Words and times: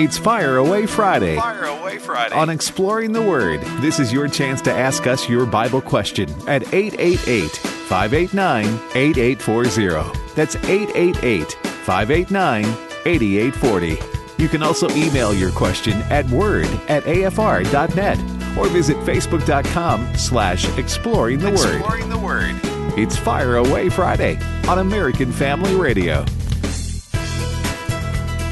It's 0.00 0.16
Fire 0.16 0.58
Away 0.58 0.86
Friday. 0.86 1.34
Fire 1.36 1.64
Away 1.64 1.98
Friday. 1.98 2.32
On 2.32 2.50
Exploring 2.50 3.10
the 3.10 3.20
Word, 3.20 3.60
this 3.80 3.98
is 3.98 4.12
your 4.12 4.28
chance 4.28 4.60
to 4.62 4.72
ask 4.72 5.08
us 5.08 5.28
your 5.28 5.44
Bible 5.44 5.80
question 5.80 6.30
at 6.46 6.72
888 6.72 7.50
589 7.50 8.64
8840. 8.94 10.18
That's 10.36 10.54
888 10.54 11.52
589 11.52 12.64
8840. 13.06 13.98
You 14.40 14.48
can 14.48 14.62
also 14.62 14.88
email 14.90 15.34
your 15.34 15.50
question 15.50 15.94
at 16.10 16.24
word 16.30 16.66
at 16.88 17.02
afr.net 17.02 18.18
or 18.56 18.68
visit 18.68 18.96
facebook.com 18.98 20.14
slash 20.16 20.78
exploring 20.78 21.40
the 21.40 21.50
word. 21.50 21.76
Exploring 21.76 22.08
the 22.08 22.18
Word. 22.18 22.54
It's 22.96 23.16
Fire 23.16 23.56
Away 23.56 23.88
Friday 23.88 24.38
on 24.68 24.78
American 24.78 25.32
Family 25.32 25.74
Radio. 25.74 26.24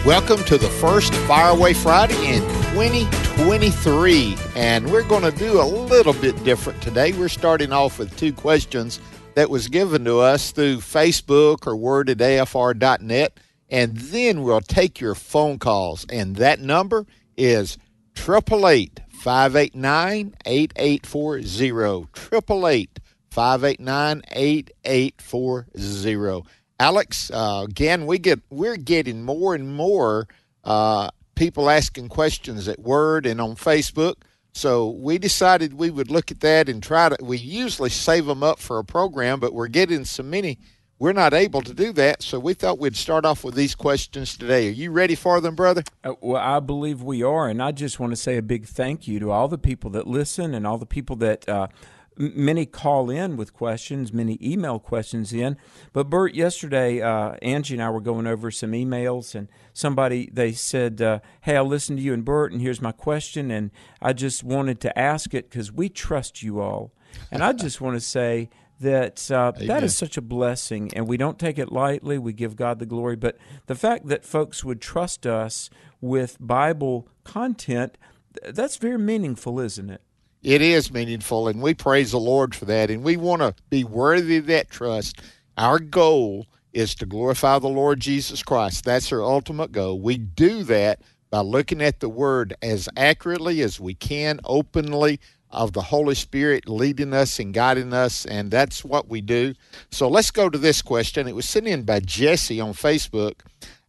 Welcome 0.07 0.45
to 0.45 0.57
the 0.57 0.69
first 0.69 1.13
Fireaway 1.27 1.73
Friday 1.73 2.37
in 2.37 2.43
2023. 2.75 4.37
And 4.55 4.89
we're 4.89 5.03
going 5.03 5.25
to 5.25 5.37
do 5.37 5.61
a 5.61 5.67
little 5.67 6.13
bit 6.13 6.45
different 6.45 6.81
today. 6.81 7.11
We're 7.11 7.29
starting 7.29 7.73
off 7.73 7.99
with 7.99 8.17
two 8.17 8.33
questions 8.33 9.01
that 9.35 9.51
was 9.51 9.67
given 9.67 10.05
to 10.05 10.21
us 10.21 10.53
through 10.53 10.77
Facebook 10.77 11.67
or 11.67 11.75
word 11.75 12.09
at 12.09 12.19
afr.net. 12.19 13.41
And 13.69 13.97
then 13.97 14.45
we'll 14.45 14.61
take 14.61 15.01
your 15.01 15.17
phone 15.17 15.59
calls. 15.59 16.07
And 16.09 16.37
that 16.37 16.61
number 16.61 17.05
is 17.37 17.77
888 18.17 19.01
589 19.11 20.37
8840. 20.47 22.07
888 22.33 23.01
589 23.33 24.23
8840. 24.31 26.49
Alex, 26.79 27.31
uh, 27.31 27.65
again, 27.67 28.07
we 28.07 28.19
get 28.19 28.41
we're 28.51 28.77
getting 28.77 29.23
more 29.23 29.55
and 29.55 29.75
more 29.75 30.29
uh, 30.65 31.09
people 31.35 31.71
asking 31.71 32.09
questions 32.09 32.69
at 32.69 32.79
Word 32.81 33.25
and 33.27 33.41
on 33.41 33.57
Facebook. 33.57 34.17
So 34.53 34.89
we 34.89 35.19
decided 35.19 35.75
we 35.75 35.91
would 35.91 36.11
look 36.11 36.31
at 36.31 36.41
that 36.41 36.69
and 36.69 36.83
try 36.83 37.11
to. 37.11 37.17
We 37.23 37.39
usually 37.39 37.91
save 37.91 38.27
them 38.27 38.43
up 38.43 38.59
for 38.59 38.79
a 38.79 38.85
program, 38.85 39.39
but 39.39 39.53
we're 39.53 39.69
getting 39.69 40.07
so 40.07 40.23
many, 40.23 40.59
we're 40.99 41.13
not 41.13 41.35
able 41.35 41.61
to 41.61 41.75
do 41.75 41.93
that. 41.93 42.23
So 42.23 42.39
we 42.39 42.55
thought 42.55 42.79
we'd 42.79 42.97
start 42.97 43.27
off 43.27 43.45
with 43.45 43.55
these 43.55 43.75
questions 43.75 44.37
today. 44.37 44.69
Are 44.69 44.73
you 44.73 44.93
ready 44.93 45.15
for 45.15 45.43
them, 45.43 45.55
brother? 45.57 45.83
Uh, 46.03 46.15
well, 46.23 46.43
I 46.43 46.61
believe 46.61 47.03
we 47.03 47.23
are, 47.23 47.49
and 47.49 47.63
I 47.63 47.73
just 47.73 48.01
want 48.01 48.13
to 48.13 48.17
say 48.17 48.39
a 48.39 48.43
big 48.43 48.67
thank 48.67 49.07
you 49.07 49.21
to 49.21 49.31
all 49.31 49.49
the 49.49 49.59
people 49.59 49.91
that 49.91 50.07
listen 50.07 50.55
and 50.55 50.67
all 50.67 50.79
the 50.79 50.87
people 50.87 51.17
that 51.17 51.47
uh, 51.47 51.69
many 52.17 52.67
call 52.67 53.11
in 53.11 53.37
with 53.37 53.53
questions, 53.53 54.13
many 54.13 54.39
email 54.43 54.79
questions 54.79 55.33
in. 55.33 55.57
But 55.93 56.11
Bert, 56.11 56.35
yesterday, 56.35 57.01
uh, 57.01 57.37
Angie 57.43 57.75
and 57.75 57.83
I 57.83 57.91
were 57.91 58.01
going 58.01 58.27
over 58.27 58.51
some 58.51 58.73
emails, 58.73 59.35
and 59.35 59.49
somebody 59.73 60.31
they 60.33 60.53
said, 60.53 61.01
uh, 61.03 61.21
"Hey, 61.43 61.57
I 61.57 61.61
listened 61.61 61.99
to 61.99 62.05
you 62.05 62.13
and 62.15 62.25
Bert, 62.25 62.53
and 62.53 62.61
here's 62.61 62.81
my 62.81 62.93
question, 62.93 63.51
and 63.51 63.71
I 64.01 64.13
just 64.13 64.43
wanted 64.45 64.81
to 64.81 64.99
ask 64.99 65.35
it 65.35 65.51
because 65.51 65.73
we 65.73 65.89
trust 65.89 66.43
you 66.43 66.61
all." 66.61 66.93
And 67.31 67.43
I 67.43 67.53
just 67.53 67.81
want 67.81 67.97
to 67.97 68.01
say 68.01 68.51
that 68.81 69.31
uh, 69.31 69.53
that 69.53 69.83
is 69.83 69.97
such 69.97 70.17
a 70.17 70.23
blessing, 70.23 70.93
and 70.95 71.09
we 71.09 71.17
don't 71.17 71.39
take 71.39 71.59
it 71.59 71.73
lightly. 71.73 72.19
We 72.19 72.33
give 72.33 72.57
God 72.57 72.79
the 72.79 72.87
glory, 72.87 73.17
but 73.17 73.39
the 73.67 73.75
fact 73.75 74.07
that 74.09 74.25
folks 74.25 74.65
would 74.65 74.81
trust 74.81 75.27
us 75.27 75.71
with 76.01 76.37
Bible 76.41 77.09
content. 77.25 77.97
That's 78.45 78.77
very 78.77 78.99
meaningful, 78.99 79.59
isn't 79.61 79.89
it? 79.89 80.03
It 80.47 80.63
is 80.63 80.93
meaningful, 80.93 81.49
and 81.49 81.61
we 81.61 81.75
praise 81.75 82.13
the 82.13 82.21
Lord 82.21 82.55
for 82.55 82.67
that. 82.67 82.89
And 82.89 83.03
we 83.03 83.17
want 83.17 83.43
to 83.43 83.53
be 83.69 83.83
worthy 83.83 84.37
of 84.37 84.47
that 84.47 84.71
trust. 84.71 85.21
Our 85.59 85.81
goal 85.81 86.47
is 86.73 86.95
to 86.95 87.05
glorify 87.05 87.59
the 87.59 87.67
Lord 87.67 87.99
Jesus 87.99 88.45
Christ. 88.45 88.85
That's 88.85 89.11
our 89.11 89.25
ultimate 89.25 89.73
goal. 89.73 89.99
We 89.99 90.19
do 90.19 90.63
that 90.63 91.01
by 91.31 91.41
looking 91.41 91.83
at 91.83 91.99
the 91.99 92.09
Word 92.09 92.55
as 92.63 92.89
accurately 92.97 93.61
as 93.61 93.81
we 93.81 93.95
can, 93.95 94.39
openly, 94.45 95.19
of 95.51 95.73
the 95.73 95.83
Holy 95.83 96.15
Spirit 96.15 96.69
leading 96.69 97.13
us 97.13 97.41
and 97.41 97.53
guiding 97.53 97.93
us, 97.93 98.25
and 98.25 98.49
that's 98.49 98.85
what 98.85 99.09
we 99.09 99.21
do. 99.21 99.53
So 99.91 100.07
let's 100.07 100.31
go 100.31 100.49
to 100.49 100.59
this 100.59 100.81
question. 100.81 101.27
It 101.27 101.35
was 101.35 101.49
sent 101.49 101.67
in 101.67 101.83
by 101.83 101.99
Jesse 101.99 102.61
on 102.61 102.73
Facebook. 102.73 103.41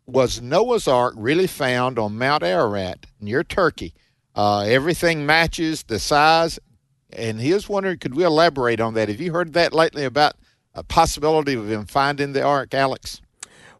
Was 0.08 0.42
Noah's 0.42 0.88
Ark 0.88 1.14
really 1.18 1.46
found 1.46 2.00
on 2.00 2.18
Mount 2.18 2.42
Ararat 2.42 3.06
near 3.22 3.44
Turkey? 3.44 3.94
Uh, 4.38 4.60
everything 4.60 5.26
matches 5.26 5.84
the 5.84 5.98
size. 5.98 6.60
And 7.12 7.42
he 7.42 7.54
was 7.54 7.68
wondering, 7.68 7.98
could 7.98 8.14
we 8.14 8.24
elaborate 8.24 8.80
on 8.80 8.94
that? 8.94 9.10
Have 9.10 9.20
you 9.20 9.34
heard 9.34 9.54
that 9.54 9.74
lately 9.74 10.04
about 10.04 10.36
a 10.76 10.84
possibility 10.84 11.56
of 11.56 11.70
him 11.70 11.86
finding 11.86 12.34
the 12.34 12.44
ark, 12.44 12.76
Alex? 12.76 13.22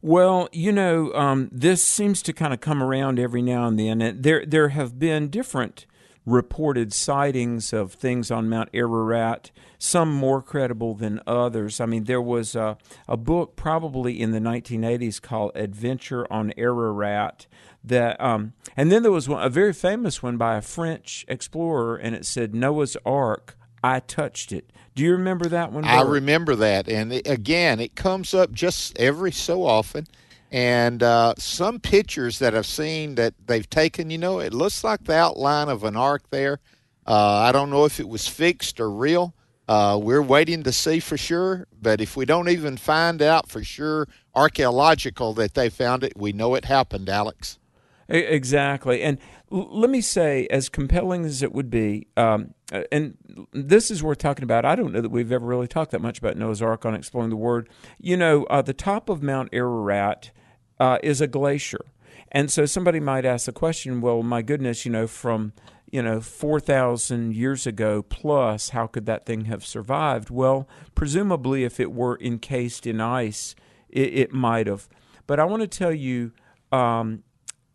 Well, 0.02 0.50
you 0.52 0.72
know, 0.72 1.14
um, 1.14 1.50
this 1.52 1.84
seems 1.84 2.24
to 2.24 2.34
kind 2.34 2.54
of 2.54 2.62
come 2.62 2.82
around 2.82 3.20
every 3.20 3.44
now 3.44 3.68
and 3.68 3.78
then. 3.78 4.02
And 4.02 4.24
there, 4.24 4.46
there 4.46 4.70
have 4.70 4.98
been 4.98 5.30
different 5.30 5.86
reported 6.28 6.92
sightings 6.92 7.72
of 7.72 7.94
things 7.94 8.30
on 8.30 8.50
Mount 8.50 8.70
Ararat, 8.74 9.50
some 9.80 10.14
more 10.14 10.42
credible 10.42 10.94
than 10.94 11.22
others. 11.26 11.80
I 11.80 11.86
mean, 11.86 12.04
there 12.04 12.22
was 12.22 12.54
a, 12.54 12.78
a 13.08 13.16
book 13.16 13.56
probably 13.56 14.20
in 14.20 14.32
the 14.32 14.40
1980s 14.40 15.22
called 15.22 15.54
Adventure 15.56 16.32
on 16.32 16.52
Ararat. 16.58 17.48
That, 17.82 18.20
um, 18.20 18.52
and 18.76 18.92
then 18.92 19.04
there 19.04 19.12
was 19.12 19.30
one, 19.30 19.42
a 19.42 19.50
very 19.50 19.72
famous 19.72 20.22
one 20.22 20.36
by 20.36 20.58
a 20.58 20.62
French 20.62 21.24
explorer, 21.30 21.96
and 21.96 22.14
it 22.14 22.26
said 22.26 22.54
Noah's 22.54 22.98
Ark. 23.06 23.58
I 23.82 24.02
touched 24.02 24.52
it. 24.52 24.70
Do 24.96 25.04
you 25.04 25.14
remember 25.14 25.48
that 25.48 25.72
one? 25.72 25.86
I 25.86 26.02
remember 26.02 26.56
that. 26.58 26.90
And 26.90 27.14
it, 27.14 27.28
again, 27.28 27.80
it 27.80 27.96
comes 27.96 28.34
up 28.34 28.52
just 28.52 29.00
every 29.00 29.32
so 29.32 29.64
often. 29.64 30.08
And 30.52 31.04
uh, 31.04 31.34
some 31.38 31.80
pictures 31.80 32.40
that 32.40 32.56
I've 32.56 32.66
seen 32.66 33.16
that 33.16 33.34
they've 33.46 33.70
taken, 33.70 34.10
you 34.10 34.18
know, 34.18 34.40
it 34.40 34.54
looks 34.54 34.84
like 34.84 35.04
the 35.04 35.16
outline 35.16 35.68
of 35.68 35.84
an 35.84 35.98
ark 35.98 36.24
there. 36.30 36.60
Uh, 37.06 37.36
I 37.48 37.52
don't 37.52 37.70
know 37.70 37.86
if 37.86 38.00
it 38.00 38.08
was 38.08 38.28
fixed 38.28 38.80
or 38.80 38.90
real. 38.90 39.34
Uh, 39.68 40.00
we're 40.02 40.22
waiting 40.22 40.64
to 40.64 40.72
see 40.72 41.00
for 41.00 41.18
sure. 41.18 41.68
But 41.82 42.00
if 42.00 42.16
we 42.16 42.26
don't 42.26 42.50
even 42.50 42.78
find 42.78 43.22
out 43.22 43.50
for 43.50 43.64
sure, 43.64 44.08
archaeological, 44.34 45.34
that 45.34 45.54
they 45.54 45.70
found 45.70 46.04
it, 46.04 46.14
we 46.16 46.32
know 46.32 46.56
it 46.56 46.66
happened, 46.66 47.10
Alex. 47.10 47.60
Exactly. 48.08 49.02
And 49.02 49.18
l- 49.52 49.68
let 49.70 49.90
me 49.90 50.00
say, 50.00 50.48
as 50.50 50.70
compelling 50.70 51.26
as 51.26 51.44
it 51.44 51.52
would 51.52 51.70
be, 51.70 52.08
um, 52.16 52.54
uh, 52.72 52.84
and 52.92 53.18
this 53.52 53.92
is 53.92 54.02
worth 54.02 54.20
talking 54.20 54.44
about. 54.44 54.64
I 54.64 54.76
don't 54.76 54.94
know 54.94 55.02
that 55.02 55.10
we've 55.10 55.32
ever 55.32 55.46
really 55.46 55.68
talked 55.68 55.92
that 55.92 56.02
much 56.02 56.18
about 56.20 56.38
Noah's 56.38 56.62
Ark 56.62 56.86
on 56.86 56.96
Exploring 56.96 57.30
the 57.30 57.36
Word. 57.36 57.70
You 58.00 58.16
know, 58.16 58.46
uh, 58.46 58.62
the 58.62 58.74
top 58.74 59.10
of 59.10 59.22
Mount 59.22 59.50
Ararat 59.52 60.32
uh, 60.80 60.98
is 61.04 61.22
a 61.22 61.28
glacier. 61.28 61.86
And 62.32 62.52
so 62.52 62.66
somebody 62.66 63.00
might 63.00 63.26
ask 63.26 63.46
the 63.46 63.52
question, 63.52 64.02
well, 64.02 64.22
my 64.22 64.42
goodness, 64.42 64.86
you 64.86 64.92
know, 64.92 65.08
from 65.08 65.54
you 65.90 66.02
know, 66.02 66.20
4,000 66.20 67.34
years 67.34 67.66
ago 67.66 68.02
plus, 68.02 68.70
how 68.70 68.88
could 68.88 69.06
that 69.06 69.26
thing 69.26 69.46
have 69.46 69.66
survived? 69.66 70.30
Well, 70.30 70.68
presumably, 70.96 71.64
if 71.64 71.80
it 71.80 71.92
were 71.92 72.20
encased 72.22 72.86
in 72.86 73.00
ice, 73.00 73.56
it, 73.90 74.14
it 74.14 74.34
might 74.34 74.68
have. 74.68 74.90
But 75.26 75.40
I 75.40 75.46
want 75.46 75.62
to 75.62 75.68
tell 75.68 75.94
you 75.94 76.34
um, 76.72 77.24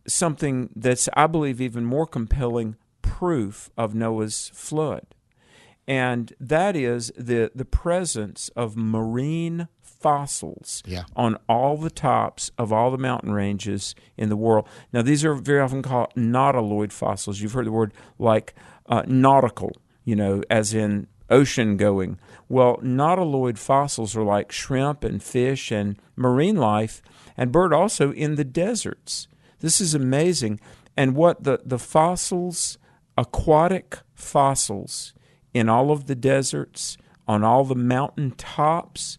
something 0.06 0.70
that's, 0.76 1.08
I 1.14 1.26
believe, 1.26 1.60
even 1.60 1.84
more 1.84 2.06
compelling 2.06 2.76
proof 3.00 3.70
of 3.78 3.94
Noah's 3.94 4.50
flood. 4.54 5.06
And 5.88 6.32
that 6.38 6.76
is 6.76 7.12
the, 7.16 7.50
the 7.54 7.64
presence 7.64 8.50
of 8.54 8.76
marine 8.76 9.68
fossils 10.02 10.82
Yeah. 10.86 11.04
on 11.16 11.36
all 11.48 11.76
the 11.76 11.90
tops 11.90 12.50
of 12.58 12.72
all 12.72 12.90
the 12.90 12.98
mountain 12.98 13.32
ranges 13.32 13.94
in 14.16 14.28
the 14.28 14.36
world. 14.36 14.66
Now, 14.92 15.02
these 15.02 15.24
are 15.24 15.34
very 15.34 15.60
often 15.60 15.82
called 15.82 16.12
nautiloid 16.16 16.92
fossils. 16.92 17.40
You've 17.40 17.52
heard 17.52 17.66
the 17.66 17.72
word 17.72 17.92
like 18.18 18.54
uh, 18.86 19.02
nautical, 19.06 19.72
you 20.04 20.16
know, 20.16 20.42
as 20.50 20.74
in 20.74 21.06
ocean 21.30 21.76
going. 21.76 22.18
Well, 22.48 22.76
nautiloid 22.82 23.58
fossils 23.58 24.16
are 24.16 24.24
like 24.24 24.52
shrimp 24.52 25.04
and 25.04 25.22
fish 25.22 25.70
and 25.70 25.96
marine 26.16 26.56
life, 26.56 27.00
and 27.36 27.50
bird 27.52 27.72
also 27.72 28.12
in 28.12 28.34
the 28.34 28.44
deserts. 28.44 29.28
This 29.60 29.80
is 29.80 29.94
amazing. 29.94 30.60
And 30.96 31.14
what 31.14 31.44
the, 31.44 31.60
the 31.64 31.78
fossils, 31.78 32.76
aquatic 33.16 33.98
fossils 34.14 35.14
in 35.54 35.68
all 35.68 35.90
of 35.90 36.06
the 36.06 36.14
deserts, 36.14 36.96
on 37.26 37.44
all 37.44 37.64
the 37.64 37.74
mountain 37.76 38.32
tops, 38.32 39.16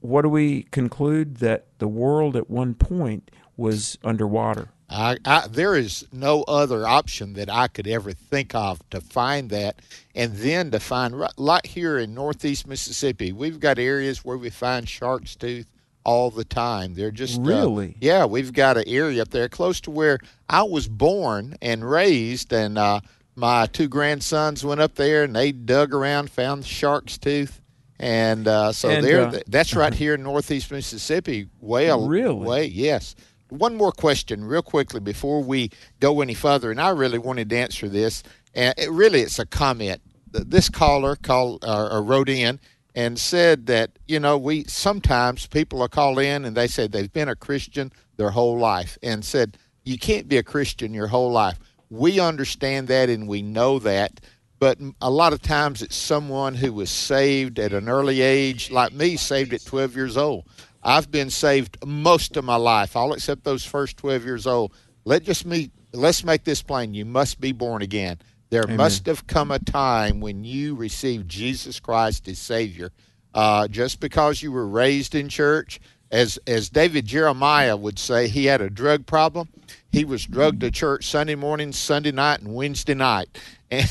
what 0.00 0.22
do 0.22 0.28
we 0.28 0.64
conclude? 0.64 1.36
That 1.38 1.66
the 1.78 1.88
world 1.88 2.36
at 2.36 2.50
one 2.50 2.74
point 2.74 3.30
was 3.56 3.98
underwater. 4.02 4.68
I, 4.92 5.18
I, 5.24 5.46
there 5.46 5.76
is 5.76 6.04
no 6.12 6.42
other 6.42 6.84
option 6.86 7.34
that 7.34 7.48
I 7.48 7.68
could 7.68 7.86
ever 7.86 8.12
think 8.12 8.54
of 8.56 8.80
to 8.90 9.00
find 9.00 9.48
that, 9.50 9.80
and 10.16 10.34
then 10.34 10.72
to 10.72 10.80
find 10.80 11.16
right, 11.18 11.30
like 11.36 11.66
here 11.66 11.96
in 11.98 12.12
Northeast 12.12 12.66
Mississippi, 12.66 13.32
we've 13.32 13.60
got 13.60 13.78
areas 13.78 14.24
where 14.24 14.36
we 14.36 14.50
find 14.50 14.88
shark's 14.88 15.36
tooth 15.36 15.70
all 16.04 16.30
the 16.30 16.44
time. 16.44 16.94
They're 16.94 17.12
just 17.12 17.38
uh, 17.38 17.42
Really? 17.42 17.94
yeah. 18.00 18.24
We've 18.24 18.52
got 18.52 18.78
an 18.78 18.84
area 18.88 19.22
up 19.22 19.28
there 19.28 19.48
close 19.48 19.80
to 19.82 19.90
where 19.92 20.18
I 20.48 20.64
was 20.64 20.88
born 20.88 21.56
and 21.62 21.88
raised, 21.88 22.52
and 22.52 22.76
uh, 22.76 23.00
my 23.36 23.66
two 23.66 23.86
grandsons 23.86 24.64
went 24.64 24.80
up 24.80 24.96
there 24.96 25.22
and 25.22 25.36
they 25.36 25.52
dug 25.52 25.94
around, 25.94 26.30
found 26.30 26.64
the 26.64 26.68
shark's 26.68 27.16
tooth. 27.16 27.60
And 28.00 28.48
uh, 28.48 28.72
so 28.72 28.88
And, 28.88 29.04
there, 29.04 29.26
uh, 29.26 29.40
that's 29.46 29.76
right 29.76 29.92
here 30.02 30.14
in 30.14 30.22
Northeast 30.22 30.70
Mississippi. 30.70 31.48
Way, 31.60 31.90
Really? 31.92 32.34
way, 32.34 32.64
yes. 32.66 33.14
one 33.50 33.76
more 33.76 33.92
question, 33.92 34.42
real 34.44 34.62
quickly, 34.62 35.00
before 35.00 35.42
we 35.42 35.70
go 36.00 36.22
any 36.22 36.34
further. 36.34 36.70
And 36.70 36.80
I 36.80 36.88
really 36.88 37.18
wanted 37.18 37.50
to 37.50 37.58
answer 37.58 37.88
this. 37.88 38.22
And 38.54 38.74
it, 38.78 38.90
really, 38.90 39.20
it's 39.20 39.38
a 39.38 39.44
comment. 39.44 40.00
This 40.32 40.70
caller 40.70 41.14
called 41.14 41.62
uh, 41.64 41.88
or 41.92 42.02
wrote 42.02 42.30
in 42.30 42.58
and 42.94 43.18
said 43.18 43.66
that 43.66 43.98
you 44.06 44.18
know 44.18 44.38
we 44.38 44.64
sometimes 44.64 45.46
people 45.46 45.82
are 45.82 45.88
called 45.88 46.18
in 46.18 46.44
and 46.44 46.56
they 46.56 46.66
say 46.66 46.86
they've 46.86 47.12
been 47.12 47.28
a 47.28 47.36
Christian 47.36 47.92
their 48.16 48.30
whole 48.30 48.58
life 48.58 48.98
and 49.02 49.24
said 49.24 49.56
you 49.84 49.98
can't 49.98 50.28
be 50.28 50.36
a 50.36 50.42
Christian 50.42 50.94
your 50.94 51.08
whole 51.08 51.30
life. 51.30 51.58
We 51.88 52.20
understand 52.20 52.88
that 52.88 53.08
and 53.08 53.26
we 53.26 53.42
know 53.42 53.78
that, 53.80 54.20
but 54.60 54.78
a 55.00 55.10
lot 55.10 55.32
of 55.32 55.40
times 55.40 55.80
it's 55.80 55.96
someone 55.96 56.54
who 56.54 56.72
was 56.72 56.90
saved 56.90 57.58
at 57.58 57.72
an 57.72 57.88
early 57.88 58.20
age, 58.20 58.70
like 58.70 58.92
me, 58.92 59.16
saved 59.16 59.54
at 59.54 59.64
12 59.64 59.96
years 59.96 60.16
old. 60.18 60.44
I've 60.82 61.10
been 61.10 61.30
saved 61.30 61.78
most 61.84 62.36
of 62.36 62.44
my 62.44 62.56
life, 62.56 62.94
all 62.94 63.14
except 63.14 63.42
those 63.42 63.64
first 63.64 63.96
12 63.96 64.24
years 64.24 64.46
old. 64.46 64.74
Let 65.06 65.24
just 65.24 65.46
me 65.46 65.70
let's 65.94 66.24
make 66.24 66.44
this 66.44 66.62
plain. 66.62 66.92
You 66.92 67.06
must 67.06 67.40
be 67.40 67.52
born 67.52 67.80
again. 67.80 68.18
There 68.50 68.64
Amen. 68.64 68.76
must 68.76 69.06
have 69.06 69.26
come 69.26 69.50
a 69.50 69.58
time 69.58 70.20
when 70.20 70.44
you 70.44 70.74
received 70.74 71.28
Jesus 71.28 71.80
Christ 71.80 72.28
as 72.28 72.38
Savior. 72.38 72.92
Uh, 73.32 73.66
just 73.66 74.00
because 74.00 74.42
you 74.42 74.52
were 74.52 74.66
raised 74.66 75.14
in 75.14 75.28
church, 75.28 75.80
as 76.10 76.38
as 76.46 76.68
David 76.68 77.06
Jeremiah 77.06 77.76
would 77.76 77.98
say, 77.98 78.28
he 78.28 78.44
had 78.44 78.60
a 78.60 78.68
drug 78.68 79.06
problem. 79.06 79.48
He 79.90 80.04
was 80.04 80.26
drugged 80.26 80.60
to 80.60 80.70
church 80.70 81.06
Sunday 81.06 81.34
morning, 81.34 81.72
Sunday 81.72 82.12
night, 82.12 82.40
and 82.40 82.54
Wednesday 82.54 82.94
night. 82.94 83.38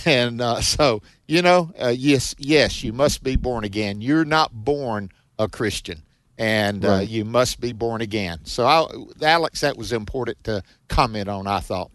And 0.05 0.41
uh, 0.41 0.61
so, 0.61 1.01
you 1.27 1.41
know, 1.41 1.71
uh, 1.81 1.93
yes, 1.95 2.35
yes, 2.37 2.83
you 2.83 2.91
must 2.91 3.23
be 3.23 3.35
born 3.35 3.63
again. 3.63 4.01
You're 4.01 4.25
not 4.25 4.51
born 4.53 5.09
a 5.37 5.47
Christian 5.47 6.03
and 6.37 6.85
uh, 6.85 6.87
right. 6.87 6.97
uh, 6.97 7.01
you 7.01 7.25
must 7.25 7.59
be 7.59 7.73
born 7.73 8.01
again. 8.01 8.39
So, 8.45 8.65
I, 8.65 8.87
Alex, 9.21 9.61
that 9.61 9.77
was 9.77 9.91
important 9.91 10.43
to 10.45 10.63
comment 10.87 11.27
on. 11.27 11.47
I 11.47 11.59
thought. 11.59 11.91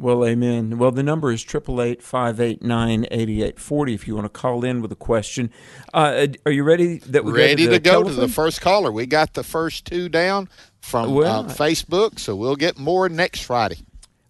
Well, 0.00 0.24
amen. 0.24 0.78
Well, 0.78 0.92
the 0.92 1.02
number 1.02 1.32
is 1.32 1.42
888 1.42 2.02
589 2.04 3.06
8840 3.10 3.94
If 3.94 4.06
you 4.06 4.14
want 4.14 4.26
to 4.26 4.28
call 4.28 4.64
in 4.64 4.80
with 4.80 4.92
a 4.92 4.96
question, 4.96 5.50
uh, 5.92 6.28
are 6.46 6.52
you 6.52 6.62
ready? 6.62 6.98
That 6.98 7.24
we 7.24 7.32
ready 7.32 7.66
to, 7.66 7.72
to 7.72 7.78
go 7.80 7.90
telephone? 7.90 8.14
to 8.14 8.20
the 8.20 8.28
first 8.28 8.60
caller. 8.60 8.92
We 8.92 9.06
got 9.06 9.34
the 9.34 9.42
first 9.42 9.86
two 9.86 10.08
down 10.08 10.48
from 10.80 11.10
uh, 11.10 11.14
well, 11.14 11.40
uh, 11.40 11.52
Facebook, 11.52 12.20
so 12.20 12.36
we'll 12.36 12.54
get 12.54 12.78
more 12.78 13.08
next 13.08 13.42
Friday. 13.42 13.78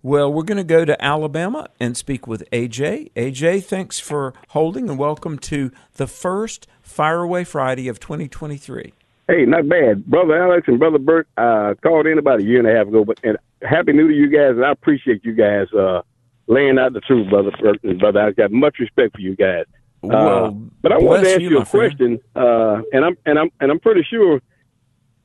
Well, 0.01 0.33
we're 0.33 0.45
going 0.45 0.59
to 0.59 0.65
go 0.65 0.85
to 0.85 1.05
Alabama 1.05 1.69
and 1.81 1.97
speak 1.97 2.29
with 2.29 2.49
AJ. 2.53 3.11
AJ, 3.15 3.65
thanks 3.65 3.99
for 3.99 4.33
holding 4.51 4.89
and 4.89 4.97
welcome 4.97 5.41
to 5.41 5.73
the 5.95 6.07
first 6.07 6.69
Fire 6.81 7.23
Away 7.23 7.43
Friday 7.43 7.89
of 7.89 7.99
2023. 7.99 8.93
Hey, 9.27 9.45
not 9.45 9.69
bad, 9.69 10.07
brother 10.07 10.41
Alex 10.41 10.69
and 10.69 10.79
brother 10.79 10.99
Bert. 10.99 11.27
Uh, 11.37 11.75
called 11.83 12.07
in 12.07 12.17
about 12.17 12.39
a 12.39 12.45
year 12.45 12.61
and 12.61 12.69
a 12.69 12.73
half 12.73 12.87
ago, 12.87 13.05
but 13.05 13.19
and 13.25 13.37
happy 13.61 13.93
New 13.93 14.07
to 14.07 14.15
you 14.15 14.29
guys, 14.29 14.53
and 14.53 14.65
I 14.65 14.71
appreciate 14.71 15.25
you 15.25 15.35
guys 15.35 15.67
uh, 15.73 16.03
laying 16.47 16.79
out 16.79 16.93
the 16.93 17.01
truth, 17.01 17.29
brother 17.29 17.51
Bert 17.61 17.83
and 17.83 17.99
brother 17.99 18.21
Alex. 18.21 18.37
Got 18.37 18.53
much 18.53 18.79
respect 18.79 19.17
for 19.17 19.21
you 19.21 19.35
guys. 19.35 19.65
Uh, 20.05 20.09
well, 20.09 20.63
but 20.81 20.93
I 20.93 20.99
wanted 20.99 21.25
to 21.25 21.31
ask 21.33 21.41
you, 21.41 21.51
you 21.51 21.59
a 21.59 21.67
question, 21.67 22.21
uh, 22.37 22.83
and 22.93 23.05
I'm 23.05 23.19
and 23.27 23.37
I'm 23.37 23.51
and 23.61 23.73
I'm 23.73 23.81
pretty 23.81 24.07
sure 24.09 24.41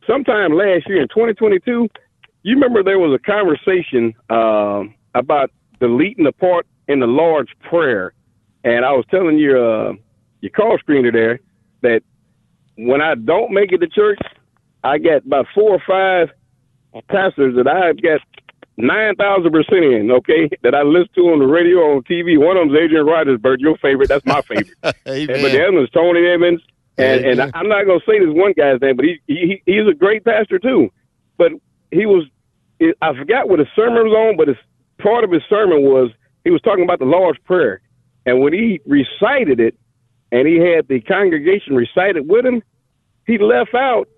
sometime 0.07 0.53
last 0.53 0.89
year 0.89 0.99
in 0.99 1.07
2022, 1.09 1.87
you 2.43 2.55
remember 2.55 2.83
there 2.83 2.99
was 2.99 3.17
a 3.17 3.25
conversation 3.25 4.13
uh, 4.29 4.83
about 5.15 5.49
deleting 5.79 6.25
the 6.25 6.31
part 6.33 6.67
in 6.87 6.99
the 6.99 7.07
Lord's 7.07 7.49
Prayer, 7.69 8.13
and 8.63 8.85
I 8.85 8.91
was 8.91 9.05
telling 9.09 9.37
your 9.37 9.89
uh, 9.89 9.93
your 10.41 10.51
call 10.51 10.77
screener 10.77 11.11
there 11.11 11.39
that 11.81 12.01
when 12.77 13.01
I 13.01 13.15
don't 13.15 13.51
make 13.51 13.71
it 13.71 13.79
to 13.79 13.87
church, 13.87 14.19
I 14.83 14.97
get 14.97 15.25
about 15.25 15.47
four 15.55 15.71
or 15.71 15.81
five 15.87 16.29
pastors 17.07 17.55
that 17.55 17.67
I 17.67 17.93
get 17.93 18.19
nine 18.77 19.15
thousand 19.15 19.51
percent 19.51 19.85
in. 19.85 20.11
Okay, 20.11 20.49
that 20.63 20.75
I 20.75 20.83
listen 20.83 21.09
to 21.15 21.21
on 21.31 21.39
the 21.39 21.47
radio, 21.47 21.95
on 21.95 22.03
TV. 22.03 22.37
One 22.37 22.57
of 22.57 22.67
them's 22.67 22.77
Adrian 22.77 23.05
Rogers, 23.05 23.39
your 23.59 23.77
favorite. 23.77 24.09
That's 24.09 24.25
my 24.25 24.41
favorite. 24.41 24.75
but 24.81 25.03
the 25.05 25.63
other 25.63 25.71
one's 25.71 25.89
Tony 25.91 26.27
Evans, 26.27 26.61
and 26.97 27.23
and 27.23 27.51
I'm 27.53 27.69
not 27.69 27.85
gonna 27.85 27.99
say 28.05 28.19
this 28.19 28.35
one 28.35 28.51
guy's 28.51 28.81
name, 28.81 28.97
but 28.97 29.05
he, 29.05 29.19
he 29.27 29.61
he's 29.65 29.87
a 29.89 29.93
great 29.93 30.25
pastor 30.25 30.59
too. 30.59 30.91
But 31.37 31.53
he 31.93 32.05
was, 32.05 32.25
I 33.01 33.13
forgot 33.15 33.49
what 33.49 33.59
his 33.59 33.67
sermon 33.75 34.03
was 34.03 34.13
on, 34.13 34.37
but 34.37 34.47
his 34.47 34.57
part 34.99 35.23
of 35.23 35.31
his 35.31 35.43
sermon 35.49 35.83
was 35.83 36.11
he 36.43 36.51
was 36.51 36.61
talking 36.61 36.83
about 36.83 36.99
the 36.99 37.05
Lord's 37.05 37.39
prayer, 37.45 37.81
and 38.25 38.41
when 38.41 38.53
he 38.53 38.81
recited 38.85 39.59
it, 39.59 39.75
and 40.31 40.47
he 40.47 40.57
had 40.57 40.87
the 40.87 40.99
congregation 41.01 41.75
recite 41.75 42.15
it 42.15 42.25
with 42.25 42.45
him, 42.45 42.63
he 43.27 43.37
left 43.37 43.75
out, 43.75 44.09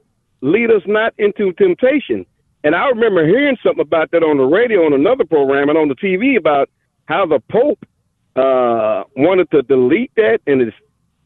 lead 0.42 0.72
us 0.72 0.81
not 0.86 1.13
into 1.18 1.51
temptation. 1.54 2.25
And 2.63 2.74
I 2.74 2.88
remember 2.88 3.27
hearing 3.27 3.57
something 3.62 3.81
about 3.81 4.12
that 4.12 4.24
on 4.24 4.38
the 4.38 4.44
radio 4.44 4.86
on 4.86 4.94
another 4.94 5.25
program 5.25 5.69
and 5.69 5.77
on 5.77 5.89
the 5.89 5.95
TV 5.95 6.38
about 6.38 6.69
how 7.06 7.25
the 7.25 7.39
Pope 7.51 7.86
uh, 8.36 9.04
wanted 9.16 9.51
to 9.51 9.62
delete 9.62 10.12
that, 10.16 10.39
and 10.48 10.62
it's, 10.62 10.75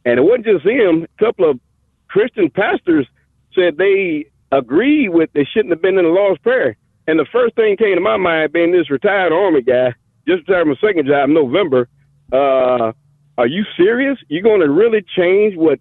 and 0.06 0.20
it 0.20 0.24
wasn't 0.24 0.46
just 0.46 0.66
him. 0.66 1.04
A 1.04 1.24
couple 1.24 1.50
of 1.50 1.60
Christian 2.08 2.50
pastors 2.50 3.08
said 3.54 3.78
they 3.78 4.26
agree 4.52 5.10
with 5.10 5.32
they 5.34 5.46
shouldn't 5.46 5.72
have 5.72 5.82
been 5.82 5.98
in 5.98 6.06
the 6.06 6.12
Lord's 6.12 6.42
Prayer. 6.42 6.78
And 7.08 7.20
the 7.20 7.26
first 7.32 7.56
thing 7.56 7.76
came 7.78 7.96
to 7.96 8.02
my 8.02 8.18
mind, 8.18 8.54
being 8.54 8.72
this 8.72 8.90
retired 8.90 9.32
Army 9.32 9.62
guy, 9.62 9.94
just 10.28 10.48
retired 10.48 10.68
my 10.68 10.76
second 10.76 11.08
job 11.08 11.30
in 11.30 11.34
November. 11.34 11.88
Uh, 12.32 12.92
are 13.38 13.48
you 13.48 13.64
serious? 13.76 14.18
You're 14.28 14.44
going 14.44 14.62
to 14.62 14.70
really 14.70 15.04
change 15.18 15.56
what 15.56 15.80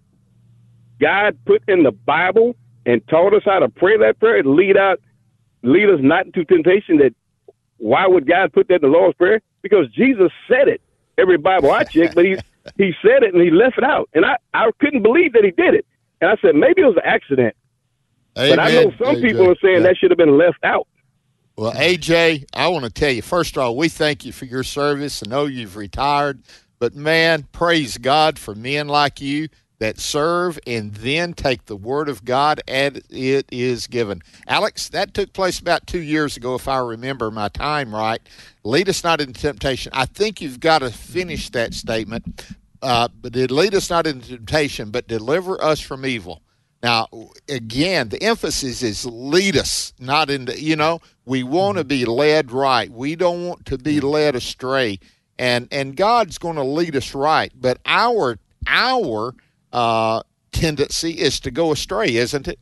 God 0.99 1.37
put 1.45 1.61
in 1.67 1.83
the 1.83 1.91
Bible 1.91 2.55
and 2.85 3.05
taught 3.07 3.33
us 3.33 3.43
how 3.45 3.59
to 3.59 3.69
pray 3.69 3.97
that 3.97 4.19
prayer 4.19 4.41
to 4.41 4.49
lead 4.49 4.77
out, 4.77 4.99
lead 5.61 5.89
us 5.89 5.99
not 6.01 6.25
into 6.25 6.45
temptation? 6.45 6.97
That 6.97 7.13
why 7.77 8.07
would 8.07 8.27
God 8.27 8.51
put 8.53 8.67
that 8.69 8.75
in 8.75 8.81
the 8.81 8.87
Lord's 8.87 9.17
prayer? 9.17 9.41
Because 9.61 9.87
Jesus 9.91 10.31
said 10.47 10.67
it. 10.67 10.81
Every 11.17 11.37
Bible 11.37 11.71
I 11.71 11.83
checked, 11.83 12.15
but 12.15 12.25
he 12.25 12.37
he 12.77 12.93
said 13.01 13.23
it 13.23 13.33
and 13.33 13.43
he 13.43 13.51
left 13.51 13.77
it 13.77 13.83
out, 13.83 14.09
and 14.13 14.25
I 14.25 14.37
I 14.53 14.69
couldn't 14.79 15.03
believe 15.03 15.33
that 15.33 15.43
he 15.43 15.51
did 15.51 15.73
it. 15.73 15.85
And 16.21 16.29
I 16.29 16.35
said 16.41 16.55
maybe 16.55 16.81
it 16.81 16.85
was 16.85 16.95
an 16.95 17.03
accident. 17.05 17.55
Amen. 18.37 18.55
But 18.55 18.59
I 18.59 18.71
know 18.71 18.91
some 18.97 19.15
AJ. 19.15 19.21
people 19.21 19.51
are 19.51 19.55
saying 19.61 19.83
that 19.83 19.97
should 19.97 20.11
have 20.11 20.17
been 20.17 20.37
left 20.37 20.63
out. 20.63 20.87
Well, 21.57 21.73
AJ, 21.73 22.45
I 22.53 22.69
want 22.69 22.85
to 22.85 22.91
tell 22.91 23.11
you, 23.11 23.21
first 23.21 23.57
of 23.57 23.63
all, 23.63 23.75
we 23.75 23.89
thank 23.89 24.23
you 24.23 24.31
for 24.31 24.45
your 24.45 24.63
service. 24.63 25.21
I 25.25 25.29
know 25.29 25.45
you've 25.45 25.75
retired. 25.75 26.41
But 26.79 26.95
man, 26.95 27.43
praise 27.51 27.97
God 27.97 28.39
for 28.39 28.55
men 28.55 28.87
like 28.87 29.19
you 29.19 29.49
that 29.79 29.99
serve 29.99 30.59
and 30.67 30.93
then 30.95 31.33
take 31.33 31.65
the 31.65 31.75
word 31.75 32.09
of 32.09 32.23
God 32.23 32.61
as 32.67 33.01
it 33.09 33.45
is 33.51 33.87
given. 33.87 34.21
Alex, 34.47 34.89
that 34.89 35.13
took 35.13 35.33
place 35.33 35.59
about 35.59 35.87
two 35.87 36.01
years 36.01 36.37
ago, 36.37 36.55
if 36.55 36.67
I 36.67 36.77
remember 36.77 37.31
my 37.31 37.49
time 37.49 37.93
right. 37.93 38.21
Lead 38.63 38.89
us 38.89 39.03
not 39.03 39.21
into 39.21 39.39
temptation. 39.41 39.91
I 39.93 40.05
think 40.05 40.41
you've 40.41 40.59
got 40.59 40.79
to 40.79 40.91
finish 40.91 41.49
that 41.51 41.73
statement. 41.73 42.45
Uh, 42.81 43.09
but 43.21 43.35
lead 43.35 43.75
us 43.75 43.89
not 43.89 44.07
into 44.07 44.29
temptation, 44.29 44.91
but 44.91 45.07
deliver 45.07 45.61
us 45.61 45.81
from 45.81 46.05
evil. 46.05 46.41
Now, 46.81 47.07
again, 47.49 48.09
the 48.09 48.23
emphasis 48.23 48.81
is 48.83 49.05
lead 49.05 49.57
us, 49.57 49.93
not 49.99 50.29
into, 50.29 50.59
you 50.61 50.77
know, 50.77 51.01
we 51.25 51.43
want 51.43 51.77
to 51.77 51.83
be 51.83 52.05
led 52.05 52.51
right. 52.51 52.89
We 52.89 53.15
don't 53.15 53.45
want 53.45 53.65
to 53.65 53.77
be 53.77 53.99
led 53.99 54.35
astray 54.35 54.99
and 55.39 55.69
and 55.71 55.95
God's 55.95 56.37
going 56.37 56.57
to 56.57 56.63
lead 56.63 56.95
us 56.95 57.15
right. 57.15 57.51
But 57.59 57.79
our 57.85 58.37
our 58.67 59.33
uh, 59.71 60.21
tendency 60.51 61.11
is 61.13 61.39
to 61.39 61.49
go 61.49 61.71
astray, 61.71 62.15
isn't 62.15 62.47
it? 62.47 62.59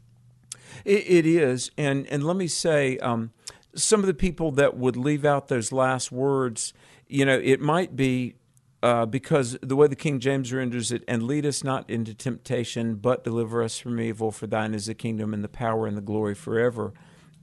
It, 0.85 1.03
it 1.07 1.25
is, 1.25 1.71
and 1.77 2.07
and 2.07 2.23
let 2.23 2.37
me 2.37 2.47
say, 2.47 2.97
um, 2.99 3.31
some 3.75 3.99
of 3.99 4.05
the 4.05 4.13
people 4.13 4.51
that 4.51 4.77
would 4.77 4.95
leave 4.95 5.25
out 5.25 5.49
those 5.49 5.71
last 5.73 6.11
words, 6.11 6.73
you 7.07 7.25
know, 7.25 7.37
it 7.37 7.59
might 7.59 7.95
be 7.95 8.35
uh, 8.83 9.05
because 9.05 9.57
the 9.61 9.75
way 9.75 9.87
the 9.87 9.95
King 9.95 10.19
James 10.19 10.53
renders 10.53 10.91
it, 10.91 11.03
and 11.07 11.23
lead 11.23 11.45
us 11.45 11.63
not 11.63 11.89
into 11.89 12.13
temptation, 12.13 12.95
but 12.95 13.23
deliver 13.23 13.63
us 13.63 13.79
from 13.79 13.99
evil. 13.99 14.31
For 14.31 14.47
thine 14.47 14.73
is 14.73 14.85
the 14.85 14.93
kingdom 14.93 15.33
and 15.33 15.43
the 15.43 15.49
power 15.49 15.87
and 15.87 15.97
the 15.97 16.01
glory 16.01 16.35
forever. 16.35 16.93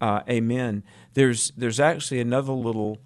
Uh, 0.01 0.21
amen. 0.29 0.85
There's 1.15 1.53
there's 1.57 1.81
actually 1.81 2.21
another 2.21 2.53
little 2.53 2.99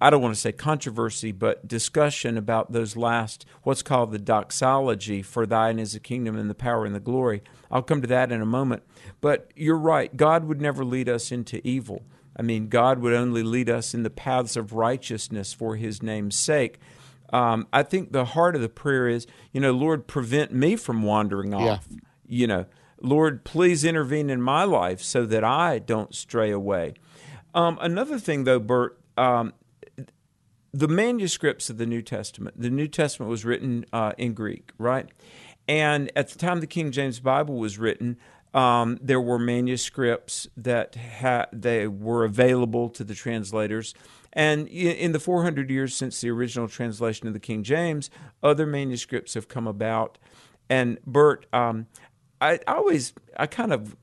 I 0.00 0.10
don't 0.10 0.22
want 0.22 0.34
to 0.34 0.40
say 0.40 0.52
controversy, 0.52 1.32
but 1.32 1.66
discussion 1.66 2.38
about 2.38 2.70
those 2.70 2.96
last, 2.96 3.44
what's 3.64 3.82
called 3.82 4.12
the 4.12 4.18
doxology, 4.18 5.22
for 5.22 5.44
thine 5.44 5.80
is 5.80 5.92
the 5.92 5.98
kingdom 5.98 6.36
and 6.36 6.48
the 6.48 6.54
power 6.54 6.84
and 6.84 6.94
the 6.94 7.00
glory. 7.00 7.42
I'll 7.68 7.82
come 7.82 8.00
to 8.02 8.08
that 8.08 8.30
in 8.30 8.40
a 8.40 8.46
moment. 8.46 8.84
But 9.20 9.50
you're 9.56 9.76
right, 9.76 10.16
God 10.16 10.44
would 10.44 10.60
never 10.60 10.84
lead 10.84 11.08
us 11.08 11.32
into 11.32 11.66
evil. 11.66 12.04
I 12.36 12.42
mean, 12.42 12.68
God 12.68 13.00
would 13.00 13.12
only 13.12 13.42
lead 13.42 13.68
us 13.68 13.92
in 13.92 14.04
the 14.04 14.10
paths 14.10 14.56
of 14.56 14.72
righteousness 14.72 15.52
for 15.52 15.74
his 15.74 16.00
name's 16.00 16.36
sake. 16.36 16.78
Um, 17.32 17.66
I 17.72 17.82
think 17.82 18.12
the 18.12 18.24
heart 18.24 18.54
of 18.54 18.62
the 18.62 18.68
prayer 18.68 19.08
is, 19.08 19.26
you 19.52 19.60
know, 19.60 19.72
Lord, 19.72 20.06
prevent 20.06 20.52
me 20.52 20.76
from 20.76 21.02
wandering 21.02 21.54
off. 21.54 21.86
Yeah. 21.90 21.98
You 22.26 22.46
know, 22.46 22.66
Lord, 23.00 23.44
please 23.44 23.84
intervene 23.84 24.30
in 24.30 24.42
my 24.42 24.64
life 24.64 25.02
so 25.02 25.24
that 25.26 25.44
I 25.44 25.78
don't 25.78 26.14
stray 26.14 26.50
away. 26.50 26.94
Um, 27.54 27.78
another 27.80 28.18
thing, 28.18 28.44
though, 28.44 28.58
Bert, 28.58 28.98
um, 29.16 29.52
the 30.72 30.88
manuscripts 30.88 31.70
of 31.70 31.78
the 31.78 31.86
New 31.86 32.02
Testament, 32.02 32.60
the 32.60 32.70
New 32.70 32.88
Testament 32.88 33.30
was 33.30 33.44
written 33.44 33.84
uh, 33.92 34.12
in 34.18 34.34
Greek, 34.34 34.72
right? 34.78 35.08
And 35.66 36.10
at 36.16 36.28
the 36.28 36.38
time 36.38 36.60
the 36.60 36.66
King 36.66 36.92
James 36.92 37.20
Bible 37.20 37.56
was 37.56 37.78
written, 37.78 38.16
Um, 38.54 38.98
there 39.02 39.20
were 39.20 39.38
manuscripts 39.38 40.48
that 40.56 40.96
ha- 41.20 41.46
they 41.52 41.86
were 41.86 42.24
available 42.24 42.88
to 42.90 43.04
the 43.04 43.14
translators. 43.14 43.94
And 44.32 44.68
in 44.68 45.12
the 45.12 45.20
400 45.20 45.70
years 45.70 45.94
since 45.94 46.20
the 46.20 46.30
original 46.30 46.68
translation 46.68 47.26
of 47.26 47.32
the 47.32 47.40
King 47.40 47.62
James, 47.62 48.10
other 48.42 48.66
manuscripts 48.66 49.34
have 49.34 49.48
come 49.48 49.66
about. 49.66 50.18
And 50.68 50.98
Bert, 51.06 51.46
um, 51.52 51.86
I, 52.40 52.60
always, 52.66 53.14
I 53.36 53.46
kind 53.46 53.72
of 53.72 53.96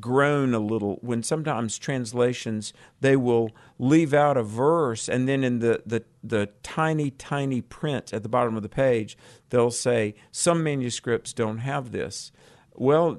groan 0.00 0.54
a 0.54 0.58
little 0.58 0.98
when 1.02 1.22
sometimes 1.22 1.78
translations 1.78 2.72
they 3.00 3.14
will 3.16 3.50
leave 3.78 4.12
out 4.12 4.36
a 4.36 4.42
verse 4.42 5.08
and 5.08 5.28
then 5.28 5.44
in 5.44 5.60
the, 5.60 5.82
the, 5.86 6.02
the 6.22 6.48
tiny 6.62 7.10
tiny 7.12 7.60
print 7.60 8.12
at 8.12 8.22
the 8.24 8.28
bottom 8.28 8.56
of 8.56 8.62
the 8.62 8.68
page 8.68 9.16
they'll 9.50 9.70
say 9.70 10.14
some 10.32 10.64
manuscripts 10.64 11.32
don't 11.32 11.58
have 11.58 11.92
this 11.92 12.32
well 12.74 13.18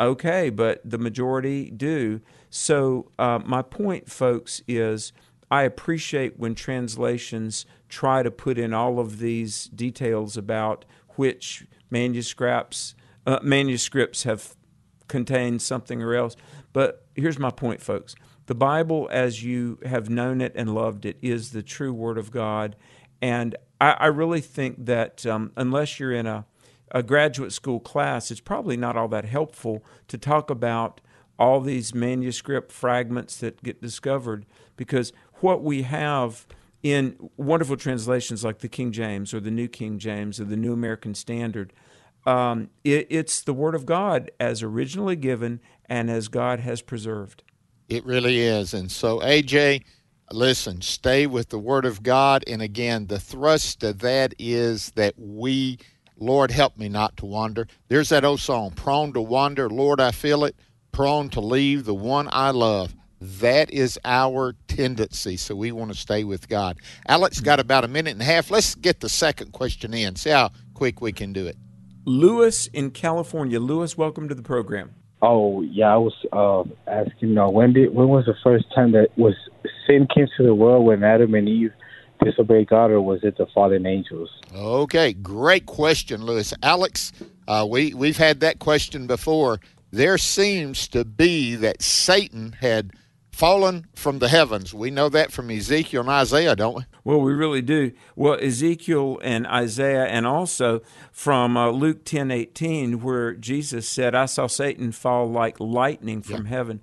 okay 0.00 0.50
but 0.50 0.80
the 0.84 0.98
majority 0.98 1.70
do 1.70 2.20
so 2.50 3.10
uh, 3.20 3.38
my 3.44 3.62
point 3.62 4.10
folks 4.10 4.62
is 4.66 5.12
i 5.50 5.62
appreciate 5.62 6.38
when 6.38 6.54
translations 6.54 7.66
try 7.88 8.22
to 8.22 8.30
put 8.30 8.58
in 8.58 8.72
all 8.72 8.98
of 8.98 9.18
these 9.18 9.64
details 9.66 10.36
about 10.36 10.84
which 11.16 11.66
manuscripts 11.90 12.94
uh, 13.26 13.40
manuscripts 13.42 14.22
have 14.22 14.54
contained 15.08 15.62
something 15.62 16.02
or 16.02 16.14
else. 16.14 16.36
But 16.72 17.06
here's 17.14 17.38
my 17.38 17.50
point, 17.50 17.82
folks. 17.82 18.14
The 18.46 18.54
Bible, 18.54 19.08
as 19.10 19.42
you 19.42 19.78
have 19.84 20.08
known 20.08 20.40
it 20.40 20.52
and 20.54 20.74
loved 20.74 21.04
it, 21.04 21.16
is 21.20 21.50
the 21.50 21.62
true 21.62 21.92
Word 21.92 22.18
of 22.18 22.30
God. 22.30 22.76
And 23.20 23.56
I, 23.80 23.92
I 23.92 24.06
really 24.06 24.40
think 24.40 24.84
that 24.86 25.26
um, 25.26 25.52
unless 25.56 25.98
you're 25.98 26.12
in 26.12 26.26
a, 26.26 26.46
a 26.92 27.02
graduate 27.02 27.52
school 27.52 27.80
class, 27.80 28.30
it's 28.30 28.40
probably 28.40 28.76
not 28.76 28.96
all 28.96 29.08
that 29.08 29.24
helpful 29.24 29.84
to 30.08 30.18
talk 30.18 30.50
about 30.50 31.00
all 31.38 31.60
these 31.60 31.94
manuscript 31.94 32.70
fragments 32.72 33.36
that 33.38 33.62
get 33.62 33.82
discovered 33.82 34.46
because 34.76 35.12
what 35.40 35.62
we 35.62 35.82
have 35.82 36.46
in 36.82 37.30
wonderful 37.36 37.76
translations 37.76 38.44
like 38.44 38.58
the 38.58 38.68
King 38.68 38.92
James 38.92 39.34
or 39.34 39.40
the 39.40 39.50
New 39.50 39.68
King 39.68 39.98
James 39.98 40.40
or 40.40 40.44
the 40.44 40.56
New 40.56 40.72
American 40.72 41.14
Standard 41.14 41.72
um, 42.26 42.70
it, 42.82 43.06
it's 43.08 43.40
the 43.40 43.54
Word 43.54 43.74
of 43.74 43.86
God 43.86 44.30
as 44.40 44.62
originally 44.62 45.16
given 45.16 45.60
and 45.88 46.10
as 46.10 46.28
God 46.28 46.60
has 46.60 46.82
preserved. 46.82 47.44
It 47.88 48.04
really 48.04 48.40
is. 48.40 48.74
And 48.74 48.90
so, 48.90 49.20
AJ, 49.20 49.84
listen, 50.32 50.82
stay 50.82 51.28
with 51.28 51.50
the 51.50 51.58
Word 51.58 51.84
of 51.84 52.02
God. 52.02 52.42
And 52.48 52.60
again, 52.60 53.06
the 53.06 53.20
thrust 53.20 53.84
of 53.84 54.00
that 54.00 54.34
is 54.40 54.90
that 54.96 55.14
we, 55.16 55.78
Lord, 56.18 56.50
help 56.50 56.76
me 56.76 56.88
not 56.88 57.16
to 57.18 57.26
wander. 57.26 57.68
There's 57.88 58.08
that 58.08 58.24
old 58.24 58.40
song, 58.40 58.72
Prone 58.72 59.12
to 59.12 59.20
Wander. 59.22 59.70
Lord, 59.70 60.00
I 60.00 60.10
feel 60.10 60.44
it. 60.44 60.56
Prone 60.90 61.28
to 61.30 61.40
leave 61.40 61.84
the 61.84 61.94
one 61.94 62.28
I 62.32 62.50
love. 62.50 62.94
That 63.20 63.70
is 63.70 63.98
our 64.04 64.54
tendency. 64.68 65.36
So 65.36 65.54
we 65.54 65.72
want 65.72 65.92
to 65.92 65.96
stay 65.96 66.24
with 66.24 66.48
God. 66.48 66.78
Alex 67.08 67.40
got 67.40 67.60
about 67.60 67.84
a 67.84 67.88
minute 67.88 68.10
and 68.10 68.22
a 68.22 68.26
half. 68.26 68.50
Let's 68.50 68.74
get 68.74 69.00
the 69.00 69.08
second 69.08 69.52
question 69.52 69.94
in. 69.94 70.16
See 70.16 70.30
how 70.30 70.50
quick 70.74 71.00
we 71.00 71.12
can 71.12 71.32
do 71.32 71.46
it. 71.46 71.56
Lewis 72.04 72.66
in 72.68 72.90
California. 72.90 73.58
Lewis, 73.58 73.96
welcome 73.96 74.28
to 74.28 74.34
the 74.34 74.42
program. 74.42 74.94
Oh 75.22 75.62
yeah, 75.62 75.94
I 75.94 75.96
was 75.96 76.14
uh, 76.32 76.62
asking. 76.86 77.38
Uh, 77.38 77.48
when 77.48 77.72
did 77.72 77.94
when 77.94 78.08
was 78.08 78.26
the 78.26 78.36
first 78.44 78.66
time 78.74 78.92
that 78.92 79.08
was 79.16 79.34
sin 79.86 80.06
came 80.14 80.28
to 80.36 80.42
the 80.42 80.54
world 80.54 80.84
when 80.84 81.02
Adam 81.02 81.34
and 81.34 81.48
Eve 81.48 81.72
disobeyed 82.22 82.68
God, 82.68 82.90
or 82.90 83.00
was 83.00 83.20
it 83.22 83.36
the 83.38 83.46
fallen 83.54 83.86
angels? 83.86 84.30
Okay, 84.54 85.14
great 85.14 85.66
question, 85.66 86.24
Lewis. 86.24 86.52
Alex, 86.62 87.12
uh, 87.48 87.66
we 87.68 87.94
we've 87.94 88.18
had 88.18 88.40
that 88.40 88.58
question 88.58 89.06
before. 89.06 89.58
There 89.90 90.18
seems 90.18 90.88
to 90.88 91.04
be 91.04 91.54
that 91.56 91.82
Satan 91.82 92.56
had 92.60 92.92
fallen 93.36 93.86
from 93.94 94.18
the 94.18 94.28
heavens. 94.28 94.72
We 94.72 94.90
know 94.90 95.10
that 95.10 95.30
from 95.30 95.50
Ezekiel 95.50 96.00
and 96.00 96.08
Isaiah, 96.08 96.56
don't 96.56 96.74
we? 96.74 96.82
Well, 97.04 97.20
we 97.20 97.34
really 97.34 97.60
do. 97.60 97.92
Well, 98.14 98.38
Ezekiel 98.40 99.20
and 99.22 99.46
Isaiah, 99.46 100.06
and 100.06 100.26
also 100.26 100.80
from 101.12 101.54
uh, 101.54 101.68
Luke 101.68 102.06
ten 102.06 102.30
eighteen, 102.30 103.02
where 103.02 103.34
Jesus 103.34 103.86
said, 103.86 104.14
I 104.14 104.24
saw 104.24 104.46
Satan 104.46 104.90
fall 104.90 105.30
like 105.30 105.60
lightning 105.60 106.22
from 106.22 106.46
heaven. 106.46 106.80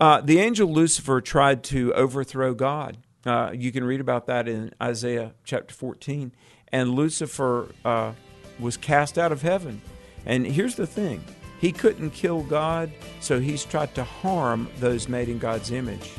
Uh, 0.00 0.22
the 0.22 0.38
angel 0.38 0.72
Lucifer 0.72 1.20
tried 1.20 1.62
to 1.64 1.92
overthrow 1.92 2.54
God. 2.54 2.96
Uh, 3.26 3.50
you 3.54 3.70
can 3.70 3.84
read 3.84 4.00
about 4.00 4.26
that 4.26 4.48
in 4.48 4.72
Isaiah 4.82 5.32
chapter 5.44 5.74
14. 5.74 6.32
And 6.72 6.94
Lucifer 6.94 7.68
uh, 7.84 8.12
was 8.58 8.78
cast 8.78 9.18
out 9.18 9.30
of 9.30 9.42
heaven. 9.42 9.82
And 10.24 10.46
here's 10.46 10.74
the 10.74 10.86
thing 10.86 11.22
he 11.62 11.70
couldn't 11.70 12.10
kill 12.10 12.42
God, 12.42 12.90
so 13.20 13.38
he's 13.38 13.64
tried 13.64 13.94
to 13.94 14.02
harm 14.02 14.68
those 14.80 15.08
made 15.08 15.28
in 15.28 15.38
God's 15.38 15.70
image, 15.70 16.10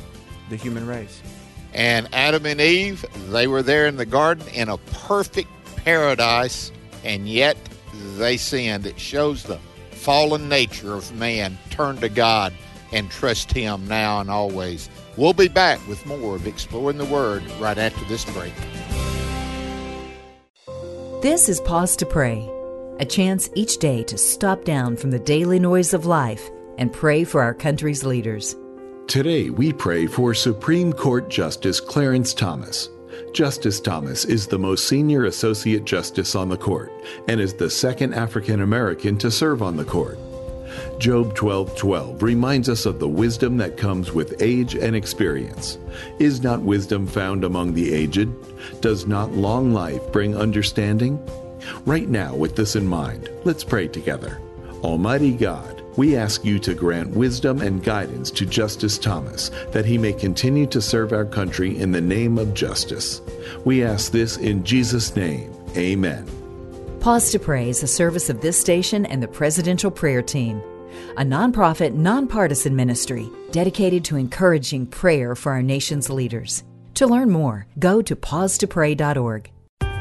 the 0.48 0.56
human 0.56 0.86
race. 0.86 1.20
And 1.74 2.08
Adam 2.14 2.46
and 2.46 2.62
Eve, 2.62 3.04
they 3.28 3.46
were 3.46 3.62
there 3.62 3.86
in 3.86 3.96
the 3.96 4.06
garden 4.06 4.48
in 4.54 4.70
a 4.70 4.78
perfect 4.78 5.50
paradise, 5.84 6.72
and 7.04 7.28
yet 7.28 7.58
they 8.16 8.38
sinned. 8.38 8.86
It 8.86 8.98
shows 8.98 9.42
the 9.42 9.58
fallen 9.90 10.48
nature 10.48 10.94
of 10.94 11.14
man. 11.14 11.58
Turn 11.68 11.98
to 11.98 12.08
God 12.08 12.54
and 12.90 13.10
trust 13.10 13.52
Him 13.52 13.86
now 13.86 14.20
and 14.20 14.30
always. 14.30 14.88
We'll 15.18 15.34
be 15.34 15.48
back 15.48 15.86
with 15.86 16.06
more 16.06 16.36
of 16.36 16.46
Exploring 16.46 16.96
the 16.96 17.04
Word 17.04 17.42
right 17.60 17.76
after 17.76 18.02
this 18.06 18.24
break. 18.24 18.54
This 21.20 21.50
is 21.50 21.60
Pause 21.60 21.96
to 21.96 22.06
Pray 22.06 22.53
a 23.00 23.04
chance 23.04 23.50
each 23.54 23.78
day 23.78 24.02
to 24.04 24.16
stop 24.16 24.64
down 24.64 24.96
from 24.96 25.10
the 25.10 25.18
daily 25.18 25.58
noise 25.58 25.94
of 25.94 26.06
life 26.06 26.50
and 26.78 26.92
pray 26.92 27.24
for 27.24 27.42
our 27.42 27.54
country's 27.54 28.04
leaders. 28.04 28.56
Today, 29.06 29.50
we 29.50 29.72
pray 29.72 30.06
for 30.06 30.32
Supreme 30.32 30.92
Court 30.92 31.28
Justice 31.28 31.80
Clarence 31.80 32.32
Thomas. 32.32 32.88
Justice 33.32 33.80
Thomas 33.80 34.24
is 34.24 34.46
the 34.46 34.58
most 34.58 34.88
senior 34.88 35.24
associate 35.24 35.84
justice 35.84 36.34
on 36.34 36.48
the 36.48 36.56
court 36.56 36.92
and 37.28 37.40
is 37.40 37.54
the 37.54 37.70
second 37.70 38.14
African 38.14 38.62
American 38.62 39.18
to 39.18 39.30
serve 39.30 39.62
on 39.62 39.76
the 39.76 39.84
court. 39.84 40.18
Job 40.98 41.34
12:12 41.34 42.22
reminds 42.22 42.68
us 42.68 42.86
of 42.86 42.98
the 42.98 43.08
wisdom 43.08 43.56
that 43.58 43.76
comes 43.76 44.12
with 44.12 44.40
age 44.40 44.74
and 44.74 44.96
experience. 44.96 45.78
Is 46.18 46.42
not 46.42 46.62
wisdom 46.62 47.06
found 47.06 47.44
among 47.44 47.74
the 47.74 47.92
aged? 47.92 48.30
Does 48.80 49.06
not 49.06 49.32
long 49.32 49.72
life 49.72 50.00
bring 50.12 50.36
understanding? 50.36 51.18
Right 51.86 52.08
now, 52.08 52.34
with 52.34 52.56
this 52.56 52.76
in 52.76 52.86
mind, 52.86 53.30
let's 53.44 53.64
pray 53.64 53.88
together. 53.88 54.40
Almighty 54.82 55.32
God, 55.32 55.82
we 55.96 56.16
ask 56.16 56.44
you 56.44 56.58
to 56.60 56.74
grant 56.74 57.10
wisdom 57.10 57.60
and 57.60 57.82
guidance 57.82 58.30
to 58.32 58.46
Justice 58.46 58.98
Thomas 58.98 59.50
that 59.70 59.86
he 59.86 59.96
may 59.96 60.12
continue 60.12 60.66
to 60.66 60.82
serve 60.82 61.12
our 61.12 61.24
country 61.24 61.76
in 61.76 61.92
the 61.92 62.00
name 62.00 62.36
of 62.38 62.54
justice. 62.54 63.20
We 63.64 63.84
ask 63.84 64.10
this 64.10 64.36
in 64.36 64.64
Jesus' 64.64 65.14
name. 65.14 65.54
Amen. 65.76 66.28
Pause 67.00 67.32
to 67.32 67.38
Pray 67.38 67.68
is 67.68 67.82
a 67.82 67.86
service 67.86 68.30
of 68.30 68.40
this 68.40 68.58
station 68.58 69.06
and 69.06 69.22
the 69.22 69.28
Presidential 69.28 69.90
Prayer 69.90 70.22
Team, 70.22 70.62
a 71.16 71.22
nonprofit, 71.22 71.92
nonpartisan 71.92 72.74
ministry 72.74 73.30
dedicated 73.52 74.04
to 74.06 74.16
encouraging 74.16 74.86
prayer 74.86 75.34
for 75.34 75.52
our 75.52 75.62
nation's 75.62 76.10
leaders. 76.10 76.64
To 76.94 77.06
learn 77.06 77.30
more, 77.30 77.66
go 77.78 78.02
to 78.02 78.16
pausetopray.org. 78.16 79.50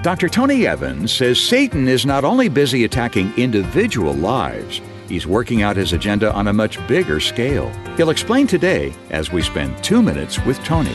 Dr. 0.03 0.27
Tony 0.27 0.67
Evans 0.67 1.13
says 1.13 1.39
Satan 1.39 1.87
is 1.87 2.05
not 2.05 2.25
only 2.25 2.49
busy 2.49 2.83
attacking 2.83 3.33
individual 3.37 4.13
lives, 4.13 4.81
he's 5.07 5.25
working 5.25 5.61
out 5.61 5.77
his 5.77 5.93
agenda 5.93 6.29
on 6.33 6.49
a 6.49 6.53
much 6.53 6.85
bigger 6.89 7.21
scale. 7.21 7.71
He'll 7.95 8.09
explain 8.09 8.45
today 8.45 8.93
as 9.11 9.31
we 9.31 9.41
spend 9.41 9.81
two 9.81 10.03
minutes 10.03 10.43
with 10.43 10.61
Tony. 10.65 10.93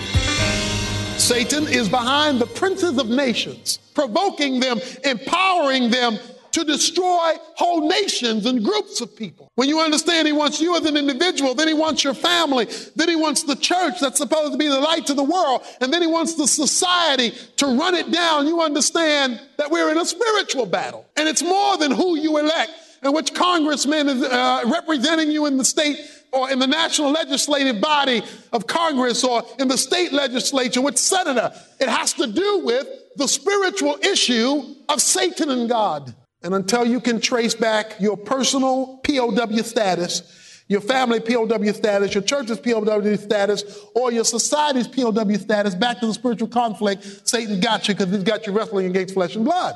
Satan 1.16 1.66
is 1.68 1.88
behind 1.88 2.38
the 2.38 2.44
princes 2.48 2.98
of 2.98 3.08
nations, 3.08 3.78
provoking 3.94 4.60
them, 4.60 4.78
empowering 5.04 5.88
them 5.88 6.18
to 6.58 6.64
destroy 6.64 7.34
whole 7.54 7.88
nations 7.88 8.46
and 8.46 8.64
groups 8.64 9.00
of 9.00 9.14
people. 9.16 9.50
When 9.54 9.68
you 9.68 9.80
understand 9.80 10.26
he 10.26 10.32
wants 10.32 10.60
you 10.60 10.76
as 10.76 10.84
an 10.84 10.96
individual, 10.96 11.54
then 11.54 11.68
he 11.68 11.74
wants 11.74 12.02
your 12.02 12.14
family, 12.14 12.66
then 12.96 13.08
he 13.08 13.16
wants 13.16 13.44
the 13.44 13.56
church 13.56 14.00
that's 14.00 14.18
supposed 14.18 14.52
to 14.52 14.58
be 14.58 14.68
the 14.68 14.80
light 14.80 15.06
to 15.06 15.14
the 15.14 15.22
world, 15.22 15.62
and 15.80 15.92
then 15.92 16.02
he 16.02 16.08
wants 16.08 16.34
the 16.34 16.46
society 16.46 17.30
to 17.56 17.66
run 17.78 17.94
it 17.94 18.10
down. 18.10 18.46
You 18.46 18.60
understand 18.60 19.40
that 19.56 19.70
we're 19.70 19.90
in 19.90 19.98
a 19.98 20.04
spiritual 20.04 20.66
battle, 20.66 21.06
and 21.16 21.28
it's 21.28 21.42
more 21.42 21.76
than 21.76 21.92
who 21.92 22.16
you 22.16 22.38
elect 22.38 22.72
and 23.02 23.14
which 23.14 23.32
congressman 23.34 24.08
is 24.08 24.22
uh, 24.24 24.62
representing 24.66 25.30
you 25.30 25.46
in 25.46 25.56
the 25.56 25.64
state 25.64 25.96
or 26.32 26.50
in 26.50 26.58
the 26.58 26.66
national 26.66 27.10
legislative 27.10 27.80
body 27.80 28.22
of 28.52 28.66
Congress 28.66 29.24
or 29.24 29.44
in 29.58 29.68
the 29.68 29.78
state 29.78 30.12
legislature, 30.12 30.80
which 30.80 30.98
senator. 30.98 31.52
It 31.80 31.88
has 31.88 32.12
to 32.14 32.26
do 32.26 32.62
with 32.64 32.86
the 33.16 33.28
spiritual 33.28 33.96
issue 34.02 34.74
of 34.88 35.00
Satan 35.00 35.50
and 35.50 35.68
God. 35.68 36.14
And 36.48 36.54
until 36.54 36.86
you 36.86 36.98
can 36.98 37.20
trace 37.20 37.54
back 37.54 37.96
your 38.00 38.16
personal 38.16 39.02
POW 39.04 39.58
status, 39.58 40.62
your 40.66 40.80
family 40.80 41.20
POW 41.20 41.72
status, 41.72 42.14
your 42.14 42.22
church's 42.22 42.58
POW 42.58 43.16
status, 43.16 43.84
or 43.94 44.10
your 44.12 44.24
society's 44.24 44.88
POW 44.88 45.30
status 45.34 45.74
back 45.74 46.00
to 46.00 46.06
the 46.06 46.14
spiritual 46.14 46.48
conflict, 46.48 47.28
Satan 47.28 47.60
got 47.60 47.86
you 47.86 47.94
because 47.94 48.10
he's 48.10 48.22
got 48.22 48.46
you 48.46 48.54
wrestling 48.54 48.86
against 48.86 49.12
flesh 49.12 49.36
and 49.36 49.44
blood. 49.44 49.74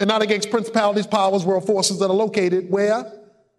And 0.00 0.08
not 0.08 0.20
against 0.20 0.50
principalities, 0.50 1.06
powers, 1.06 1.44
world 1.44 1.64
forces 1.64 2.00
that 2.00 2.06
are 2.06 2.12
located 2.12 2.68
where? 2.68 3.12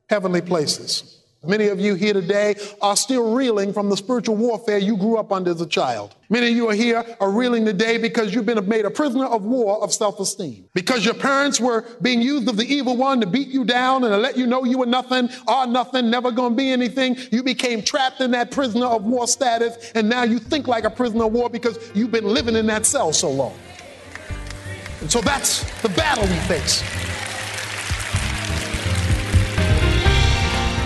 Heavenly 0.10 0.42
places. 0.42 1.22
Many 1.48 1.68
of 1.68 1.80
you 1.80 1.96
here 1.96 2.14
today 2.14 2.56
are 2.82 2.96
still 2.96 3.34
reeling 3.34 3.74
from 3.74 3.90
the 3.90 3.98
spiritual 3.98 4.36
warfare 4.36 4.78
you 4.78 4.98
grew 4.98 5.18
up 5.18 5.32
under 5.32 5.52
as 5.52 5.62
a 5.62 5.66
child. 5.66 6.16
Many 6.30 6.50
of 6.50 6.56
you 6.56 6.70
are 6.70 6.74
here 6.74 7.06
are 7.20 7.30
reeling 7.30 7.66
today 7.66 7.98
because 7.98 8.34
you've 8.34 8.46
been 8.46 8.68
made 8.68 8.86
a 8.86 8.90
prisoner 8.90 9.26
of 9.26 9.44
war 9.44 9.84
of 9.84 9.94
self-esteem. 9.94 10.68
Because 10.74 11.06
your 11.06 11.14
parents 11.14 11.60
were 11.60 11.86
being 12.02 12.22
used 12.22 12.50
of 12.50 12.58
the 12.58 12.66
evil 12.66 12.98
one 12.98 13.22
to 13.22 13.28
beat 13.28 13.50
you 13.50 13.64
down 13.64 14.04
and 14.04 14.12
to 14.12 14.18
let 14.18 14.38
you 14.38 14.48
know 14.48 14.64
you 14.64 14.80
were 14.80 14.86
nothing, 14.88 15.30
are 15.48 15.68
nothing, 15.68 16.10
never 16.10 16.32
gonna 16.32 16.56
be 16.56 16.72
anything. 16.72 17.16
You 17.32 17.44
became 17.44 17.84
trapped 17.84 18.22
in 18.22 18.32
that 18.32 18.50
prisoner 18.50 18.88
of 18.88 19.04
war 19.04 19.28
status, 19.28 19.92
and 19.94 20.10
now 20.10 20.24
you 20.24 20.40
think 20.40 20.68
like 20.68 20.84
a 20.84 20.90
prisoner 20.90 21.26
of 21.26 21.34
war 21.34 21.50
because 21.50 21.92
you've 21.94 22.12
been 22.12 22.26
living 22.26 22.56
in 22.56 22.66
that 22.68 22.86
cell 22.86 23.14
so 23.14 23.30
long. 23.30 23.58
And 25.02 25.12
so 25.12 25.22
that's 25.22 25.64
the 25.82 25.90
battle 25.90 26.24
we 26.24 26.40
face. 26.48 27.05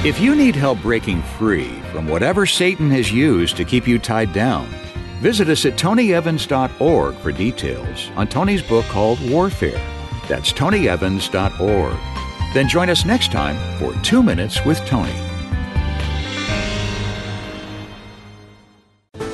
If 0.06 0.18
you 0.22 0.34
need 0.34 0.56
help 0.56 0.82
breaking 0.82 1.22
free 1.22 1.72
from 1.92 2.08
whatever 2.08 2.46
Satan 2.46 2.90
has 2.92 3.12
used 3.12 3.58
to 3.58 3.66
keep 3.66 3.86
you 3.86 4.00
tied 4.00 4.32
down, 4.32 4.66
visit 5.20 5.50
us 5.50 5.66
at 5.66 5.74
tonyevans.org 5.74 7.16
for 7.16 7.32
details 7.34 8.10
on 8.16 8.30
Tony's 8.30 8.62
book 8.62 8.86
called 8.86 9.20
Warfare. 9.30 9.82
That's 10.30 10.54
tonyevans.org. 10.54 11.98
Then 12.54 12.70
join 12.70 12.90
us 12.90 13.04
next 13.04 13.34
time 13.34 13.58
for 13.78 13.94
Two 14.02 14.24
Minutes 14.24 14.64
with 14.64 14.80
Tony. 14.86 15.12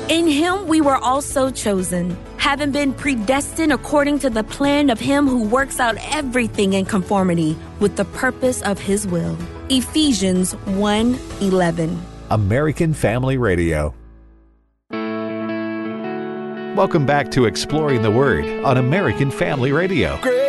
In 0.08 0.26
him 0.26 0.66
we 0.66 0.80
were 0.80 0.96
also 0.96 1.48
chosen, 1.48 2.18
having 2.46 2.70
been 2.70 2.92
predestined 2.92 3.72
according 3.72 4.20
to 4.20 4.30
the 4.30 4.44
plan 4.44 4.88
of 4.88 5.00
him 5.00 5.26
who 5.26 5.42
works 5.42 5.80
out 5.80 5.96
everything 6.12 6.74
in 6.74 6.84
conformity 6.84 7.56
with 7.80 7.96
the 7.96 8.04
purpose 8.04 8.62
of 8.62 8.78
his 8.78 9.04
will. 9.04 9.36
Ephesians 9.68 10.54
1:11. 10.66 11.98
American 12.30 12.94
Family 12.94 13.36
Radio. 13.36 13.92
Welcome 16.76 17.04
back 17.04 17.32
to 17.32 17.46
Exploring 17.46 18.02
the 18.02 18.12
Word 18.12 18.44
on 18.62 18.76
American 18.76 19.32
Family 19.32 19.72
Radio. 19.72 20.16
Grace 20.22 20.45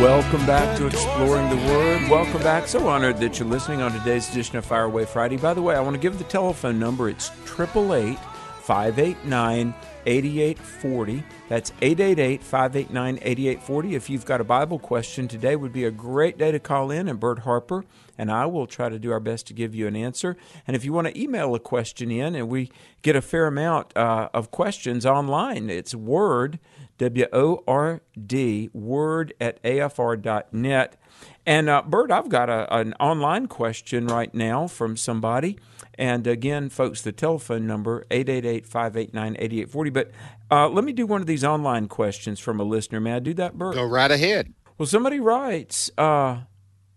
Welcome 0.00 0.44
back 0.44 0.76
to 0.76 0.86
Exploring 0.86 1.48
the 1.48 1.56
Word. 1.68 2.10
Welcome 2.10 2.42
back. 2.42 2.68
So 2.68 2.86
honored 2.86 3.16
that 3.16 3.38
you're 3.38 3.48
listening 3.48 3.80
on 3.80 3.92
today's 3.92 4.28
edition 4.30 4.58
of 4.58 4.66
Fire 4.66 4.84
Away 4.84 5.06
Friday. 5.06 5.38
By 5.38 5.54
the 5.54 5.62
way, 5.62 5.74
I 5.74 5.80
want 5.80 5.94
to 5.94 6.00
give 6.00 6.18
the 6.18 6.24
telephone 6.24 6.78
number. 6.78 7.08
It's 7.08 7.30
888 7.30 8.18
589 8.18 9.74
8840. 10.04 11.24
That's 11.48 11.72
888 11.80 12.42
589 12.42 13.18
8840. 13.22 13.94
If 13.94 14.10
you've 14.10 14.26
got 14.26 14.42
a 14.42 14.44
Bible 14.44 14.78
question, 14.78 15.28
today 15.28 15.56
would 15.56 15.72
be 15.72 15.84
a 15.84 15.90
great 15.90 16.36
day 16.36 16.52
to 16.52 16.58
call 16.58 16.90
in, 16.90 17.08
and 17.08 17.18
Bert 17.18 17.38
Harper 17.38 17.86
and 18.18 18.30
I 18.30 18.46
will 18.46 18.66
try 18.66 18.88
to 18.88 18.98
do 18.98 19.12
our 19.12 19.20
best 19.20 19.46
to 19.48 19.54
give 19.54 19.74
you 19.74 19.86
an 19.86 19.96
answer. 19.96 20.36
And 20.66 20.74
if 20.74 20.84
you 20.84 20.92
want 20.92 21.08
to 21.08 21.20
email 21.20 21.54
a 21.54 21.60
question 21.60 22.10
in, 22.10 22.34
and 22.34 22.48
we 22.48 22.70
get 23.02 23.16
a 23.16 23.22
fair 23.22 23.46
amount 23.46 23.96
uh, 23.96 24.28
of 24.32 24.50
questions 24.50 25.04
online, 25.04 25.70
it's 25.70 25.94
Word, 25.94 26.58
W 26.98 27.26
O 27.32 27.62
R 27.66 28.02
D, 28.26 28.70
Word 28.72 29.34
at 29.40 29.62
AFR.net. 29.62 30.96
And 31.44 31.68
uh, 31.68 31.82
Bert, 31.86 32.10
I've 32.10 32.28
got 32.28 32.50
a, 32.50 32.74
an 32.74 32.92
online 32.94 33.46
question 33.46 34.06
right 34.06 34.32
now 34.34 34.66
from 34.66 34.96
somebody. 34.96 35.58
And 35.98 36.26
again, 36.26 36.68
folks, 36.68 37.02
the 37.02 37.12
telephone 37.12 37.66
number 37.66 38.04
888-589-8840. 38.10 39.92
But 39.92 40.10
uh, 40.50 40.68
let 40.68 40.84
me 40.84 40.92
do 40.92 41.06
one 41.06 41.20
of 41.20 41.26
these 41.26 41.44
online 41.44 41.88
questions 41.88 42.40
from 42.40 42.60
a 42.60 42.64
listener. 42.64 43.00
May 43.00 43.14
I 43.14 43.18
do 43.20 43.32
that, 43.34 43.56
Bert? 43.56 43.74
Go 43.74 43.84
right 43.84 44.10
ahead. 44.10 44.52
Well, 44.76 44.86
somebody 44.86 45.20
writes, 45.20 45.90
uh, 45.96 46.40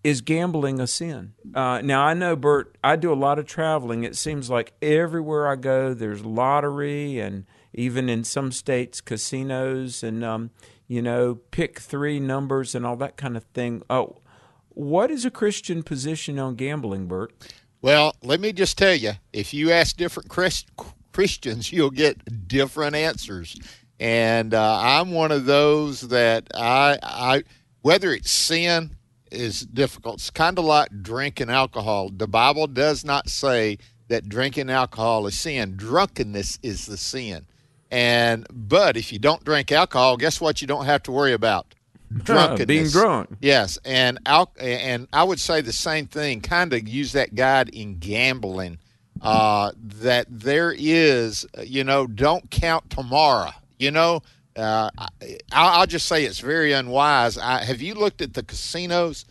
is 0.04 0.22
gambling 0.22 0.80
a 0.80 0.88
sin? 0.88 1.34
Uh, 1.54 1.82
now, 1.82 2.02
I 2.02 2.14
know, 2.14 2.36
Bert, 2.36 2.78
I 2.84 2.96
do 2.96 3.14
a 3.14 3.16
lot 3.16 3.40
of 3.40 3.46
traveling. 3.46 4.04
It 4.04 4.16
seems 4.16 4.50
like 4.50 4.74
everywhere 4.82 5.48
I 5.48 5.56
go, 5.56 5.94
there's 5.94 6.26
lottery 6.26 7.20
and 7.20 7.46
even 7.80 8.10
in 8.10 8.26
some 8.26 8.52
states, 8.52 9.00
casinos 9.00 10.04
and, 10.04 10.22
um, 10.22 10.52
you 10.86 11.02
know, 11.02 11.36
pick 11.52 11.80
three 11.80 12.20
numbers 12.20 12.76
and 12.76 12.86
all 12.86 12.98
that 12.98 13.16
kind 13.16 13.38
of 13.38 13.46
thing. 13.54 13.82
Oh, 13.90 14.18
what 14.68 15.10
is 15.10 15.24
a 15.24 15.32
Christian 15.32 15.82
position 15.82 16.38
on 16.40 16.56
gambling, 16.56 17.08
Bert? 17.08 17.32
Well, 17.82 18.14
let 18.22 18.42
me 18.42 18.52
just 18.52 18.78
tell 18.78 18.96
you, 18.96 19.14
if 19.32 19.54
you 19.54 19.72
ask 19.72 19.96
different 19.96 20.28
Christ, 20.28 20.70
Christians, 21.14 21.72
you'll 21.72 21.90
get 21.90 22.48
different 22.50 22.98
answers. 22.98 23.56
And 23.98 24.54
uh, 24.54 24.80
I'm 24.82 25.14
one 25.14 25.32
of 25.32 25.46
those 25.46 26.02
that 26.10 26.50
I, 26.54 27.00
I, 27.02 27.44
whether 27.82 28.12
it's 28.12 28.30
sin 28.30 28.98
is 29.32 29.62
difficult. 29.62 30.16
It's 30.16 30.30
kind 30.30 30.60
of 30.60 30.66
like 30.66 30.90
drinking 31.02 31.50
alcohol. 31.50 32.10
The 32.10 32.28
Bible 32.28 32.68
does 32.68 33.06
not 33.06 33.30
say 33.30 33.78
that 34.10 34.28
drinking 34.28 34.70
alcohol 34.70 35.28
is 35.28 35.40
sin. 35.40 35.78
Drunkenness 35.78 36.60
is 36.62 36.86
the 36.86 36.98
sin. 36.98 37.46
And 37.92 38.46
but 38.52 38.98
if 38.98 39.12
you 39.12 39.20
don't 39.20 39.44
drink 39.44 39.72
alcohol, 39.72 40.18
guess 40.18 40.40
what? 40.40 40.62
You 40.62 40.68
don't 40.68 40.86
have 40.86 41.04
to 41.04 41.12
worry 41.12 41.34
about 41.34 41.74
drunkenness. 42.24 42.66
Being 42.66 42.88
drunk. 42.90 43.30
Yes, 43.42 43.78
and 43.84 44.20
al- 44.26 44.54
and 44.60 45.08
I 45.12 45.24
would 45.24 45.40
say 45.40 45.62
the 45.62 45.74
same 45.74 46.08
thing. 46.08 46.42
Kind 46.42 46.74
of 46.74 46.88
use 46.88 47.14
that 47.14 47.36
guide 47.36 47.70
in 47.70 47.98
gambling. 47.98 48.80
Uh, 49.22 49.72
that 49.76 50.26
there 50.30 50.74
is, 50.78 51.46
you 51.62 51.84
know, 51.84 52.08
don't 52.08 52.50
count 52.50 52.90
tomorrow. 52.90 53.52
You 53.78 53.92
know, 53.92 54.22
uh, 54.56 54.90
I, 54.98 55.08
I'll 55.52 55.86
just 55.88 56.06
say 56.06 56.24
it's 56.24 56.40
very 56.40 56.72
unwise. 56.72 57.38
I, 57.38 57.64
have 57.66 57.82
you 57.82 57.96
looked 57.96 58.22
at 58.22 58.34
the 58.34 58.44
casinos 58.44 59.26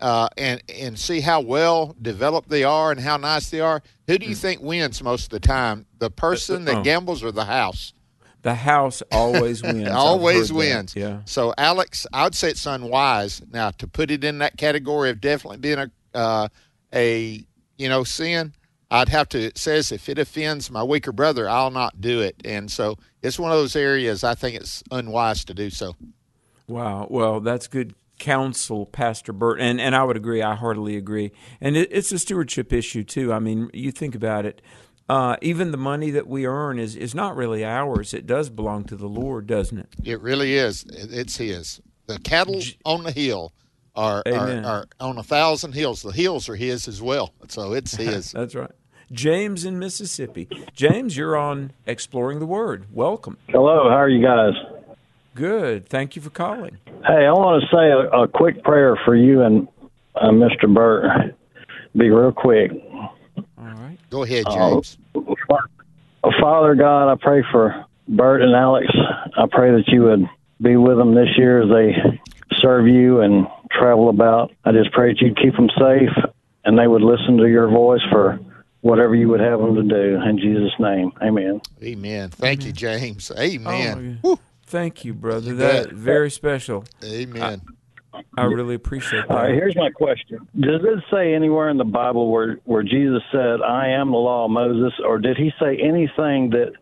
uh, 0.00 0.28
and 0.36 0.62
and 0.68 0.98
see 0.98 1.20
how 1.20 1.40
well 1.40 1.94
developed 2.00 2.48
they 2.48 2.64
are 2.64 2.90
and 2.90 3.00
how 3.00 3.16
nice 3.16 3.50
they 3.50 3.60
are? 3.60 3.82
Who 4.06 4.18
do 4.18 4.26
you 4.26 4.34
think 4.34 4.60
wins 4.62 5.02
most 5.02 5.24
of 5.24 5.30
the 5.30 5.40
time? 5.40 5.86
The 5.98 6.10
person 6.10 6.64
that 6.66 6.76
Oh. 6.78 6.82
gambles 6.82 7.22
or 7.22 7.32
the 7.32 7.44
house? 7.44 7.92
The 8.42 8.54
house 8.54 9.02
always 9.12 9.62
wins. 9.62 9.88
Always 9.88 10.48
heard 10.48 10.48
that. 10.48 10.54
wins. 10.54 10.96
Yeah. 10.96 11.20
So, 11.26 11.52
Alex, 11.58 12.06
I'd 12.12 12.34
say 12.34 12.50
it's 12.50 12.64
unwise 12.66 13.42
now 13.52 13.70
to 13.72 13.86
put 13.86 14.10
it 14.10 14.24
in 14.24 14.38
that 14.38 14.56
category 14.56 15.10
of 15.10 15.20
definitely 15.20 15.58
being 15.58 15.78
a 15.78 15.90
uh, 16.14 16.48
a 16.94 17.44
you 17.76 17.88
know 17.88 18.02
sin. 18.04 18.54
I'd 18.92 19.08
have 19.10 19.28
to. 19.28 19.38
It 19.38 19.56
says 19.58 19.92
if 19.92 20.08
it 20.08 20.18
offends 20.18 20.68
my 20.70 20.82
weaker 20.82 21.12
brother, 21.12 21.48
I'll 21.48 21.70
not 21.70 22.00
do 22.00 22.22
it. 22.22 22.34
And 22.44 22.68
so 22.70 22.96
it's 23.22 23.38
one 23.38 23.52
of 23.52 23.58
those 23.58 23.76
areas 23.76 24.24
I 24.24 24.34
think 24.34 24.56
it's 24.56 24.82
unwise 24.90 25.44
to 25.44 25.54
do 25.54 25.70
so. 25.70 25.94
Wow. 26.66 27.06
Well, 27.10 27.40
that's 27.40 27.68
good 27.68 27.94
counsel, 28.20 28.86
Pastor 28.86 29.32
Bert, 29.32 29.60
and 29.60 29.80
and 29.80 29.96
I 29.96 30.04
would 30.04 30.16
agree. 30.16 30.42
I 30.42 30.54
heartily 30.54 30.96
agree. 30.96 31.32
And 31.60 31.76
it, 31.76 31.88
it's 31.90 32.12
a 32.12 32.18
stewardship 32.18 32.72
issue 32.72 33.02
too. 33.02 33.32
I 33.32 33.40
mean, 33.40 33.70
you 33.72 33.90
think 33.90 34.14
about 34.14 34.46
it. 34.46 34.62
Uh, 35.08 35.36
even 35.42 35.72
the 35.72 35.76
money 35.76 36.12
that 36.12 36.28
we 36.28 36.46
earn 36.46 36.78
is 36.78 36.94
is 36.94 37.14
not 37.14 37.34
really 37.34 37.64
ours. 37.64 38.14
It 38.14 38.26
does 38.26 38.48
belong 38.48 38.84
to 38.84 38.96
the 38.96 39.08
Lord, 39.08 39.48
doesn't 39.48 39.78
it? 39.78 39.88
It 40.04 40.20
really 40.20 40.54
is. 40.54 40.84
It's 40.88 41.36
His. 41.36 41.80
The 42.06 42.20
cattle 42.20 42.60
on 42.84 43.02
the 43.02 43.10
hill 43.10 43.52
are 43.96 44.22
are, 44.26 44.64
are 44.64 44.86
on 45.00 45.18
a 45.18 45.24
thousand 45.24 45.72
hills. 45.72 46.02
The 46.02 46.12
hills 46.12 46.48
are 46.48 46.54
His 46.54 46.86
as 46.86 47.02
well. 47.02 47.34
So 47.48 47.72
it's 47.72 47.96
His. 47.96 48.30
That's 48.30 48.54
right. 48.54 48.70
James 49.12 49.64
in 49.64 49.80
Mississippi. 49.80 50.48
James, 50.72 51.16
you're 51.16 51.36
on 51.36 51.72
Exploring 51.86 52.38
the 52.38 52.46
Word. 52.46 52.86
Welcome. 52.92 53.38
Hello, 53.48 53.88
how 53.90 53.96
are 53.96 54.08
you 54.08 54.24
guys? 54.24 54.52
Good. 55.34 55.88
Thank 55.88 56.16
you 56.16 56.22
for 56.22 56.30
calling. 56.30 56.78
Hey, 57.06 57.26
I 57.26 57.32
want 57.32 57.62
to 57.62 57.68
say 57.74 57.90
a, 57.90 58.22
a 58.22 58.28
quick 58.28 58.62
prayer 58.64 58.96
for 59.04 59.14
you 59.14 59.42
and 59.42 59.68
uh, 60.14 60.28
Mr. 60.30 60.72
Bert. 60.72 61.34
Be 61.96 62.10
real 62.10 62.32
quick. 62.32 62.70
All 63.36 63.44
right. 63.58 63.98
Go 64.10 64.22
ahead, 64.24 64.44
Uh, 64.46 64.54
James. 64.54 64.98
Father 66.40 66.74
God, 66.74 67.10
I 67.10 67.16
pray 67.20 67.42
for 67.50 67.84
Bert 68.08 68.42
and 68.42 68.54
Alex. 68.54 68.86
I 69.36 69.46
pray 69.50 69.70
that 69.72 69.84
you 69.88 70.02
would 70.02 70.28
be 70.60 70.76
with 70.76 70.98
them 70.98 71.14
this 71.14 71.28
year 71.36 71.62
as 71.62 71.68
they 71.70 72.20
serve 72.58 72.86
you 72.86 73.20
and 73.20 73.46
travel 73.70 74.08
about. 74.10 74.52
I 74.64 74.72
just 74.72 74.92
pray 74.92 75.12
that 75.12 75.20
you'd 75.20 75.38
keep 75.38 75.54
them 75.56 75.70
safe 75.78 76.10
and 76.64 76.78
they 76.78 76.86
would 76.86 77.02
listen 77.02 77.38
to 77.38 77.48
your 77.48 77.68
voice 77.68 78.02
for 78.10 78.38
whatever 78.82 79.14
you 79.14 79.28
would 79.28 79.40
have 79.40 79.60
them 79.60 79.74
to 79.76 79.82
do. 79.82 80.20
In 80.22 80.38
Jesus' 80.38 80.72
name, 80.78 81.12
amen. 81.22 81.60
Amen. 81.82 82.30
Thank 82.30 82.66
you, 82.66 82.72
James. 82.72 83.30
Amen. 83.36 84.20
Oh, 84.22 84.38
Thank 84.70 85.04
you, 85.04 85.14
brother. 85.14 85.48
You 85.48 85.56
That 85.56 85.88
bet. 85.88 85.92
very 85.92 86.30
special. 86.30 86.84
Amen. 87.04 87.60
I 88.36 88.44
really 88.44 88.76
appreciate 88.76 89.26
that. 89.26 89.30
All 89.30 89.42
right, 89.42 89.54
here's 89.54 89.74
my 89.74 89.90
question. 89.90 90.46
Does 90.58 90.80
it 90.84 91.02
say 91.12 91.34
anywhere 91.34 91.68
in 91.70 91.76
the 91.76 91.84
Bible 91.84 92.30
where 92.30 92.58
where 92.64 92.82
Jesus 92.84 93.22
said, 93.32 93.62
"I 93.62 93.88
am 93.88 94.10
the 94.12 94.16
law 94.18 94.44
of 94.44 94.50
Moses," 94.52 94.92
or 95.04 95.18
did 95.18 95.36
he 95.36 95.52
say 95.60 95.76
anything 95.76 96.50
that 96.50 96.72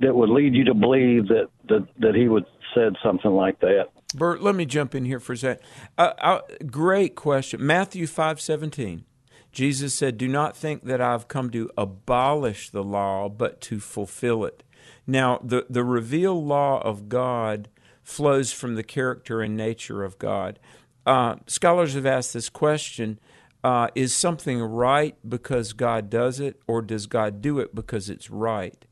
that 0.00 0.14
would 0.14 0.30
lead 0.30 0.54
you 0.54 0.64
to 0.64 0.74
believe 0.74 1.28
that 1.28 1.48
that 1.68 1.86
that 1.98 2.14
he 2.16 2.26
would 2.28 2.44
said 2.74 2.94
something 3.04 3.30
like 3.30 3.60
that? 3.60 3.86
Bert, 4.14 4.42
let 4.42 4.54
me 4.54 4.64
jump 4.64 4.94
in 4.94 5.04
here 5.04 5.20
for 5.20 5.34
a 5.34 5.36
sec. 5.36 5.60
Uh, 5.96 6.12
uh, 6.18 6.40
great 6.66 7.14
question. 7.14 7.64
Matthew 7.64 8.06
five 8.08 8.40
seventeen. 8.40 9.04
Jesus 9.50 9.94
said, 9.94 10.18
Do 10.18 10.28
not 10.28 10.56
think 10.56 10.84
that 10.84 11.00
I've 11.00 11.26
come 11.26 11.50
to 11.50 11.70
abolish 11.76 12.70
the 12.70 12.84
law, 12.84 13.28
but 13.28 13.60
to 13.62 13.80
fulfill 13.80 14.44
it. 14.44 14.62
Now, 15.10 15.40
the, 15.42 15.66
the 15.70 15.82
revealed 15.82 16.44
law 16.44 16.80
of 16.82 17.08
God 17.08 17.68
flows 18.02 18.52
from 18.52 18.74
the 18.74 18.84
character 18.84 19.40
and 19.40 19.56
nature 19.56 20.04
of 20.04 20.18
God. 20.18 20.58
Uh, 21.06 21.36
scholars 21.46 21.94
have 21.94 22.04
asked 22.04 22.34
this 22.34 22.50
question 22.50 23.18
uh, 23.64 23.88
Is 23.94 24.14
something 24.14 24.60
right 24.60 25.16
because 25.26 25.72
God 25.72 26.10
does 26.10 26.38
it, 26.38 26.60
or 26.66 26.82
does 26.82 27.06
God 27.06 27.40
do 27.40 27.58
it 27.58 27.74
because 27.74 28.10
it's 28.10 28.30
right? 28.30 28.84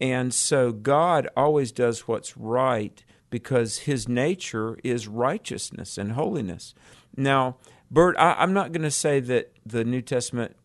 And 0.00 0.34
so 0.34 0.72
God 0.72 1.28
always 1.36 1.70
does 1.70 2.08
what's 2.08 2.36
right 2.36 3.04
because 3.30 3.80
his 3.80 4.08
nature 4.08 4.76
is 4.82 5.06
righteousness 5.06 5.96
and 5.96 6.12
holiness. 6.12 6.74
Now, 7.16 7.58
Bert, 7.90 8.16
I, 8.18 8.42
am 8.42 8.52
not 8.52 8.72
going 8.72 8.82
to 8.82 8.90
say 8.90 9.20
that 9.20 9.52
the 9.64 9.84
New 9.84 10.02
Testament, 10.02 10.56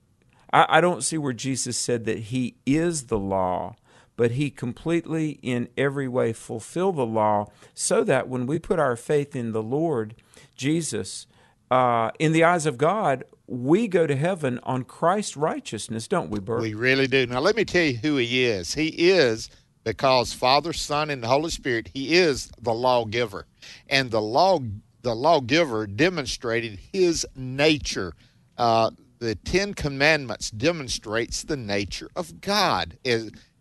I, 0.51 0.65
I 0.69 0.81
don't 0.81 1.03
see 1.03 1.17
where 1.17 1.33
Jesus 1.33 1.77
said 1.77 2.05
that 2.05 2.19
he 2.19 2.55
is 2.65 3.03
the 3.03 3.19
law, 3.19 3.75
but 4.15 4.31
he 4.31 4.49
completely, 4.49 5.39
in 5.41 5.69
every 5.77 6.07
way, 6.07 6.33
fulfilled 6.33 6.95
the 6.95 7.05
law 7.05 7.47
so 7.73 8.03
that 8.03 8.27
when 8.27 8.45
we 8.45 8.59
put 8.59 8.79
our 8.79 8.95
faith 8.95 9.35
in 9.35 9.51
the 9.51 9.63
Lord 9.63 10.15
Jesus, 10.55 11.27
uh, 11.69 12.11
in 12.19 12.31
the 12.31 12.43
eyes 12.43 12.65
of 12.65 12.77
God, 12.77 13.23
we 13.47 13.87
go 13.87 14.07
to 14.07 14.15
heaven 14.15 14.59
on 14.63 14.83
Christ's 14.83 15.37
righteousness, 15.37 16.07
don't 16.07 16.29
we, 16.29 16.39
Bert? 16.39 16.61
We 16.61 16.73
really 16.73 17.07
do. 17.07 17.27
Now, 17.27 17.39
let 17.39 17.55
me 17.55 17.65
tell 17.65 17.83
you 17.83 17.97
who 17.97 18.17
he 18.17 18.45
is. 18.45 18.73
He 18.73 18.87
is 18.87 19.49
because 19.83 20.33
Father, 20.33 20.73
Son, 20.73 21.09
and 21.09 21.21
the 21.21 21.27
Holy 21.27 21.51
Spirit, 21.51 21.89
he 21.93 22.15
is 22.15 22.51
the 22.59 22.73
lawgiver. 22.73 23.45
And 23.87 24.11
the 24.11 24.21
law 24.21 24.59
the 25.03 25.15
lawgiver 25.15 25.85
demonstrated 25.85 26.79
his 26.91 27.27
nature. 27.35 28.13
Uh, 28.57 28.89
the 29.19 29.35
Ten 29.35 29.75
Commandments 29.75 30.49
demonstrates 30.49 31.43
the 31.43 31.55
nature 31.55 32.09
of 32.15 32.41
God. 32.41 32.97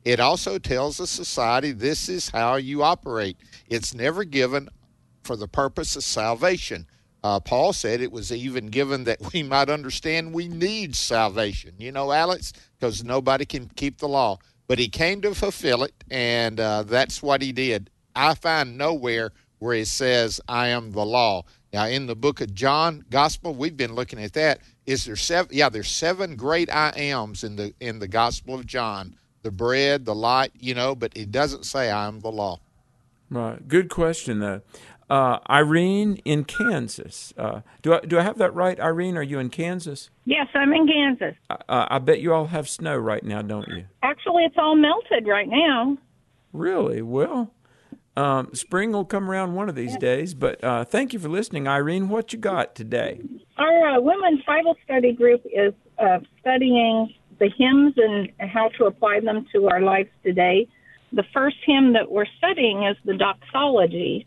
It 0.05 0.21
also 0.21 0.59
tells 0.59 1.01
a 1.01 1.07
society 1.07 1.73
this 1.73 2.09
is 2.09 2.29
how 2.29 2.57
you 2.57 2.83
operate. 2.83 3.37
It's 3.69 3.95
never 3.95 4.25
given 4.25 4.69
for 5.23 5.37
the 5.37 5.49
purpose 5.49 5.97
of 5.97 6.05
salvation. 6.05 6.87
Uh, 7.23 7.41
Paul 7.41 7.73
said 7.73 8.03
it 8.03 8.13
was 8.13 8.31
even 8.31 8.67
given 8.67 9.05
that 9.05 9.19
we 9.33 9.43
might 9.43 9.71
understand 9.71 10.35
we 10.35 10.49
need 10.49 10.95
salvation. 10.95 11.75
You 11.79 11.91
know, 11.91 12.13
Alex, 12.13 12.53
because 12.79 13.03
nobody 13.03 13.47
can 13.47 13.69
keep 13.77 13.99
the 13.99 14.09
law. 14.09 14.39
But 14.67 14.79
he 14.79 14.89
came 14.89 15.21
to 15.23 15.35
fulfill 15.35 15.83
it, 15.85 15.93
and 16.11 16.59
uh, 16.59 16.85
that's 16.85 17.23
what 17.23 17.43
he 17.43 17.53
did. 17.53 17.91
I 18.15 18.35
find 18.35 18.79
nowhere 18.79 19.33
where 19.59 19.75
he 19.75 19.85
says, 19.85 20.41
I 20.49 20.69
am 20.69 20.93
the 20.93 21.05
law. 21.05 21.45
Now, 21.73 21.87
in 21.87 22.07
the 22.07 22.17
book 22.17 22.41
of 22.41 22.55
John 22.55 23.05
Gospel, 23.11 23.55
we've 23.55 23.77
been 23.77 23.95
looking 23.95 24.23
at 24.23 24.33
that. 24.35 24.61
Is 24.87 25.05
there 25.05 25.17
seven? 25.17 25.55
Yeah, 25.55 25.69
there's 25.71 25.91
seven 25.91 26.37
great 26.37 26.71
I 26.73 26.91
ams 26.91 27.45
in 27.45 27.57
the 27.57 27.75
in 27.81 27.99
the 27.99 28.09
Gospel 28.09 28.55
of 28.55 28.67
John. 28.67 29.17
The 29.45 29.51
bread, 29.51 30.07
the 30.07 30.15
light, 30.15 30.53
you 30.59 30.75
know, 30.75 30.95
but 30.95 31.13
it 31.15 31.31
doesn't 31.31 31.67
say 31.67 31.91
I 31.91 32.09
am 32.09 32.21
the 32.21 32.33
law. 32.33 32.61
Right. 33.29 33.69
Good 33.69 33.91
question, 33.91 34.41
though. 34.41 34.63
Uh, 35.11 35.39
Irene 35.51 36.17
in 36.25 36.45
Kansas. 36.45 37.35
Uh, 37.37 37.61
do 37.83 37.93
I 37.93 38.01
do 38.01 38.19
I 38.19 38.23
have 38.23 38.39
that 38.39 38.55
right, 38.55 38.81
Irene? 38.81 39.19
Are 39.19 39.23
you 39.23 39.39
in 39.39 39.51
Kansas? 39.51 40.09
Yes, 40.25 40.47
I'm 40.55 40.73
in 40.73 40.87
Kansas. 40.87 41.35
Uh, 41.51 41.57
I 41.69 41.99
bet 41.99 42.21
you 42.21 42.33
all 42.33 42.47
have 42.47 42.71
snow 42.71 42.97
right 42.97 43.23
now, 43.23 43.43
don't 43.43 43.69
you? 43.69 43.85
Actually, 44.03 44.45
it's 44.45 44.57
all 44.57 44.77
melted 44.77 45.27
right 45.29 45.47
now. 45.47 45.99
Really? 46.55 47.03
Well, 47.03 47.53
um, 48.17 48.55
spring 48.55 48.93
will 48.93 49.05
come 49.05 49.31
around 49.31 49.55
one 49.55 49.69
of 49.69 49.75
these 49.75 49.97
days. 49.99 50.33
But 50.33 50.65
uh, 50.65 50.85
thank 50.85 51.13
you 51.13 51.19
for 51.19 51.29
listening, 51.29 51.69
Irene. 51.69 52.09
What 52.09 52.33
you 52.33 52.39
got 52.39 52.75
today? 52.75 53.21
Our 53.59 53.97
uh, 53.97 54.01
women's 54.01 54.43
Bible 54.47 54.77
study 54.85 55.13
group 55.13 55.45
is 55.45 55.75
uh, 55.99 56.21
studying 56.41 57.13
the 57.39 57.51
hymns 57.57 57.95
and 57.97 58.31
how 58.39 58.69
to 58.79 58.85
apply 58.87 59.21
them 59.21 59.47
to 59.53 59.69
our 59.69 59.81
lives 59.81 60.11
today. 60.23 60.69
The 61.13 61.25
first 61.33 61.57
hymn 61.65 61.93
that 61.93 62.11
we're 62.11 62.27
studying 62.39 62.85
is 62.85 62.97
the 63.05 63.15
doxology 63.15 64.27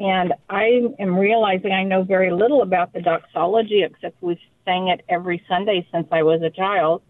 and 0.00 0.32
I 0.48 0.82
am 0.98 1.16
realizing 1.16 1.72
I 1.72 1.82
know 1.82 2.02
very 2.04 2.30
little 2.30 2.62
about 2.62 2.92
the 2.92 3.00
doxology 3.00 3.82
except 3.82 4.22
we've 4.22 4.38
sang 4.64 4.88
it 4.88 5.04
every 5.08 5.42
Sunday 5.48 5.86
since 5.92 6.06
I 6.12 6.22
was 6.22 6.40
a 6.42 6.50
child. 6.50 7.02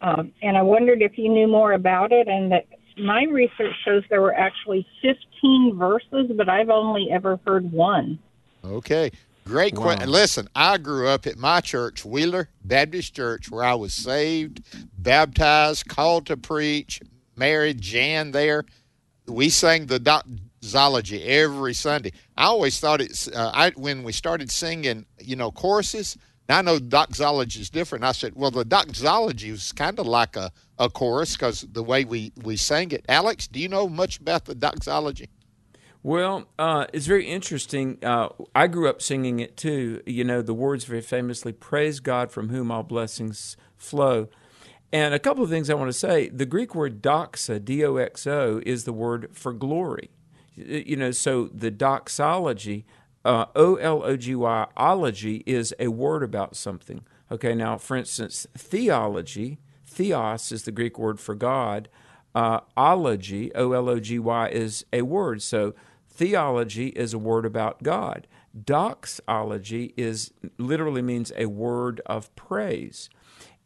Um, 0.00 0.32
and 0.42 0.56
I 0.56 0.62
wondered 0.62 1.02
if 1.02 1.16
you 1.16 1.28
knew 1.28 1.46
more 1.46 1.72
about 1.72 2.12
it. 2.12 2.26
And 2.26 2.50
that 2.50 2.66
my 2.98 3.24
research 3.24 3.74
shows 3.84 4.02
there 4.10 4.20
were 4.20 4.34
actually 4.34 4.86
15 5.02 5.76
verses, 5.76 6.30
but 6.36 6.48
I've 6.48 6.68
only 6.68 7.08
ever 7.12 7.38
heard 7.46 7.70
one. 7.70 8.18
Okay. 8.64 9.12
Great 9.46 9.74
wow. 9.74 9.82
question. 9.82 10.10
Listen, 10.10 10.48
I 10.56 10.76
grew 10.76 11.06
up 11.06 11.24
at 11.28 11.38
my 11.38 11.60
church, 11.60 12.04
Wheeler 12.04 12.48
Baptist 12.64 13.14
Church, 13.14 13.48
where 13.48 13.62
I 13.62 13.74
was 13.74 13.94
saved, 13.94 14.60
baptized, 14.98 15.86
called 15.86 16.26
to 16.26 16.36
preach, 16.36 17.00
married 17.36 17.80
Jan 17.80 18.32
there. 18.32 18.64
We 19.28 19.48
sang 19.48 19.86
the 19.86 20.00
doxology 20.00 21.22
every 21.22 21.74
Sunday. 21.74 22.10
I 22.36 22.46
always 22.46 22.80
thought 22.80 23.00
it's 23.00 23.28
uh, 23.28 23.52
I 23.54 23.70
when 23.76 24.02
we 24.02 24.10
started 24.10 24.50
singing, 24.50 25.06
you 25.20 25.36
know, 25.36 25.52
choruses. 25.52 26.18
Now 26.48 26.58
I 26.58 26.62
know 26.62 26.80
doxology 26.80 27.60
is 27.60 27.70
different. 27.70 28.04
I 28.04 28.12
said, 28.12 28.32
well, 28.34 28.50
the 28.50 28.64
doxology 28.64 29.52
was 29.52 29.70
kind 29.70 30.00
of 30.00 30.08
like 30.08 30.34
a, 30.34 30.50
a 30.80 30.90
chorus 30.90 31.36
because 31.36 31.60
the 31.70 31.84
way 31.84 32.04
we 32.04 32.32
we 32.42 32.56
sang 32.56 32.90
it. 32.90 33.04
Alex, 33.08 33.46
do 33.46 33.60
you 33.60 33.68
know 33.68 33.88
much 33.88 34.18
about 34.18 34.44
the 34.44 34.56
doxology? 34.56 35.28
Well, 36.06 36.46
uh, 36.56 36.86
it's 36.92 37.06
very 37.06 37.26
interesting. 37.26 37.98
Uh, 38.00 38.28
I 38.54 38.68
grew 38.68 38.88
up 38.88 39.02
singing 39.02 39.40
it 39.40 39.56
too. 39.56 40.02
You 40.06 40.22
know, 40.22 40.40
the 40.40 40.54
words 40.54 40.84
very 40.84 41.00
famously 41.00 41.52
"Praise 41.52 41.98
God 41.98 42.30
from 42.30 42.50
whom 42.50 42.70
all 42.70 42.84
blessings 42.84 43.56
flow." 43.76 44.28
And 44.92 45.14
a 45.14 45.18
couple 45.18 45.42
of 45.42 45.50
things 45.50 45.68
I 45.68 45.74
want 45.74 45.88
to 45.88 45.98
say. 45.98 46.28
The 46.28 46.46
Greek 46.46 46.76
word 46.76 47.02
doxa, 47.02 47.64
D 47.64 47.84
O 47.84 47.96
X 47.96 48.24
O, 48.26 48.62
is 48.64 48.84
the 48.84 48.92
word 48.92 49.30
for 49.32 49.52
glory 49.52 50.10
you 50.56 50.96
know, 50.96 51.10
so 51.10 51.48
the 51.52 51.70
doxology, 51.70 52.86
uh, 53.24 53.46
O 53.54 53.76
L 53.76 54.02
O 54.02 54.16
G 54.16 54.34
Y, 54.34 54.66
ology 54.76 55.42
is 55.46 55.74
a 55.78 55.88
word 55.88 56.22
about 56.22 56.56
something. 56.56 57.04
Okay, 57.30 57.54
now, 57.54 57.76
for 57.76 57.96
instance, 57.96 58.46
theology, 58.56 59.58
theos 59.84 60.52
is 60.52 60.62
the 60.62 60.72
Greek 60.72 60.98
word 60.98 61.20
for 61.20 61.34
God. 61.34 61.88
Uh, 62.34 62.60
ology, 62.76 63.54
O 63.54 63.72
L 63.72 63.88
O 63.88 64.00
G 64.00 64.18
Y, 64.18 64.48
is 64.48 64.84
a 64.92 65.02
word. 65.02 65.42
So 65.42 65.74
theology 66.16 66.88
is 66.88 67.12
a 67.14 67.18
word 67.18 67.44
about 67.44 67.82
God. 67.82 68.26
Doxology 68.64 69.92
is 69.96 70.32
literally 70.58 71.02
means 71.02 71.32
a 71.36 71.46
word 71.46 72.00
of 72.06 72.34
praise. 72.36 73.10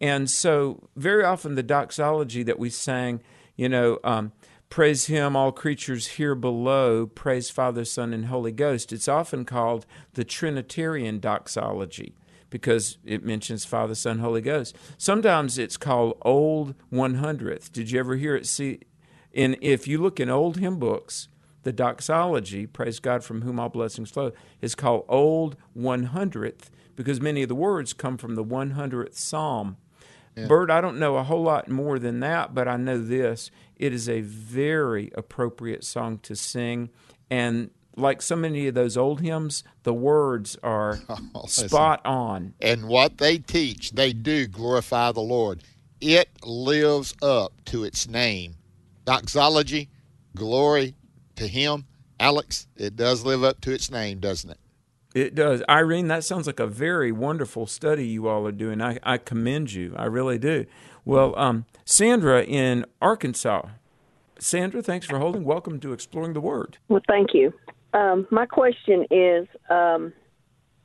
And 0.01 0.31
so, 0.31 0.89
very 0.97 1.25
often, 1.25 1.55
the 1.55 1.63
doxology 1.63 2.43
that 2.43 2.59
we 2.59 2.71
sang, 2.71 3.21
you 3.57 3.69
know, 3.69 3.99
um, 4.03 4.33
Praise 4.71 5.07
Him, 5.07 5.35
all 5.35 5.51
creatures 5.51 6.07
here 6.07 6.37
below. 6.37 7.05
Praise 7.05 7.51
Father, 7.51 7.85
Son, 7.85 8.15
and 8.15 8.27
Holy 8.27 8.53
Ghost. 8.53 8.93
It's 8.93 9.09
often 9.09 9.45
called 9.45 9.85
the 10.15 10.23
Trinitarian 10.23 11.19
doxology 11.19 12.15
because 12.51 12.99
it 13.05 13.25
mentions 13.25 13.65
Father, 13.65 13.97
Son, 13.97 14.21
Holy 14.21 14.41
Ghost. 14.41 14.77
Sometimes 14.97 15.59
it's 15.59 15.77
called 15.77 16.17
Old 16.23 16.77
100th. 16.93 17.73
Did 17.73 17.91
you 17.91 17.99
ever 17.99 18.15
hear 18.15 18.37
it? 18.37 18.47
See, 18.47 18.79
in 19.33 19.57
if 19.61 19.89
you 19.89 20.01
look 20.01 20.21
in 20.21 20.31
old 20.31 20.59
hymn 20.59 20.79
books, 20.79 21.29
the 21.63 21.73
doxology, 21.73 22.67
praise 22.67 23.01
God 23.01 23.23
from 23.23 23.43
whom 23.43 23.61
all 23.61 23.69
blessings 23.69 24.11
flow, 24.11 24.33
is 24.61 24.75
called 24.75 25.05
Old 25.09 25.57
100th 25.77 26.71
because 26.97 27.21
many 27.21 27.43
of 27.43 27.49
the 27.49 27.55
words 27.55 27.93
come 27.93 28.17
from 28.17 28.35
the 28.35 28.45
100th 28.45 29.15
Psalm. 29.15 29.77
Yeah. 30.37 30.47
Bert, 30.47 30.71
I 30.71 30.81
don't 30.81 30.99
know 30.99 31.17
a 31.17 31.23
whole 31.23 31.43
lot 31.43 31.69
more 31.69 31.99
than 31.99 32.21
that, 32.21 32.55
but 32.55 32.69
I 32.69 32.77
know 32.77 32.99
this. 32.99 33.51
It 33.77 33.93
is 33.93 34.09
a 34.09 34.21
very 34.21 35.11
appropriate 35.15 35.85
song 35.85 36.19
to 36.19 36.37
sing. 36.37 36.91
And 37.31 37.71
like 37.97 38.23
so 38.23 38.37
many 38.37 38.67
of 38.67 38.75
those 38.75 38.97
old 38.97 39.21
hymns, 39.21 39.65
the 39.83 39.95
words 39.95 40.57
are 40.63 41.01
oh, 41.35 41.47
spot 41.47 42.05
on. 42.05 42.55
And 42.61 42.87
what 42.87 43.19
they 43.19 43.39
teach, 43.39 43.93
they 43.93 44.13
do 44.13 44.47
glorify 44.47 45.13
the 45.13 45.21
Lord. 45.21 45.63
It 46.01 46.29
lives 46.45 47.15
up 47.23 47.53
to 47.67 47.85
its 47.85 48.09
name. 48.09 48.57
Doxology, 49.05 49.89
glory 50.37 50.95
to 51.41 51.49
Him. 51.49 51.87
Alex, 52.21 52.69
it 52.77 52.97
does 52.97 53.25
live 53.25 53.43
up 53.43 53.61
to 53.63 53.73
its 53.73 53.91
name, 53.91 54.21
doesn't 54.21 54.51
it? 54.51 54.59
It 55.15 55.35
does. 55.35 55.63
Irene, 55.69 56.09
that 56.09 56.23
sounds 56.23 56.47
like 56.47 56.61
a 56.61 56.67
very 56.67 57.11
wonderful 57.11 57.67
study 57.67 58.07
you 58.07 58.29
all 58.29 58.47
are 58.47 58.53
doing. 58.53 58.81
I, 58.81 58.99
I 59.03 59.19
commend 59.19 59.73
you. 59.73 59.95
I 59.97 60.05
really 60.05 60.39
do. 60.39 60.67
Well, 61.05 61.37
um, 61.37 61.65
Sandra 61.85 62.45
in 62.45 62.85
Arkansas. 63.01 63.63
Sandra, 64.39 64.83
thanks 64.83 65.07
for 65.07 65.19
holding. 65.19 65.45
Welcome 65.45 65.81
to 65.81 65.93
Exploring 65.93 66.35
the 66.35 66.41
Word. 66.41 66.79
Well, 66.89 67.01
thank 67.09 67.31
you. 67.35 67.53
Um, 67.95 68.27
my 68.31 68.47
question 68.47 69.07
is 69.11 69.49
um, 69.71 70.13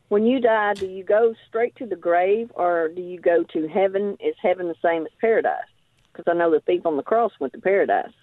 when 0.07 0.25
you 0.25 0.39
die, 0.39 0.73
do 0.73 0.87
you 0.87 1.03
go 1.03 1.35
straight 1.47 1.75
to 1.75 1.85
the 1.85 1.95
grave 1.97 2.49
or 2.55 2.87
do 2.87 3.01
you 3.01 3.19
go 3.19 3.43
to 3.53 3.67
heaven? 3.67 4.17
Is 4.19 4.35
heaven 4.41 4.69
the 4.69 4.75
same 4.83 5.03
as 5.03 5.11
paradise? 5.19 5.59
Because 6.11 6.31
I 6.31 6.37
know 6.37 6.49
the 6.49 6.61
thief 6.61 6.85
on 6.85 6.97
the 6.97 7.03
cross 7.03 7.33
went 7.39 7.53
to 7.53 7.59
paradise. 7.59 8.13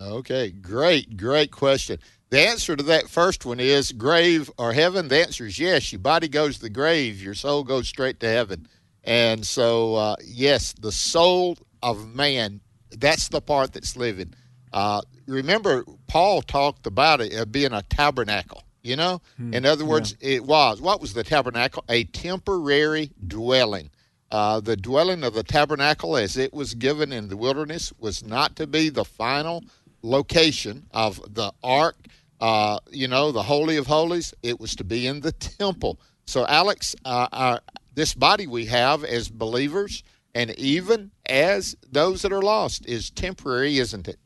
Okay, 0.00 0.50
great, 0.50 1.16
great 1.16 1.50
question. 1.50 1.98
The 2.30 2.40
answer 2.40 2.76
to 2.76 2.82
that 2.84 3.08
first 3.08 3.46
one 3.46 3.60
is 3.60 3.92
grave 3.92 4.50
or 4.58 4.72
heaven. 4.72 5.08
The 5.08 5.20
answer 5.24 5.46
is 5.46 5.58
yes. 5.58 5.92
Your 5.92 6.00
body 6.00 6.28
goes 6.28 6.56
to 6.56 6.62
the 6.62 6.70
grave, 6.70 7.22
your 7.22 7.34
soul 7.34 7.64
goes 7.64 7.88
straight 7.88 8.20
to 8.20 8.28
heaven. 8.28 8.66
And 9.04 9.46
so, 9.46 9.94
uh, 9.94 10.16
yes, 10.24 10.72
the 10.72 10.90
soul 10.92 11.56
of 11.82 12.14
man, 12.14 12.60
that's 12.90 13.28
the 13.28 13.40
part 13.40 13.72
that's 13.72 13.96
living. 13.96 14.34
Uh, 14.72 15.00
remember, 15.26 15.84
Paul 16.08 16.42
talked 16.42 16.86
about 16.86 17.20
it 17.20 17.34
uh, 17.34 17.44
being 17.44 17.72
a 17.72 17.82
tabernacle, 17.82 18.64
you 18.82 18.96
know? 18.96 19.22
Hmm, 19.36 19.54
In 19.54 19.64
other 19.64 19.84
words, 19.84 20.16
it 20.20 20.44
was. 20.44 20.80
What 20.80 21.00
was 21.00 21.14
the 21.14 21.22
tabernacle? 21.22 21.84
A 21.88 22.04
temporary 22.04 23.12
dwelling. 23.26 23.90
Uh, 24.32 24.58
the 24.58 24.76
dwelling 24.76 25.22
of 25.22 25.34
the 25.34 25.44
tabernacle, 25.44 26.16
as 26.16 26.36
it 26.36 26.52
was 26.52 26.74
given 26.74 27.12
in 27.12 27.28
the 27.28 27.36
wilderness, 27.36 27.92
was 28.00 28.24
not 28.24 28.56
to 28.56 28.66
be 28.66 28.88
the 28.88 29.04
final 29.04 29.62
location 30.02 30.86
of 30.92 31.20
the 31.34 31.52
ark, 31.62 31.96
uh, 32.40 32.78
you 32.90 33.08
know, 33.08 33.32
the 33.32 33.42
Holy 33.42 33.76
of 33.76 33.86
Holies. 33.86 34.34
It 34.42 34.60
was 34.60 34.74
to 34.76 34.84
be 34.84 35.06
in 35.06 35.20
the 35.20 35.32
temple. 35.32 36.00
So, 36.26 36.46
Alex, 36.46 36.94
uh, 37.04 37.28
our, 37.32 37.60
this 37.94 38.14
body 38.14 38.46
we 38.46 38.66
have 38.66 39.04
as 39.04 39.28
believers 39.28 40.02
and 40.34 40.50
even 40.58 41.12
as 41.24 41.76
those 41.90 42.20
that 42.20 42.32
are 42.32 42.42
lost 42.42 42.84
is 42.86 43.10
temporary, 43.10 43.78
isn't 43.78 44.06
it? 44.06 44.18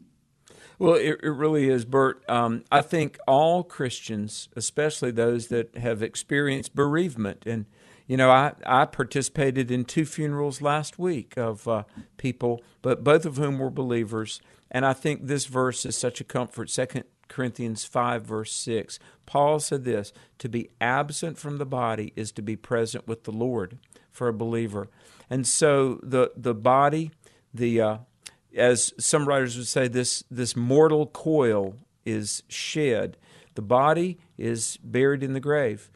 Well, 0.77 0.95
it, 0.95 1.21
it 1.23 1.31
really 1.31 1.69
is, 1.69 1.85
Bert. 1.85 2.29
Um, 2.29 2.65
I 2.73 2.81
think 2.81 3.17
all 3.29 3.63
Christians, 3.63 4.49
especially 4.57 5.13
those 5.13 5.49
that 5.49 5.77
have 5.77 6.03
experienced 6.03 6.75
bereavement, 6.75 7.45
and 7.47 7.67
you 8.09 8.17
know, 8.17 8.31
I, 8.31 8.55
I 8.67 8.87
participated 8.87 9.71
in 9.71 9.85
two 9.85 10.05
funerals 10.05 10.61
last 10.61 10.99
week 10.99 11.37
of 11.37 11.69
uh, 11.69 11.85
people, 12.17 12.61
but 12.83 13.05
both 13.05 13.25
of 13.25 13.37
whom 13.37 13.61
were 13.61 13.71
believers, 13.71 14.41
and 14.71 14.87
I 14.87 14.93
think 14.93 15.27
this 15.27 15.47
verse 15.47 15.85
is 15.85 15.97
such 15.97 16.21
a 16.21 16.25
comfort. 16.25 16.71
Second 16.71 17.05
Corinthians 17.29 17.85
five 17.85 18.25
verse 18.25 18.53
six. 18.53 18.99
Paul 19.27 19.61
said 19.61 19.85
this: 19.85 20.13
"To 20.39 20.49
be 20.49 20.71
absent 20.81 21.39
from 21.39 21.59
the 21.59 21.67
body 21.67 22.13
is 22.17 22.33
to 22.33 22.43
be 22.43 22.57
present 22.57 23.07
with 23.07 23.25
the 23.25 23.33
Lord." 23.33 23.79
For 24.13 24.27
a 24.27 24.35
believer, 24.35 24.89
and 25.31 25.47
so 25.47 26.01
the 26.03 26.33
the 26.37 26.53
body, 26.53 27.13
the 27.55 27.81
uh, 27.81 27.99
as 28.55 28.93
some 28.99 29.27
writers 29.27 29.57
would 29.57 29.69
say, 29.69 29.87
this 29.87 30.25
this 30.31 30.57
mortal 30.57 31.07
coil 31.07 31.77
is 32.05 32.43
shed. 32.49 33.17
The 33.55 33.63
body 33.63 34.19
is 34.37 34.79
buried 34.83 35.23
in 35.23 35.33
the 35.33 35.41
grave. 35.41 35.91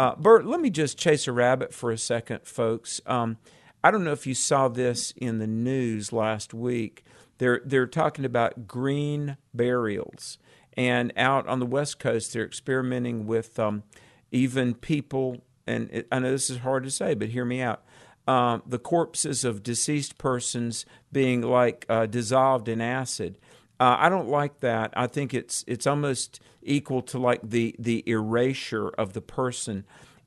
Uh, 0.00 0.16
Bert, 0.16 0.44
let 0.46 0.60
me 0.60 0.68
just 0.68 0.98
chase 0.98 1.28
a 1.28 1.32
rabbit 1.32 1.72
for 1.72 1.92
a 1.92 1.96
second, 1.96 2.44
folks. 2.44 3.00
Um, 3.06 3.38
I 3.84 3.90
don't 3.92 4.04
know 4.04 4.12
if 4.12 4.26
you 4.26 4.34
saw 4.34 4.66
this 4.68 5.12
in 5.16 5.38
the 5.38 5.46
news 5.46 6.12
last 6.12 6.52
week. 6.52 7.04
They're 7.40 7.62
they're 7.64 7.86
talking 7.86 8.24
about 8.24 8.68
green 8.68 9.38
burials, 9.54 10.36
and 10.76 11.10
out 11.16 11.48
on 11.48 11.58
the 11.58 11.66
west 11.66 11.98
coast, 11.98 12.32
they're 12.32 12.44
experimenting 12.44 13.26
with 13.26 13.58
um, 13.58 13.82
even 14.30 14.74
people. 14.74 15.38
And 15.66 15.88
it, 15.90 16.06
I 16.12 16.18
know 16.18 16.30
this 16.30 16.50
is 16.50 16.58
hard 16.58 16.84
to 16.84 16.90
say, 16.90 17.14
but 17.14 17.30
hear 17.30 17.44
me 17.44 17.62
out 17.62 17.82
um, 18.28 18.62
the 18.66 18.78
corpses 18.78 19.44
of 19.44 19.62
deceased 19.62 20.18
persons 20.18 20.84
being 21.10 21.40
like 21.40 21.86
uh, 21.88 22.06
dissolved 22.06 22.68
in 22.68 22.80
acid. 22.80 23.38
Uh, 23.78 23.96
I 23.98 24.08
don't 24.10 24.28
like 24.28 24.60
that. 24.60 24.92
I 24.94 25.06
think 25.06 25.32
it's 25.32 25.64
it's 25.66 25.86
almost 25.86 26.40
equal 26.62 27.02
to 27.02 27.18
like 27.18 27.40
the 27.42 27.74
the 27.78 28.04
erasure 28.06 28.88
of 28.90 29.14
the 29.14 29.22
person. 29.22 29.84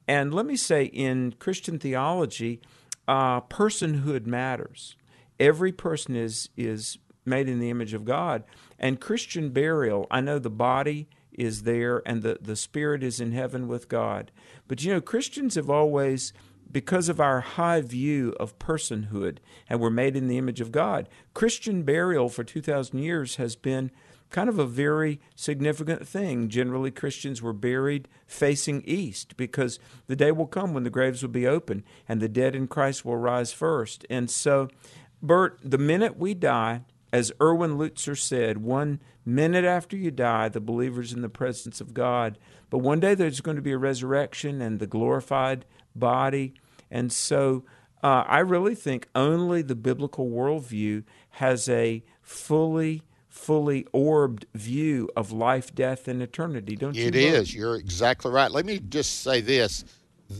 And 0.07 0.33
let 0.33 0.45
me 0.45 0.55
say, 0.55 0.85
in 0.85 1.35
Christian 1.39 1.79
theology, 1.79 2.59
uh, 3.07 3.41
personhood 3.41 4.25
matters. 4.25 4.95
Every 5.39 5.71
person 5.71 6.15
is 6.15 6.49
is 6.57 6.97
made 7.25 7.49
in 7.49 7.59
the 7.59 7.69
image 7.69 7.93
of 7.93 8.05
God, 8.05 8.43
and 8.79 8.99
Christian 8.99 9.49
burial. 9.49 10.07
I 10.11 10.21
know 10.21 10.39
the 10.39 10.49
body 10.49 11.07
is 11.31 11.63
there, 11.63 12.01
and 12.05 12.21
the 12.21 12.37
the 12.41 12.55
spirit 12.55 13.03
is 13.03 13.19
in 13.19 13.31
heaven 13.31 13.67
with 13.67 13.89
God. 13.89 14.31
But 14.67 14.83
you 14.83 14.93
know, 14.93 15.01
Christians 15.01 15.55
have 15.55 15.69
always 15.69 16.33
because 16.73 17.07
of 17.07 17.21
our 17.21 17.41
high 17.41 17.81
view 17.81 18.35
of 18.39 18.57
personhood 18.57 19.37
and 19.69 19.79
we're 19.79 19.91
made 19.91 20.15
in 20.15 20.27
the 20.27 20.39
image 20.39 20.59
of 20.59 20.71
God. 20.71 21.07
Christian 21.35 21.83
burial 21.83 22.29
for 22.29 22.43
2,000 22.43 22.97
years 22.97 23.35
has 23.35 23.55
been 23.55 23.91
kind 24.31 24.49
of 24.49 24.57
a 24.57 24.65
very 24.65 25.21
significant 25.35 26.05
thing. 26.07 26.49
Generally, 26.49 26.91
Christians 26.91 27.41
were 27.41 27.53
buried 27.53 28.09
facing 28.25 28.81
east 28.81 29.37
because 29.37 29.79
the 30.07 30.15
day 30.15 30.31
will 30.31 30.47
come 30.47 30.73
when 30.73 30.83
the 30.83 30.89
graves 30.89 31.21
will 31.21 31.29
be 31.29 31.47
open 31.47 31.83
and 32.09 32.19
the 32.19 32.27
dead 32.27 32.55
in 32.55 32.67
Christ 32.67 33.05
will 33.05 33.17
rise 33.17 33.53
first. 33.53 34.05
And 34.09 34.29
so, 34.29 34.69
Bert, 35.21 35.59
the 35.63 35.77
minute 35.77 36.17
we 36.17 36.33
die, 36.33 36.81
as 37.13 37.31
Erwin 37.39 37.77
Lutzer 37.77 38.17
said, 38.17 38.57
one 38.57 38.99
minute 39.23 39.63
after 39.63 39.95
you 39.95 40.09
die, 40.09 40.49
the 40.49 40.59
believer's 40.59 41.13
in 41.13 41.21
the 41.21 41.29
presence 41.29 41.79
of 41.79 41.93
God. 41.93 42.39
But 42.71 42.79
one 42.79 42.99
day 42.99 43.13
there's 43.13 43.39
going 43.39 43.55
to 43.55 43.61
be 43.61 43.71
a 43.71 43.77
resurrection 43.77 44.63
and 44.63 44.79
the 44.79 44.87
glorified 44.87 45.63
body. 45.95 46.55
And 46.89 47.11
so 47.11 47.65
uh, 48.03 48.23
I 48.27 48.39
really 48.39 48.73
think 48.73 49.07
only 49.13 49.61
the 49.61 49.75
biblical 49.75 50.27
worldview 50.27 51.03
has 51.29 51.69
a 51.69 52.03
fully, 52.23 53.03
fully 53.29 53.85
orbed 53.93 54.47
view 54.55 55.07
of 55.15 55.31
life, 55.31 55.73
death, 55.75 56.07
and 56.07 56.19
eternity, 56.19 56.75
don't 56.75 56.95
you? 56.95 57.05
It 57.05 57.15
is. 57.15 57.53
You're 57.53 57.75
exactly 57.75 58.31
right. 58.31 58.49
Let 58.49 58.65
me 58.65 58.79
just 58.79 59.21
say 59.21 59.39
this. 59.39 59.85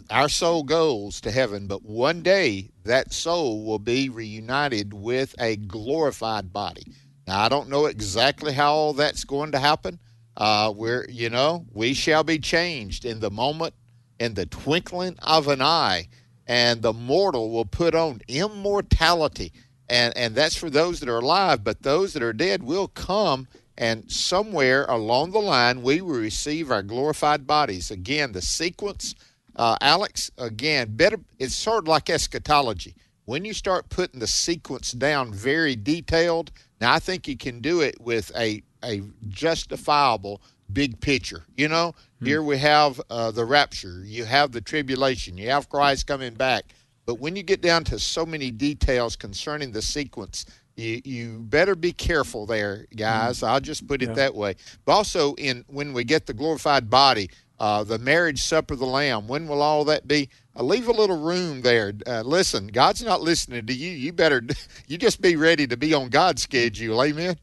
Our 0.10 0.30
soul 0.30 0.64
goes 0.64 1.22
to 1.22 1.32
heaven, 1.32 1.68
but 1.68 1.84
one 1.84 2.22
day 2.22 2.70
that 2.84 3.14
soul 3.14 3.66
will 3.66 3.80
be 3.80 4.10
reunited 4.10 4.94
with 4.94 5.36
a 5.40 5.56
glorified 5.56 6.52
body. 6.54 6.86
Now, 7.28 7.42
I 7.42 7.50
don't 7.50 7.70
know 7.70 7.86
exactly 7.86 8.54
how 8.54 8.74
all 8.74 8.94
that's 8.94 9.24
going 9.24 9.52
to 9.54 9.60
happen. 9.60 10.00
Uh, 10.36 10.72
where, 10.72 11.06
you 11.10 11.30
know, 11.30 11.66
we 11.72 11.94
shall 11.94 12.24
be 12.24 12.40
changed 12.40 13.06
in 13.06 13.20
the 13.20 13.30
moment, 13.30 13.76
in 14.20 14.34
the 14.34 14.48
twinkling 14.48 15.16
of 15.22 15.48
an 15.48 15.62
eye 15.62 16.08
and 16.48 16.82
the 16.82 16.94
mortal 16.94 17.52
will 17.52 17.66
put 17.66 17.96
on 17.96 18.22
immortality. 18.28 19.52
And, 19.90 20.16
and 20.18 20.36
that's 20.36 20.56
for 20.56 20.70
those 20.70 21.00
that 21.00 21.10
are 21.10 21.20
alive, 21.20 21.64
but 21.64 21.84
those 21.84 22.14
that 22.14 22.24
are 22.24 22.34
dead 22.34 22.64
will 22.64 22.88
come, 22.88 23.48
and 23.78 24.10
somewhere 24.12 24.86
along 24.86 25.32
the 25.32 25.40
line, 25.40 25.82
we 25.82 26.02
will 26.02 26.20
receive 26.20 26.72
our 26.72 26.84
glorified 26.84 27.48
bodies. 27.48 27.92
Again, 27.92 28.32
the 28.32 28.42
sequence, 28.42 29.16
uh, 29.56 29.78
Alex, 29.82 30.32
again, 30.38 30.96
better, 30.96 31.20
it's 31.40 31.56
sort 31.56 31.84
of 31.84 31.88
like 31.88 32.10
eschatology. 32.10 32.96
When 33.26 33.46
you 33.46 33.54
start 33.54 33.90
putting 33.90 34.20
the 34.20 34.28
sequence 34.28 34.92
down 34.92 35.34
very 35.34 35.76
detailed, 35.76 36.52
now 36.82 36.94
I 36.94 37.00
think 37.00 37.28
you 37.28 37.38
can 37.38 37.62
do 37.62 37.82
it 37.82 38.00
with 38.02 38.32
a, 38.36 38.62
a 38.84 39.02
justifiable 39.30 40.42
big 40.72 41.00
picture. 41.00 41.46
You 41.56 41.70
know, 41.70 41.94
hmm. 42.20 42.26
here 42.26 42.44
we 42.44 42.58
have 42.58 43.00
uh, 43.10 43.32
the 43.32 43.46
rapture, 43.46 44.04
you 44.04 44.26
have 44.26 44.52
the 44.52 44.62
tribulation, 44.62 45.38
you 45.38 45.50
have 45.50 45.70
Christ 45.70 46.08
coming 46.08 46.34
back. 46.34 46.66
But 47.06 47.20
when 47.20 47.36
you 47.36 47.44
get 47.44 47.62
down 47.62 47.84
to 47.86 48.00
so 48.00 48.26
many 48.26 48.50
details 48.50 49.16
concerning 49.16 49.72
the 49.72 49.82
sequence, 49.82 50.46
you, 50.76 51.02
you 51.04 51.40
better 51.40 51.76
be 51.76 51.92
careful 51.92 52.46
there, 52.46 52.88
guys. 52.96 53.42
Hmm. 53.42 53.46
I'll 53.46 53.60
just 53.60 53.88
put 53.88 54.02
it 54.02 54.10
yeah. 54.10 54.16
that 54.16 54.36
way. 54.36 54.56
But 54.86 54.94
also, 54.94 55.36
in 55.36 55.64
when 55.68 55.94
we 55.94 56.04
get 56.04 56.26
the 56.26 56.34
glorified 56.34 56.90
body, 56.90 57.30
uh, 57.64 57.82
the 57.82 57.98
marriage 57.98 58.42
supper 58.42 58.74
of 58.74 58.82
the 58.82 58.86
Lamb, 58.86 59.26
when 59.26 59.48
will 59.48 59.62
all 59.62 59.86
that 59.86 60.06
be? 60.06 60.28
Uh, 60.54 60.64
leave 60.64 60.90
a 60.90 60.92
little 60.92 61.18
room 61.18 61.62
there. 61.62 61.94
Uh, 62.06 62.20
listen, 62.20 62.68
God's 62.68 63.02
not 63.02 63.22
listening 63.22 63.66
to 63.68 63.74
you. 63.74 63.90
You 63.90 64.12
better, 64.12 64.44
you 64.88 64.98
just 64.98 65.22
be 65.22 65.38
ready 65.38 65.66
to 65.68 65.78
be 65.78 65.94
on 65.94 66.10
God's 66.10 66.44
schedule. 66.44 67.02
Amen. 67.02 67.38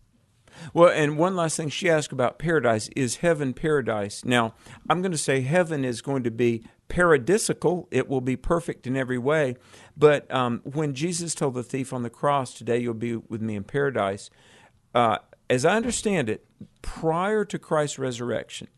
Well, 0.75 0.91
and 0.91 1.17
one 1.17 1.37
last 1.37 1.57
thing 1.57 1.71
she 1.71 1.89
asked 1.89 2.13
about 2.13 2.39
paradise 2.39 2.91
is 2.95 3.17
heaven 3.17 3.55
paradise? 3.55 4.23
Now, 4.23 4.53
I'm 4.91 5.01
going 5.01 5.13
to 5.13 5.17
say 5.17 5.41
heaven 5.41 5.87
is 5.87 6.03
going 6.03 6.23
to 6.25 6.31
be 6.31 6.65
paradisical, 6.91 7.87
it 7.91 8.07
will 8.07 8.21
be 8.21 8.37
perfect 8.37 8.87
in 8.87 8.99
every 8.99 9.17
way. 9.17 9.57
But 9.97 10.31
um, 10.31 10.61
when 10.65 10.93
Jesus 10.93 11.35
told 11.35 11.55
the 11.55 11.63
thief 11.63 11.95
on 11.95 12.03
the 12.03 12.11
cross, 12.11 12.53
Today 12.53 12.77
you'll 12.77 12.93
be 12.93 13.17
with 13.17 13.41
me 13.41 13.57
in 13.57 13.65
paradise, 13.65 14.29
uh, 14.95 15.17
as 15.49 15.65
I 15.65 15.77
understand 15.77 16.29
it, 16.29 16.45
prior 16.83 17.47
to 17.47 17.59
Christ's 17.59 17.99
resurrection, 17.99 18.69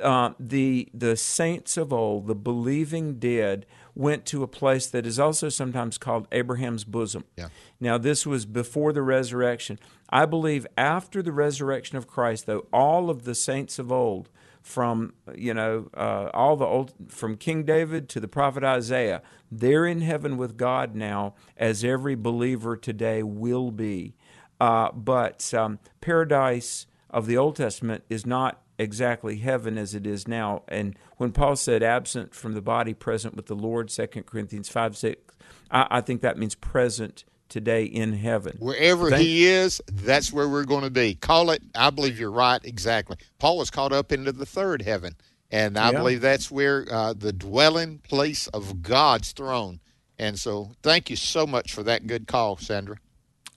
uh, 0.00 0.32
the 0.38 0.88
the 0.94 1.16
saints 1.16 1.76
of 1.76 1.92
old, 1.92 2.26
the 2.26 2.34
believing 2.34 3.18
dead, 3.18 3.66
went 3.94 4.24
to 4.26 4.42
a 4.42 4.48
place 4.48 4.86
that 4.86 5.06
is 5.06 5.18
also 5.18 5.48
sometimes 5.48 5.98
called 5.98 6.26
Abraham's 6.32 6.84
bosom. 6.84 7.24
Yeah. 7.36 7.48
Now, 7.80 7.98
this 7.98 8.26
was 8.26 8.46
before 8.46 8.92
the 8.92 9.02
resurrection. 9.02 9.78
I 10.08 10.26
believe 10.26 10.66
after 10.76 11.22
the 11.22 11.32
resurrection 11.32 11.96
of 11.96 12.06
Christ, 12.06 12.46
though, 12.46 12.66
all 12.72 13.10
of 13.10 13.24
the 13.24 13.34
saints 13.34 13.78
of 13.78 13.90
old, 13.90 14.30
from 14.62 15.12
you 15.34 15.52
know 15.52 15.90
uh, 15.94 16.30
all 16.32 16.56
the 16.56 16.64
old 16.64 16.92
from 17.08 17.36
King 17.36 17.64
David 17.64 18.08
to 18.10 18.20
the 18.20 18.28
prophet 18.28 18.62
Isaiah, 18.62 19.22
they're 19.50 19.86
in 19.86 20.00
heaven 20.00 20.36
with 20.36 20.56
God 20.56 20.94
now, 20.94 21.34
as 21.56 21.84
every 21.84 22.14
believer 22.14 22.76
today 22.76 23.22
will 23.22 23.70
be. 23.70 24.14
Uh, 24.60 24.92
but 24.92 25.52
um, 25.52 25.80
paradise 26.00 26.86
of 27.10 27.26
the 27.26 27.36
Old 27.36 27.56
Testament 27.56 28.04
is 28.08 28.24
not 28.24 28.61
exactly 28.78 29.38
heaven 29.38 29.78
as 29.78 29.94
it 29.94 30.06
is 30.06 30.26
now. 30.26 30.62
And 30.68 30.96
when 31.16 31.32
Paul 31.32 31.56
said 31.56 31.82
absent 31.82 32.34
from 32.34 32.54
the 32.54 32.62
body, 32.62 32.94
present 32.94 33.34
with 33.34 33.46
the 33.46 33.54
Lord, 33.54 33.88
2 33.88 34.06
Corinthians 34.26 34.68
5 34.68 34.96
6, 34.96 35.34
I, 35.70 35.86
I 35.90 36.00
think 36.00 36.22
that 36.22 36.38
means 36.38 36.54
present 36.54 37.24
today 37.48 37.84
in 37.84 38.14
heaven. 38.14 38.56
Wherever 38.58 39.10
Thank- 39.10 39.22
he 39.22 39.46
is, 39.46 39.80
that's 39.92 40.32
where 40.32 40.48
we're 40.48 40.64
going 40.64 40.84
to 40.84 40.90
be. 40.90 41.14
Call 41.14 41.50
it, 41.50 41.62
I 41.74 41.90
believe 41.90 42.18
you're 42.18 42.30
right, 42.30 42.64
exactly. 42.64 43.16
Paul 43.38 43.58
was 43.58 43.70
caught 43.70 43.92
up 43.92 44.10
into 44.10 44.32
the 44.32 44.46
third 44.46 44.82
heaven. 44.82 45.14
And 45.50 45.78
I 45.78 45.90
yeah. 45.90 45.98
believe 45.98 46.22
that's 46.22 46.50
where 46.50 46.86
uh, 46.90 47.12
the 47.12 47.32
dwelling 47.32 47.98
place 47.98 48.46
of 48.48 48.80
God's 48.80 49.32
throne. 49.32 49.80
And 50.18 50.38
so, 50.38 50.70
thank 50.82 51.10
you 51.10 51.16
so 51.16 51.46
much 51.46 51.74
for 51.74 51.82
that 51.82 52.06
good 52.06 52.26
call, 52.26 52.56
Sandra. 52.56 52.96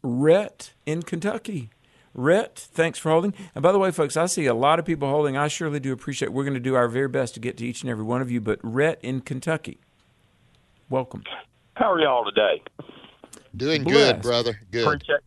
Rhett 0.03 0.73
in 0.85 1.03
Kentucky. 1.03 1.69
Rhett, 2.15 2.57
thanks 2.57 2.97
for 2.97 3.11
holding. 3.11 3.33
And 3.53 3.61
by 3.61 3.71
the 3.73 3.77
way, 3.79 3.91
folks, 3.91 4.15
I 4.15 4.25
see 4.25 4.45
a 4.45 4.53
lot 4.53 4.79
of 4.79 4.85
people 4.85 5.09
holding. 5.09 5.35
I 5.35 5.49
surely 5.49 5.81
do 5.81 5.91
appreciate. 5.91 6.31
We're 6.31 6.45
going 6.45 6.53
to 6.53 6.59
do 6.61 6.73
our 6.73 6.87
very 6.87 7.09
best 7.09 7.33
to 7.33 7.41
get 7.41 7.57
to 7.57 7.65
each 7.65 7.81
and 7.81 7.91
every 7.91 8.05
one 8.05 8.21
of 8.21 8.31
you. 8.31 8.39
But 8.39 8.59
Rhett 8.63 8.99
in 9.03 9.19
Kentucky, 9.21 9.79
welcome. 10.89 11.23
How 11.75 11.91
are 11.91 11.99
y'all 11.99 12.23
today? 12.23 12.63
Doing 13.55 13.83
Blessed. 13.83 14.15
good, 14.15 14.21
brother. 14.21 14.59
Good. 14.71 14.87
Appreciate 14.87 15.19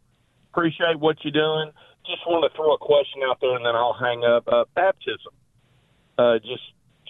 appreciate 0.53 0.99
what 0.99 1.17
you're 1.23 1.33
doing. 1.33 1.71
Just 2.07 2.27
want 2.27 2.51
to 2.51 2.57
throw 2.57 2.73
a 2.73 2.79
question 2.79 3.21
out 3.29 3.39
there, 3.41 3.55
and 3.55 3.65
then 3.65 3.77
I'll 3.77 3.93
hang 3.93 4.25
up. 4.25 4.49
Uh, 4.49 4.65
baptism, 4.75 5.33
uh, 6.17 6.39
just 6.39 6.63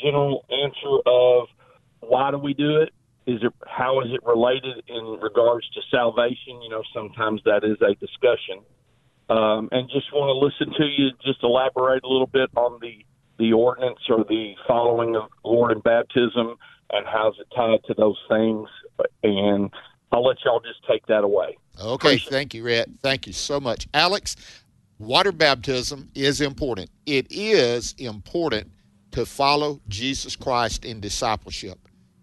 general 0.03 0.45
answer 0.51 0.99
of 1.07 1.49
why 2.01 2.31
do 2.31 2.39
we 2.39 2.53
do 2.53 2.81
it? 2.81 2.91
Is 3.27 3.43
it 3.43 3.53
how 3.67 4.01
is 4.01 4.09
it 4.13 4.25
related 4.25 4.83
in 4.89 5.19
regards 5.23 5.69
to 5.71 5.81
salvation? 5.91 6.63
You 6.63 6.71
know, 6.71 6.83
sometimes 6.93 7.43
that 7.45 7.63
is 7.63 7.77
a 7.81 7.95
discussion, 7.95 8.63
um, 9.29 9.69
and 9.73 9.89
just 9.91 10.13
want 10.13 10.29
to 10.29 10.65
listen 10.67 10.75
to 10.79 10.87
you. 10.87 11.11
Just 11.25 11.43
elaborate 11.43 12.05
a 12.05 12.09
little 12.09 12.27
bit 12.27 12.51
on 12.57 12.79
the 12.81 13.05
the 13.39 13.53
ordinance 13.53 14.01
or 14.09 14.25
the 14.25 14.55
following 14.67 15.15
of 15.15 15.31
Lord 15.45 15.71
and 15.71 15.83
baptism, 15.83 16.57
and 16.91 17.07
how's 17.07 17.39
it 17.39 17.47
tied 17.55 17.85
to 17.87 17.95
those 17.95 18.19
things. 18.29 18.69
And 19.23 19.71
I'll 20.11 20.25
let 20.25 20.39
y'all 20.45 20.61
just 20.61 20.85
take 20.91 21.07
that 21.07 21.23
away. 21.23 21.57
Okay, 21.81 22.19
thank 22.19 22.55
you, 22.55 22.65
Rhett. 22.65 22.89
Thank 23.01 23.29
you 23.29 23.33
so 23.33 23.61
much. 23.61 23.87
Alex, 23.95 24.35
water 24.99 25.31
baptism 25.31 26.11
is 26.15 26.41
important. 26.41 26.91
It 27.07 27.29
is 27.31 27.95
important 27.99 28.73
to 29.13 29.25
follow 29.25 29.81
Jesus 29.89 30.35
Christ 30.35 30.85
in 30.85 31.01
discipleship. 31.01 31.79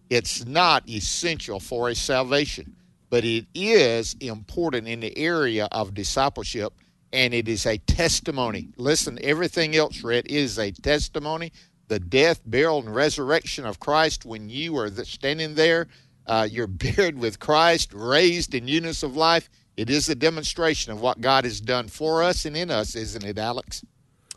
It's 0.10 0.46
not 0.46 0.88
essential 0.88 1.60
for 1.60 1.89
a 1.89 1.96
salvation, 1.96 2.76
but 3.10 3.24
it 3.24 3.46
is 3.56 4.15
important 4.20 4.88
in 4.88 5.00
the 5.00 5.18
area 5.18 5.68
of 5.72 5.94
discipleship, 5.94 6.74
and 7.15 7.34
it 7.34 7.47
is 7.47 7.65
a 7.65 7.78
testimony. 7.78 8.67
Listen, 8.75 9.17
everything 9.21 9.75
else, 9.75 10.04
read 10.04 10.28
is 10.28 10.60
a 10.60 10.71
testimony. 10.71 11.54
The 11.88 11.99
death, 11.99 12.41
burial, 12.45 12.80
and 12.80 12.93
resurrection 12.93 13.65
of 13.65 13.80
Christ, 13.80 14.25
when 14.25 14.49
you 14.49 14.78
are 14.78 14.89
standing 15.06 15.56
there, 15.56 15.88
uh, 16.28 16.47
you're 16.51 16.67
buried 16.67 17.17
with 17.17 17.39
Christ, 17.39 17.93
raised 17.93 18.54
in 18.54 18.65
newness 18.65 19.01
of 19.01 19.15
life. 19.15 19.49
It 19.78 19.89
is 19.89 20.10
a 20.10 20.15
demonstration 20.15 20.91
of 20.91 20.99
what 20.99 21.21
God 21.21 21.45
has 21.45 21.62
done 21.62 21.88
for 21.88 22.21
us 22.21 22.43
and 22.45 22.58
in 22.58 22.69
us, 22.69 22.95
isn't 22.95 23.23
it, 23.23 23.38
Alex? 23.38 23.84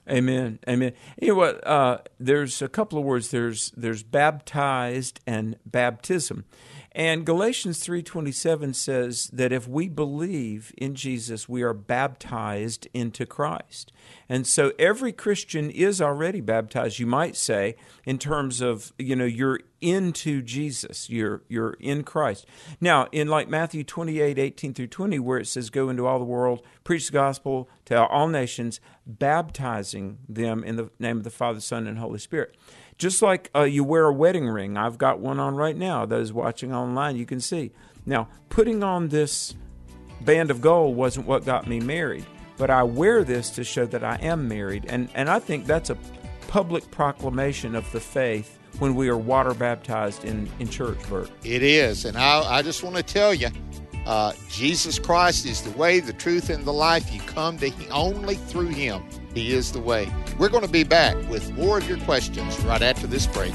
Amen. 0.09 0.61
Amen. 0.69 0.93
You 1.21 1.29
know 1.29 1.35
what? 1.35 1.67
Uh, 1.67 1.99
there's 2.19 2.63
a 2.63 2.69
couple 2.69 2.99
of 2.99 3.05
words. 3.05 3.31
There's 3.31 3.73
there's 3.77 4.03
baptized 4.03 5.21
and 5.27 5.57
baptism, 5.67 6.45
and 6.99 7.25
Galatians 7.25 7.79
three 7.79 8.03
twenty 8.03 8.33
seven 8.33 8.75
says 8.75 9.31
that 9.33 9.53
if 9.53 9.69
we 9.69 9.89
believe 9.89 10.75
in 10.77 10.97
Jesus, 10.97 11.49
we 11.49 11.63
are 11.63 11.73
baptized 11.73 12.89
into 12.93 13.25
Christ. 13.25 13.93
And 14.29 14.47
so 14.47 14.73
every 14.79 15.13
Christian 15.13 15.71
is 15.71 16.03
already 16.03 16.41
baptized. 16.41 16.99
You 16.99 17.07
might 17.07 17.37
say, 17.37 17.77
in 18.05 18.19
terms 18.19 18.61
of 18.61 18.93
you 18.99 19.15
know 19.15 19.25
you're 19.25 19.61
into 19.81 20.43
Jesus, 20.43 21.09
you're 21.09 21.43
you're 21.49 21.77
in 21.79 22.03
Christ. 22.03 22.45
Now, 22.81 23.07
in 23.13 23.29
like 23.29 23.49
Matthew 23.49 23.85
twenty 23.85 24.21
eight 24.21 24.39
eighteen 24.39 24.75
through 24.75 24.89
twenty, 24.89 25.21
where 25.21 25.39
it 25.39 25.47
says, 25.47 25.71
"Go 25.71 25.89
into 25.89 26.05
all 26.05 26.19
the 26.19 26.25
world, 26.25 26.63
preach 26.83 27.07
the 27.07 27.13
gospel 27.13 27.71
to 27.85 28.05
all 28.07 28.27
nations, 28.27 28.81
baptizing 29.07 30.19
them 30.29 30.65
in 30.65 30.75
the 30.75 30.91
name 30.99 31.19
of 31.19 31.25
the 31.25 31.31
Father, 31.31 31.61
Son, 31.61 31.87
and 31.87 31.99
Holy 31.99 32.19
Spirit." 32.19 32.57
Just 32.99 33.23
like 33.23 33.49
uh, 33.55 33.63
you 33.63 33.85
wear 33.85 34.07
a 34.07 34.13
wedding 34.13 34.49
ring, 34.49 34.77
I've 34.77 34.99
got 34.99 35.21
one 35.21 35.39
on 35.39 35.55
right 35.55 35.77
now. 35.77 36.05
Those 36.05 36.33
watching 36.33 36.75
online, 36.75 37.17
you 37.17 37.27
can 37.27 37.41
see. 37.41 37.71
Now, 38.05 38.29
putting 38.49 38.83
on 38.83 39.09
this 39.09 39.55
band 40.23 40.51
of 40.51 40.61
gold 40.61 40.97
wasn't 40.97 41.27
what 41.27 41.45
got 41.45 41.69
me 41.69 41.79
married, 41.79 42.27
but 42.57 42.71
I 42.71 42.83
wear 42.83 43.23
this 43.23 43.51
to 43.51 43.63
show 43.63 43.87
that 43.87 44.03
I 44.03 44.17
am 44.17 44.49
married, 44.49 44.87
and 44.89 45.09
and 45.15 45.31
I 45.31 45.39
think 45.39 45.65
that's 45.65 45.91
a 45.91 45.99
public 46.49 46.91
proclamation 46.91 47.77
of 47.77 47.91
the 47.93 48.01
faith 48.01 48.59
when 48.81 48.95
we 48.95 49.09
are 49.09 49.17
water 49.17 49.55
baptized 49.55 50.25
in 50.25 50.51
in 50.59 50.69
church, 50.69 50.99
Bert. 51.09 51.31
It 51.45 51.63
is. 51.63 52.05
And 52.05 52.17
I, 52.17 52.41
I 52.41 52.63
just 52.63 52.83
want 52.83 52.97
to 52.97 53.03
tell 53.05 53.33
you 53.33 53.49
uh, 54.07 54.33
Jesus 54.51 54.99
Christ 54.99 55.47
is 55.47 55.63
the 55.63 55.71
way, 55.79 56.01
the 56.01 56.15
truth, 56.15 56.51
and 56.51 56.65
the 56.65 56.73
life. 56.73 57.13
You 57.13 57.21
come 57.21 57.59
to 57.59 57.69
Him 57.69 57.93
only 57.93 58.35
through 58.35 58.69
Him. 58.69 59.05
He 59.35 59.53
is 59.53 59.73
the 59.73 59.81
way. 59.81 60.11
We're 60.39 60.49
going 60.49 60.65
to 60.65 60.71
be 60.71 60.85
back 60.85 61.17
with 61.29 61.53
more 61.57 61.79
of 61.79 61.89
your 61.89 61.99
questions 61.99 62.59
right 62.61 62.83
after 62.83 63.07
this 63.07 63.27
break. 63.27 63.55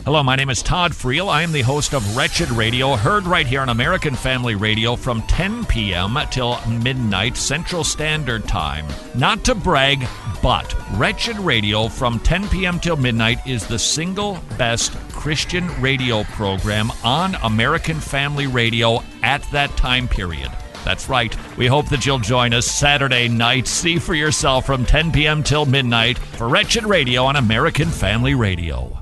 Hello, 0.00 0.20
my 0.20 0.34
name 0.34 0.50
is 0.50 0.64
Todd 0.64 0.90
Friel. 0.90 1.28
I 1.28 1.42
am 1.42 1.52
the 1.52 1.62
host 1.62 1.94
of 1.94 2.16
Wretched 2.16 2.50
Radio, 2.50 2.96
heard 2.96 3.24
right 3.24 3.46
here 3.46 3.60
on 3.60 3.68
American 3.68 4.16
Family 4.16 4.56
Radio 4.56 4.96
from 4.96 5.22
10 5.22 5.64
p.m. 5.66 6.18
till 6.32 6.58
midnight 6.66 7.36
Central 7.36 7.84
Standard 7.84 8.48
Time. 8.48 8.84
Not 9.14 9.44
to 9.44 9.54
brag, 9.54 10.04
but 10.42 10.74
Wretched 10.98 11.36
Radio 11.38 11.86
from 11.86 12.18
10 12.18 12.48
p.m. 12.48 12.80
till 12.80 12.96
midnight 12.96 13.46
is 13.46 13.64
the 13.64 13.78
single 13.78 14.40
best 14.58 14.92
Christian 15.10 15.68
radio 15.80 16.24
program 16.24 16.90
on 17.04 17.36
American 17.44 18.00
Family 18.00 18.48
Radio 18.48 19.04
at 19.22 19.48
that 19.52 19.76
time 19.76 20.08
period. 20.08 20.50
That's 20.84 21.08
right. 21.08 21.36
We 21.56 21.68
hope 21.68 21.88
that 21.90 22.04
you'll 22.04 22.18
join 22.18 22.54
us 22.54 22.66
Saturday 22.66 23.28
night. 23.28 23.68
See 23.68 24.00
for 24.00 24.14
yourself 24.14 24.66
from 24.66 24.84
10 24.84 25.12
p.m. 25.12 25.44
till 25.44 25.64
midnight 25.64 26.18
for 26.18 26.48
Wretched 26.48 26.84
Radio 26.84 27.24
on 27.24 27.36
American 27.36 27.88
Family 27.88 28.34
Radio. 28.34 29.01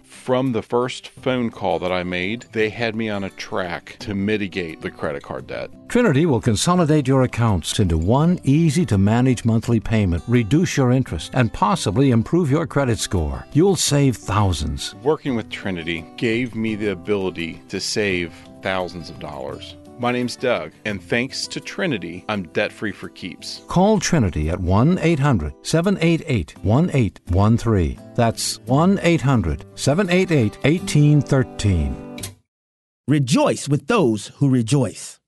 From 0.11 0.51
the 0.51 0.61
first 0.61 1.07
phone 1.07 1.49
call 1.49 1.79
that 1.79 1.91
I 1.91 2.03
made, 2.03 2.45
they 2.51 2.69
had 2.69 2.95
me 2.95 3.09
on 3.09 3.23
a 3.23 3.29
track 3.31 3.95
to 4.01 4.13
mitigate 4.13 4.81
the 4.81 4.91
credit 4.91 5.23
card 5.23 5.47
debt. 5.47 5.71
Trinity 5.87 6.27
will 6.27 6.41
consolidate 6.41 7.07
your 7.07 7.23
accounts 7.23 7.79
into 7.79 7.97
one 7.97 8.39
easy 8.43 8.85
to 8.85 8.99
manage 8.99 9.45
monthly 9.45 9.79
payment, 9.79 10.21
reduce 10.27 10.77
your 10.77 10.91
interest, 10.91 11.31
and 11.33 11.51
possibly 11.51 12.11
improve 12.11 12.51
your 12.51 12.67
credit 12.67 12.99
score. 12.99 13.47
You'll 13.53 13.77
save 13.77 14.15
thousands. 14.15 14.93
Working 15.01 15.35
with 15.35 15.49
Trinity 15.49 16.05
gave 16.17 16.55
me 16.55 16.75
the 16.75 16.91
ability 16.91 17.61
to 17.69 17.79
save 17.79 18.33
thousands 18.61 19.09
of 19.09 19.17
dollars. 19.17 19.75
My 20.01 20.11
name's 20.11 20.35
Doug, 20.35 20.71
and 20.83 20.99
thanks 20.99 21.45
to 21.45 21.59
Trinity, 21.59 22.25
I'm 22.27 22.47
debt 22.53 22.71
free 22.71 22.91
for 22.91 23.07
keeps. 23.09 23.61
Call 23.67 23.99
Trinity 23.99 24.49
at 24.49 24.59
1 24.59 24.97
800 24.97 25.53
788 25.61 26.57
1813. 26.63 27.99
That's 28.15 28.59
1 28.61 28.99
800 28.99 29.63
788 29.75 30.55
1813. 30.63 32.19
Rejoice 33.07 33.69
with 33.69 33.85
those 33.85 34.29
who 34.37 34.49
rejoice. 34.49 35.19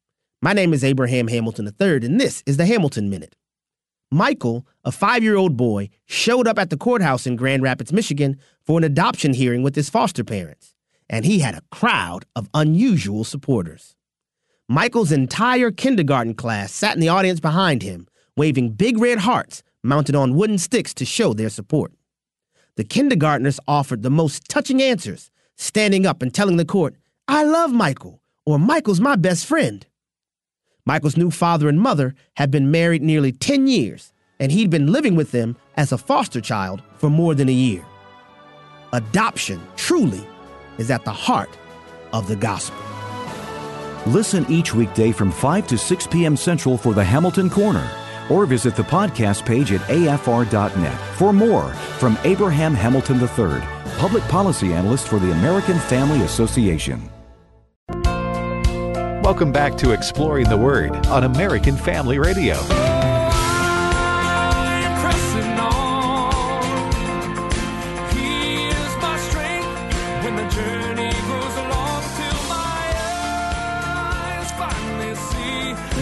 My 0.42 0.54
name 0.54 0.74
is 0.74 0.84
Abraham 0.84 1.28
Hamilton 1.28 1.68
III, 1.80 1.98
and 1.98 2.20
this 2.20 2.42
is 2.48 2.58
the 2.58 2.66
Hamilton 2.66 3.12
Minute. 3.12 3.36
Michael, 4.10 4.66
a 4.84 4.92
five 4.92 5.22
year 5.22 5.36
old 5.36 5.56
boy, 5.56 5.90
showed 6.08 6.48
up 6.48 6.58
at 6.58 6.72
the 6.72 6.78
courthouse 6.78 7.28
in 7.28 7.36
Grand 7.36 7.62
Rapids, 7.62 7.94
Michigan 7.94 8.40
for 8.66 8.80
an 8.80 8.84
adoption 8.84 9.36
hearing 9.36 9.62
with 9.62 9.76
his 9.76 9.92
foster 9.92 10.24
parents, 10.24 10.74
and 11.08 11.26
he 11.26 11.38
had 11.40 11.54
a 11.54 11.62
crowd 11.72 12.26
of 12.36 12.50
unusual 12.56 13.24
supporters. 13.24 13.96
Michael's 14.70 15.12
entire 15.12 15.72
kindergarten 15.72 16.34
class 16.34 16.72
sat 16.72 16.96
in 16.96 17.02
the 17.02 17.10
audience 17.10 17.42
behind 17.42 17.84
him, 17.84 18.08
waving 18.38 18.72
big 18.72 18.98
red 18.98 19.20
hearts 19.20 19.62
mounted 19.84 20.16
on 20.16 20.36
wooden 20.36 20.58
sticks 20.58 20.94
to 20.94 21.06
show 21.06 21.34
their 21.34 21.50
support. 21.50 21.92
The 22.78 22.86
kindergartners 22.86 23.60
offered 23.68 24.04
the 24.04 24.10
most 24.10 24.48
touching 24.48 24.82
answers, 24.82 25.30
standing 25.58 26.06
up 26.06 26.22
and 26.22 26.34
telling 26.34 26.56
the 26.56 26.66
court, 26.66 26.96
I 27.28 27.44
love 27.44 27.74
Michael, 27.74 28.22
or 28.46 28.58
Michael's 28.58 29.02
my 29.02 29.18
best 29.18 29.46
friend. 29.46 29.86
Michael's 30.86 31.18
new 31.18 31.30
father 31.30 31.68
and 31.68 31.80
mother 31.80 32.16
had 32.36 32.50
been 32.50 32.72
married 32.72 33.02
nearly 33.02 33.34
10 33.34 33.68
years, 33.68 34.14
and 34.40 34.52
he'd 34.52 34.70
been 34.70 34.92
living 34.92 35.16
with 35.16 35.32
them 35.32 35.58
as 35.76 35.92
a 35.92 35.98
foster 35.98 36.40
child 36.40 36.82
for 36.96 37.10
more 37.10 37.36
than 37.36 37.50
a 37.50 37.54
year. 37.54 37.86
Adoption, 38.94 39.62
truly, 39.76 40.26
is 40.78 40.90
at 40.90 41.04
the 41.04 41.12
heart 41.12 41.58
of 42.14 42.30
the 42.30 42.36
gospel. 42.36 42.93
Listen 44.06 44.46
each 44.50 44.74
weekday 44.74 45.14
from 45.14 45.32
5 45.32 45.66
to 45.68 45.78
6 45.78 46.08
p.m. 46.08 46.36
Central 46.36 46.78
for 46.78 46.94
the 46.94 47.04
Hamilton 47.04 47.50
Corner, 47.50 47.90
or 48.30 48.46
visit 48.46 48.76
the 48.76 48.84
podcast 48.84 49.46
page 49.46 49.72
at 49.72 49.80
afr.net 49.82 51.18
for 51.18 51.32
more 51.32 51.74
from 52.00 52.18
Abraham 52.26 52.74
Hamilton 52.74 53.22
III, 53.22 53.62
Public 53.98 54.24
Policy 54.24 54.74
Analyst 54.74 55.08
for 55.08 55.20
the 55.20 55.32
American 55.32 55.80
Family 55.80 56.22
Association. 56.24 57.10
Welcome 59.24 59.54
back 59.54 59.78
to 59.78 59.92
Exploring 59.92 60.50
the 60.50 60.58
Word 60.58 60.94
on 61.08 61.24
American 61.24 61.78
Family 61.78 62.20
Radio. 62.20 62.56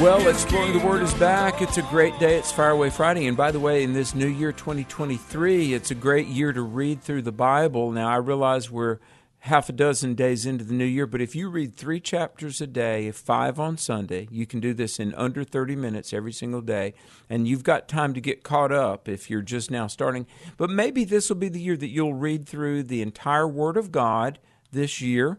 Well, 0.01 0.27
Exploring 0.27 0.73
the 0.73 0.83
Word 0.83 1.03
is 1.03 1.13
back. 1.13 1.61
It's 1.61 1.77
a 1.77 1.83
great 1.83 2.17
day. 2.17 2.35
It's 2.35 2.51
Faraway 2.51 2.89
Friday. 2.89 3.27
And 3.27 3.37
by 3.37 3.51
the 3.51 3.59
way, 3.59 3.83
in 3.83 3.93
this 3.93 4.15
new 4.15 4.25
year 4.25 4.51
2023, 4.51 5.75
it's 5.75 5.91
a 5.91 5.95
great 5.95 6.25
year 6.25 6.51
to 6.51 6.61
read 6.63 7.03
through 7.03 7.21
the 7.21 7.31
Bible. 7.31 7.91
Now, 7.91 8.09
I 8.09 8.15
realize 8.15 8.71
we're 8.71 8.97
half 9.41 9.69
a 9.69 9.73
dozen 9.73 10.15
days 10.15 10.47
into 10.47 10.63
the 10.63 10.73
new 10.73 10.85
year, 10.85 11.05
but 11.05 11.21
if 11.21 11.35
you 11.35 11.49
read 11.49 11.75
three 11.75 11.99
chapters 11.99 12.59
a 12.61 12.65
day, 12.65 13.11
five 13.11 13.59
on 13.59 13.77
Sunday, 13.77 14.27
you 14.31 14.47
can 14.47 14.59
do 14.59 14.73
this 14.73 14.99
in 14.99 15.13
under 15.13 15.43
30 15.43 15.75
minutes 15.75 16.13
every 16.13 16.33
single 16.33 16.61
day. 16.61 16.95
And 17.29 17.47
you've 17.47 17.63
got 17.63 17.87
time 17.87 18.15
to 18.15 18.21
get 18.21 18.41
caught 18.41 18.71
up 18.71 19.07
if 19.07 19.29
you're 19.29 19.43
just 19.43 19.69
now 19.69 19.85
starting. 19.85 20.25
But 20.57 20.71
maybe 20.71 21.03
this 21.03 21.29
will 21.29 21.35
be 21.35 21.49
the 21.49 21.61
year 21.61 21.77
that 21.77 21.89
you'll 21.89 22.15
read 22.15 22.49
through 22.49 22.83
the 22.83 23.03
entire 23.03 23.47
Word 23.47 23.77
of 23.77 23.91
God 23.91 24.39
this 24.71 24.99
year 24.99 25.37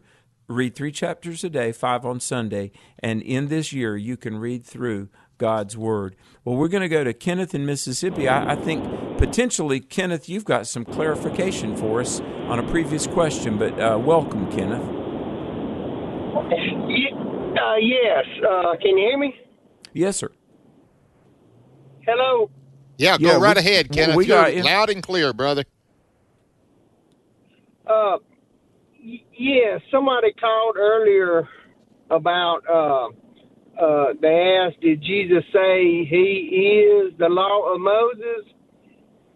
read 0.49 0.75
three 0.75 0.93
chapters 0.93 1.45
a 1.45 1.51
day, 1.51 1.73
five 1.73 2.05
on 2.05 2.21
Sunday, 2.21 2.73
and 2.99 3.23
in 3.23 3.49
this 3.49 3.73
year 3.73 3.97
you 3.97 4.17
can 4.17 4.37
read 4.39 4.65
through 4.65 5.09
God's 5.39 5.77
Word. 5.77 6.15
Well, 6.45 6.57
we're 6.57 6.69
going 6.69 6.83
to 6.83 6.89
go 6.89 7.05
to 7.05 7.13
Kenneth 7.13 7.55
in 7.55 7.65
Mississippi. 7.67 8.29
I, 8.29 8.53
I 8.53 8.57
think 8.57 8.85
potentially, 9.19 9.81
Kenneth, 9.81 10.29
you've 10.29 10.45
got 10.45 10.67
some 10.67 10.85
clarification 10.85 11.77
for 11.77 12.01
us 12.01 12.21
on 12.21 12.59
a 12.59 12.63
previous 12.71 13.07
question, 13.07 13.59
but 13.59 13.79
uh, 13.81 13.99
welcome, 13.99 14.51
Kenneth. 14.53 14.83
Uh, 16.43 17.77
yes. 17.77 18.25
Uh, 18.49 18.77
can 18.81 18.97
you 18.99 19.09
hear 19.09 19.19
me? 19.19 19.35
Yes, 19.93 20.17
sir. 20.17 20.31
Hello. 22.07 22.51
Yeah, 22.99 23.17
go 23.19 23.27
Yeah, 23.33 23.39
right 23.39 23.57
we- 23.57 23.61
ahead, 23.63 23.91
Kenneth. 23.93 24.17
we 24.17 24.27
You're 24.27 24.53
got 24.53 24.65
loud 24.65 24.91
and 24.91 25.03
clear, 25.03 25.33
brother. 25.33 25.65
Uh, 27.87 28.19
y- 28.19 28.32
yeah, 29.03 29.79
somebody 29.91 30.33
called 30.33 30.77
earlier 30.77 31.49
about. 32.11 32.61
Uh, 32.69 33.09
uh, 33.81 34.13
they 34.21 34.59
asked, 34.61 34.81
"Did 34.81 35.03
Jesus 35.03 35.45
say 35.53 36.05
he 36.05 36.87
is 36.87 37.13
the 37.19 37.29
law 37.29 37.73
of 37.75 37.81
Moses?" 37.81 38.53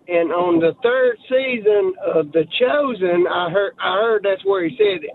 And 0.08 0.30
on 0.30 0.60
the 0.60 0.72
third 0.82 1.16
season 1.28 1.94
of 2.04 2.30
The 2.30 2.44
Chosen, 2.60 3.26
I 3.26 3.50
heard 3.50 3.72
I 3.80 3.94
heard 3.94 4.22
that's 4.22 4.44
where 4.44 4.68
he 4.68 4.76
said 4.76 5.02
it. 5.02 5.10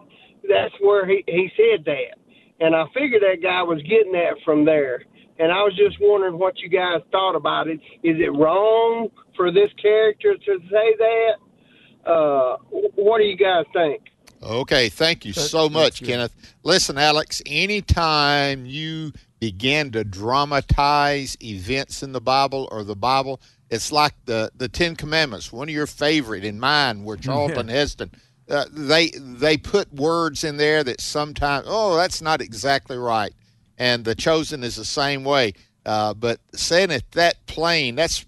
That's 0.49 0.74
where 0.82 1.08
he 1.08 1.24
he 1.28 1.49
said 1.56 1.86
that, 1.86 2.18
and 2.60 2.76
I 2.76 2.86
figured 2.93 3.22
that 3.22 3.41
guy 3.41 3.62
was 3.64 3.82
getting 3.84 4.12
that 4.14 4.36
from 4.43 4.66
there. 4.66 5.04
And 5.39 5.52
I 5.52 5.64
was 5.64 5.76
just 5.76 5.97
wondering 5.99 6.38
what 6.38 6.60
you 6.60 6.70
guys 6.70 7.02
thought 7.12 7.36
about 7.36 7.68
it. 7.68 7.80
Is 8.04 8.18
it 8.20 8.32
wrong 8.38 9.10
for 9.36 9.52
this 9.52 9.72
character 9.82 10.36
to 10.36 10.60
say 10.70 10.95
that? 10.99 12.10
Uh, 12.12 12.58
what 12.95 13.20
do 13.20 13.24
you 13.24 13.38
guys 13.38 13.66
think? 13.74 14.11
Okay, 14.43 14.89
thank 14.89 15.23
you 15.25 15.33
so 15.33 15.69
much, 15.69 16.03
Kenneth. 16.03 16.33
Listen, 16.63 16.97
Alex, 16.97 17.41
anytime 17.45 18.65
you 18.65 19.11
begin 19.39 19.91
to 19.91 20.03
dramatize 20.03 21.37
events 21.43 22.01
in 22.03 22.11
the 22.11 22.21
Bible 22.21 22.67
or 22.71 22.83
the 22.83 22.95
Bible, 22.95 23.39
it's 23.69 23.91
like 23.91 24.13
the, 24.25 24.51
the 24.55 24.67
Ten 24.67 24.95
Commandments. 24.95 25.51
One 25.51 25.69
of 25.69 25.73
your 25.75 25.87
favorite 25.87 26.43
and 26.43 26.59
mine 26.59 27.03
were 27.03 27.17
Charlton 27.17 27.67
Heston. 27.69 28.11
Uh, 28.49 28.65
they 28.71 29.11
they 29.15 29.55
put 29.55 29.93
words 29.93 30.43
in 30.43 30.57
there 30.57 30.83
that 30.83 30.99
sometimes 30.99 31.65
oh 31.69 31.95
that's 31.95 32.21
not 32.21 32.41
exactly 32.41 32.97
right, 32.97 33.33
and 33.77 34.03
the 34.03 34.13
chosen 34.15 34.63
is 34.63 34.75
the 34.75 34.83
same 34.83 35.23
way. 35.23 35.53
Uh, 35.85 36.13
but 36.13 36.39
saying 36.53 36.91
it 36.91 37.09
that 37.11 37.45
plain, 37.45 37.95
that's 37.95 38.25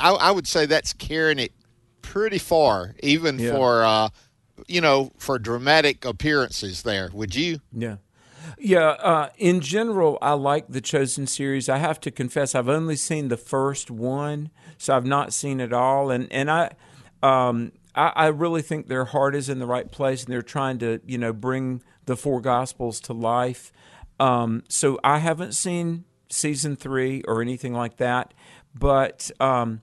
I, 0.00 0.12
I 0.12 0.30
would 0.30 0.46
say 0.46 0.64
that's 0.64 0.94
carrying 0.94 1.38
it 1.38 1.52
pretty 2.00 2.38
far, 2.38 2.94
even 3.02 3.38
Yeah. 3.38 3.52
for 3.52 3.84
uh, 3.84 4.08
you 4.68 4.80
know 4.80 5.12
for 5.18 5.38
dramatic 5.38 6.04
appearances. 6.04 6.82
There, 6.82 7.10
would 7.12 7.34
you? 7.34 7.60
Yeah. 7.72 7.96
Yeah, 8.56 8.88
uh, 8.88 9.28
in 9.36 9.60
general, 9.60 10.18
I 10.22 10.32
like 10.32 10.68
the 10.68 10.80
Chosen 10.80 11.26
series. 11.26 11.68
I 11.68 11.78
have 11.78 12.00
to 12.00 12.10
confess, 12.10 12.54
I've 12.54 12.68
only 12.68 12.96
seen 12.96 13.28
the 13.28 13.36
first 13.36 13.90
one, 13.90 14.50
so 14.78 14.96
I've 14.96 15.04
not 15.04 15.32
seen 15.32 15.60
it 15.60 15.72
all. 15.72 16.10
And 16.10 16.32
and 16.32 16.50
I, 16.50 16.70
um, 17.22 17.72
I, 17.94 18.12
I 18.14 18.26
really 18.28 18.62
think 18.62 18.88
their 18.88 19.06
heart 19.06 19.34
is 19.34 19.48
in 19.48 19.58
the 19.58 19.66
right 19.66 19.90
place, 19.90 20.24
and 20.24 20.32
they're 20.32 20.42
trying 20.42 20.78
to, 20.78 21.00
you 21.06 21.18
know, 21.18 21.32
bring 21.32 21.82
the 22.06 22.16
four 22.16 22.40
Gospels 22.40 23.00
to 23.00 23.12
life. 23.12 23.72
Um, 24.18 24.64
so 24.68 24.98
I 25.04 25.18
haven't 25.18 25.52
seen 25.52 26.04
season 26.30 26.76
three 26.76 27.22
or 27.28 27.42
anything 27.42 27.74
like 27.74 27.98
that, 27.98 28.34
but 28.74 29.30
um, 29.40 29.82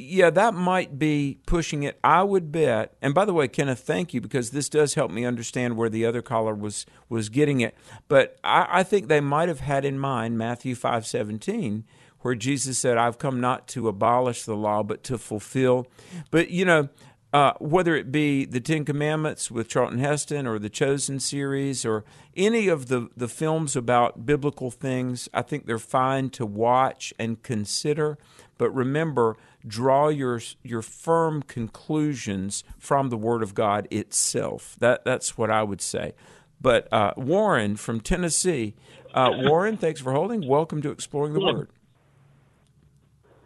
yeah, 0.00 0.30
that 0.30 0.54
might 0.54 0.98
be 0.98 1.38
pushing 1.44 1.82
it. 1.82 1.98
I 2.02 2.22
would 2.22 2.50
bet. 2.50 2.96
And 3.02 3.14
by 3.14 3.26
the 3.26 3.34
way, 3.34 3.48
Kenneth, 3.48 3.80
thank 3.80 4.14
you 4.14 4.20
because 4.20 4.50
this 4.50 4.68
does 4.68 4.94
help 4.94 5.10
me 5.10 5.26
understand 5.26 5.76
where 5.76 5.90
the 5.90 6.06
other 6.06 6.22
caller 6.22 6.54
was 6.54 6.86
was 7.08 7.28
getting 7.28 7.60
it. 7.60 7.76
But 8.08 8.38
I, 8.42 8.66
I 8.70 8.82
think 8.82 9.08
they 9.08 9.20
might 9.20 9.48
have 9.48 9.60
had 9.60 9.84
in 9.84 9.98
mind 9.98 10.38
Matthew 10.38 10.74
five 10.74 11.06
seventeen, 11.06 11.84
where 12.20 12.34
Jesus 12.34 12.78
said, 12.78 12.96
"I've 12.96 13.18
come 13.18 13.40
not 13.40 13.68
to 13.68 13.88
abolish 13.88 14.44
the 14.44 14.56
law, 14.56 14.82
but 14.82 15.04
to 15.04 15.18
fulfill." 15.18 15.86
But 16.30 16.50
you 16.50 16.64
know. 16.64 16.88
Uh, 17.32 17.52
whether 17.60 17.94
it 17.94 18.10
be 18.10 18.44
the 18.44 18.58
Ten 18.58 18.84
Commandments 18.84 19.52
with 19.52 19.68
Charlton 19.68 20.00
Heston 20.00 20.48
or 20.48 20.58
the 20.58 20.68
Chosen 20.68 21.20
series 21.20 21.84
or 21.86 22.04
any 22.36 22.66
of 22.66 22.86
the, 22.86 23.08
the 23.16 23.28
films 23.28 23.76
about 23.76 24.26
biblical 24.26 24.72
things, 24.72 25.28
I 25.32 25.42
think 25.42 25.64
they're 25.64 25.78
fine 25.78 26.30
to 26.30 26.44
watch 26.44 27.14
and 27.20 27.40
consider. 27.40 28.18
But 28.58 28.74
remember, 28.74 29.36
draw 29.66 30.08
your 30.08 30.40
your 30.62 30.82
firm 30.82 31.42
conclusions 31.42 32.64
from 32.78 33.10
the 33.10 33.16
Word 33.16 33.42
of 33.42 33.54
God 33.54 33.86
itself. 33.90 34.76
That 34.78 35.04
that's 35.04 35.36
what 35.36 35.50
I 35.50 35.62
would 35.62 35.80
say. 35.80 36.14
But 36.60 36.92
uh, 36.92 37.14
Warren 37.16 37.76
from 37.76 38.00
Tennessee, 38.00 38.74
uh, 39.14 39.30
Warren, 39.38 39.76
thanks 39.76 40.00
for 40.00 40.12
holding. 40.12 40.46
Welcome 40.46 40.82
to 40.82 40.90
Exploring 40.90 41.32
the 41.32 41.40
Word. 41.40 41.70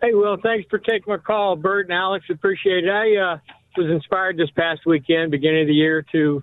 Hey, 0.03 0.13
Will, 0.13 0.37
thanks 0.43 0.67
for 0.69 0.79
taking 0.79 1.13
my 1.13 1.17
call, 1.17 1.57
Bert 1.57 1.87
and 1.87 1.95
Alex. 1.95 2.27
Appreciate 2.29 2.85
it. 2.85 2.91
I 2.91 3.17
uh, 3.17 3.39
was 3.77 3.91
inspired 3.91 4.37
this 4.37 4.51
past 4.51 4.85
weekend, 4.85 5.31
beginning 5.31 5.63
of 5.63 5.69
the 5.69 5.75
year, 5.75 6.05
to 6.13 6.43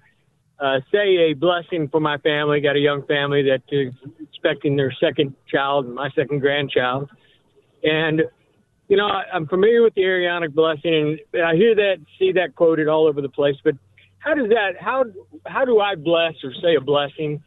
uh, 0.60 0.80
say 0.92 1.30
a 1.30 1.34
blessing 1.34 1.88
for 1.90 2.00
my 2.00 2.18
family. 2.20 2.62
Got 2.62 2.76
a 2.76 2.80
young 2.80 3.06
family 3.06 3.44
that 3.44 3.62
is 3.70 3.94
expecting 4.20 4.76
their 4.76 4.92
second 5.00 5.36
child, 5.48 5.88
my 5.88 6.10
second 6.16 6.40
grandchild, 6.40 7.10
and 7.84 8.24
you 8.92 8.98
know 8.98 9.08
I, 9.08 9.24
I'm 9.34 9.48
familiar 9.48 9.82
with 9.82 9.96
the 9.96 10.04
Aaronic 10.04 10.54
blessing, 10.54 11.18
and 11.34 11.44
I 11.44 11.56
hear 11.56 11.74
that, 11.74 11.96
see 12.20 12.34
that 12.34 12.56
quoted 12.56 12.90
all 12.90 13.08
over 13.08 13.22
the 13.22 13.30
place. 13.30 13.56
But 13.64 13.76
how 14.20 14.34
does 14.34 14.50
that? 14.50 14.74
How 14.78 15.06
how 15.46 15.64
do 15.64 15.80
I 15.80 15.96
bless 15.96 16.34
or 16.44 16.54
say 16.62 16.76
a 16.76 16.82
blessing, 16.82 17.42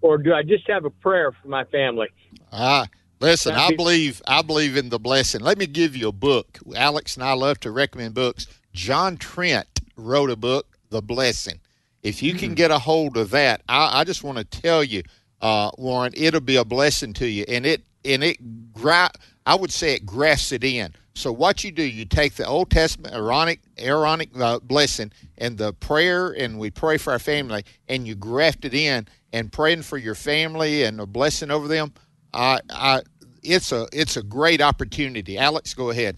or 0.00 0.18
do 0.18 0.34
I 0.34 0.42
just 0.42 0.68
have 0.68 0.84
a 0.84 0.90
prayer 0.90 1.30
for 1.40 1.46
my 1.46 1.62
family? 1.66 2.08
Ah, 2.50 2.88
listen, 3.20 3.54
I 3.54 3.70
believe 3.76 4.20
I 4.26 4.42
believe 4.42 4.76
in 4.76 4.88
the 4.88 4.98
blessing. 4.98 5.42
Let 5.42 5.58
me 5.58 5.68
give 5.68 5.94
you 5.94 6.08
a 6.08 6.12
book. 6.12 6.58
Alex 6.74 7.14
and 7.14 7.22
I 7.22 7.34
love 7.34 7.60
to 7.60 7.70
recommend 7.70 8.14
books. 8.14 8.48
John 8.72 9.16
Trent 9.16 9.68
wrote 9.96 10.30
a 10.30 10.36
book, 10.36 10.76
The 10.90 11.00
Blessing. 11.00 11.60
If 12.02 12.20
you 12.20 12.34
can 12.34 12.54
get 12.54 12.70
a 12.70 12.78
hold 12.78 13.16
of 13.16 13.30
that, 13.30 13.62
I, 13.68 14.00
I 14.00 14.04
just 14.04 14.24
want 14.24 14.38
to 14.38 14.44
tell 14.44 14.82
you, 14.82 15.02
uh, 15.40 15.70
Warren, 15.78 16.12
it'll 16.16 16.40
be 16.40 16.56
a 16.56 16.64
blessing 16.64 17.12
to 17.14 17.28
you, 17.28 17.44
and 17.46 17.64
it 17.64 17.84
and 18.04 18.24
it 18.24 18.72
gra- 18.72 19.10
I 19.46 19.54
would 19.54 19.72
say 19.72 19.94
it 19.94 20.06
grafts 20.06 20.52
it 20.52 20.64
in. 20.64 20.94
So 21.14 21.32
what 21.32 21.64
you 21.64 21.70
do, 21.70 21.82
you 21.82 22.04
take 22.04 22.34
the 22.34 22.46
Old 22.46 22.70
Testament 22.70 23.14
Aaronic 23.14 23.60
Aaronic 23.78 24.30
uh, 24.38 24.60
blessing 24.60 25.12
and 25.38 25.58
the 25.58 25.72
prayer, 25.72 26.30
and 26.30 26.58
we 26.58 26.70
pray 26.70 26.98
for 26.98 27.12
our 27.12 27.18
family, 27.18 27.64
and 27.88 28.06
you 28.06 28.14
graft 28.14 28.64
it 28.64 28.74
in, 28.74 29.06
and 29.32 29.52
praying 29.52 29.82
for 29.82 29.98
your 29.98 30.14
family 30.14 30.84
and 30.84 31.00
a 31.00 31.06
blessing 31.06 31.50
over 31.50 31.68
them. 31.68 31.92
I, 32.32 32.60
I, 32.70 33.02
it's 33.42 33.72
a 33.72 33.88
it's 33.92 34.16
a 34.16 34.22
great 34.22 34.60
opportunity. 34.60 35.36
Alex, 35.36 35.74
go 35.74 35.90
ahead. 35.90 36.16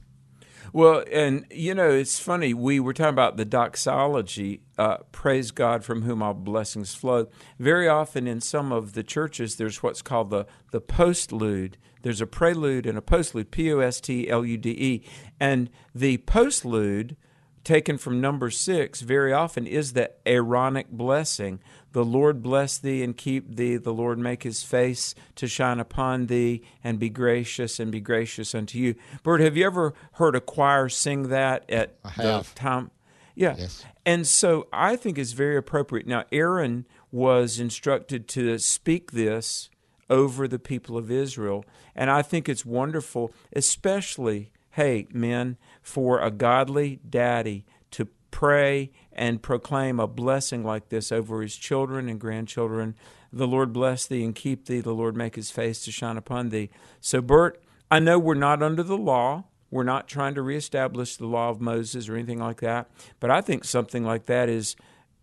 Well, 0.75 1.05
and 1.13 1.45
you 1.51 1.75
know, 1.75 1.91
it's 1.91 2.19
funny. 2.19 2.55
We 2.55 2.81
were 2.81 2.95
talking 2.95 3.11
about 3.11 3.37
the 3.37 3.45
doxology, 3.45 4.63
uh, 4.79 4.99
praise 5.13 5.51
God 5.51 5.85
from 5.85 6.03
whom 6.03 6.23
all 6.23 6.33
blessings 6.33 6.95
flow. 6.95 7.29
Very 7.59 7.89
often 7.89 8.27
in 8.27 8.41
some 8.41 8.73
of 8.73 8.95
the 8.95 9.03
churches, 9.03 9.57
there's 9.57 9.83
what's 9.83 10.01
called 10.01 10.31
the, 10.31 10.47
the 10.71 10.81
postlude. 10.81 11.75
There's 12.01 12.23
a 12.23 12.27
prelude 12.27 12.87
and 12.87 12.97
a 12.97 13.03
postlude, 13.03 13.51
P 13.51 13.71
O 13.71 13.81
S 13.81 14.01
T 14.01 14.31
L 14.31 14.47
U 14.47 14.57
D 14.57 14.71
E. 14.71 15.05
And 15.39 15.69
the 15.95 16.19
postlude, 16.19 17.17
taken 17.65 17.99
from 17.99 18.21
number 18.21 18.51
six, 18.51 19.03
very 19.03 19.33
often 19.33 19.67
is 19.67 19.93
the 19.93 20.11
Aaronic 20.27 20.89
blessing. 20.91 21.61
The 21.93 22.05
Lord 22.05 22.43
bless 22.43 22.79
thee 22.79 23.03
and 23.03 23.17
keep 23.17 23.57
thee. 23.57 23.77
The 23.77 23.93
Lord 23.93 24.19
make 24.19 24.43
his 24.43 24.63
face 24.63 25.15
to 25.37 25.47
shine 25.47 25.79
upon 25.79 26.27
thee 26.27 26.63
and 26.83 26.99
be 26.99 27.09
gracious 27.09 27.79
and 27.79 27.93
be 27.93 28.01
gracious 28.01 28.55
unto 28.55 28.79
you. 28.79 28.95
Bert, 29.23 29.41
have 29.41 29.57
you 29.57 29.67
ever 29.67 29.95
heard 30.13 30.35
a 30.35 30.41
choir 30.41 30.89
sing 30.89 31.29
that 31.29 31.69
at 31.71 32.03
the 32.17 32.45
time? 32.55 32.91
Yeah. 33.35 33.55
Yes. 33.57 33.85
And 34.05 34.27
so 34.27 34.67
I 34.73 34.97
think 34.97 35.19
it's 35.19 35.33
very 35.33 35.57
appropriate. 35.57 36.07
Now, 36.07 36.25
Aaron 36.33 36.87
was 37.11 37.61
instructed 37.61 38.27
to 38.29 38.59
speak 38.59 39.13
this 39.13 39.71
over 40.11 40.49
the 40.49 40.59
people 40.59 40.99
of 40.99 41.11
Israel. 41.11 41.65
And 41.95 42.11
I 42.11 42.23
think 42.23 42.49
it's 42.49 42.67
wonderful, 42.67 43.33
especially, 43.55 44.51
hey, 44.73 45.07
men, 45.13 45.57
for 45.83 46.21
a 46.21 46.31
godly 46.31 47.01
daddy 47.09 47.65
to 47.93 48.09
pray 48.31 48.91
and 49.15 49.43
proclaim 49.43 50.01
a 50.01 50.07
blessing 50.07 50.65
like 50.65 50.89
this 50.89 51.13
over 51.13 51.43
his 51.43 51.57
children 51.57 52.09
and 52.09 52.21
grandchildren. 52.21 52.95
The 53.33 53.47
Lord 53.47 53.73
bless 53.73 54.07
thee 54.07 54.25
and 54.25 54.35
keep 54.35 54.67
thee. 54.67 54.81
The 54.81 54.95
Lord 54.95 55.17
make 55.17 55.37
his 55.37 55.51
face 55.51 55.85
to 55.85 55.93
shine 55.93 56.17
upon 56.17 56.51
thee. 56.51 56.71
So, 57.01 57.21
Bert, 57.21 57.63
I 57.91 57.99
know 57.99 58.19
we're 58.19 58.35
not 58.35 58.63
under 58.63 58.83
the 58.83 58.97
law. 58.97 59.45
We're 59.71 59.85
not 59.85 60.07
trying 60.09 60.35
to 60.35 60.43
reestablish 60.43 61.17
the 61.17 61.27
law 61.27 61.49
of 61.49 61.61
Moses 61.61 62.09
or 62.09 62.15
anything 62.15 62.39
like 62.39 62.61
that. 62.61 62.91
But 63.21 63.31
I 63.31 63.41
think 63.41 63.65
something 63.65 64.05
like 64.05 64.27
that 64.27 64.49
is 64.49 64.77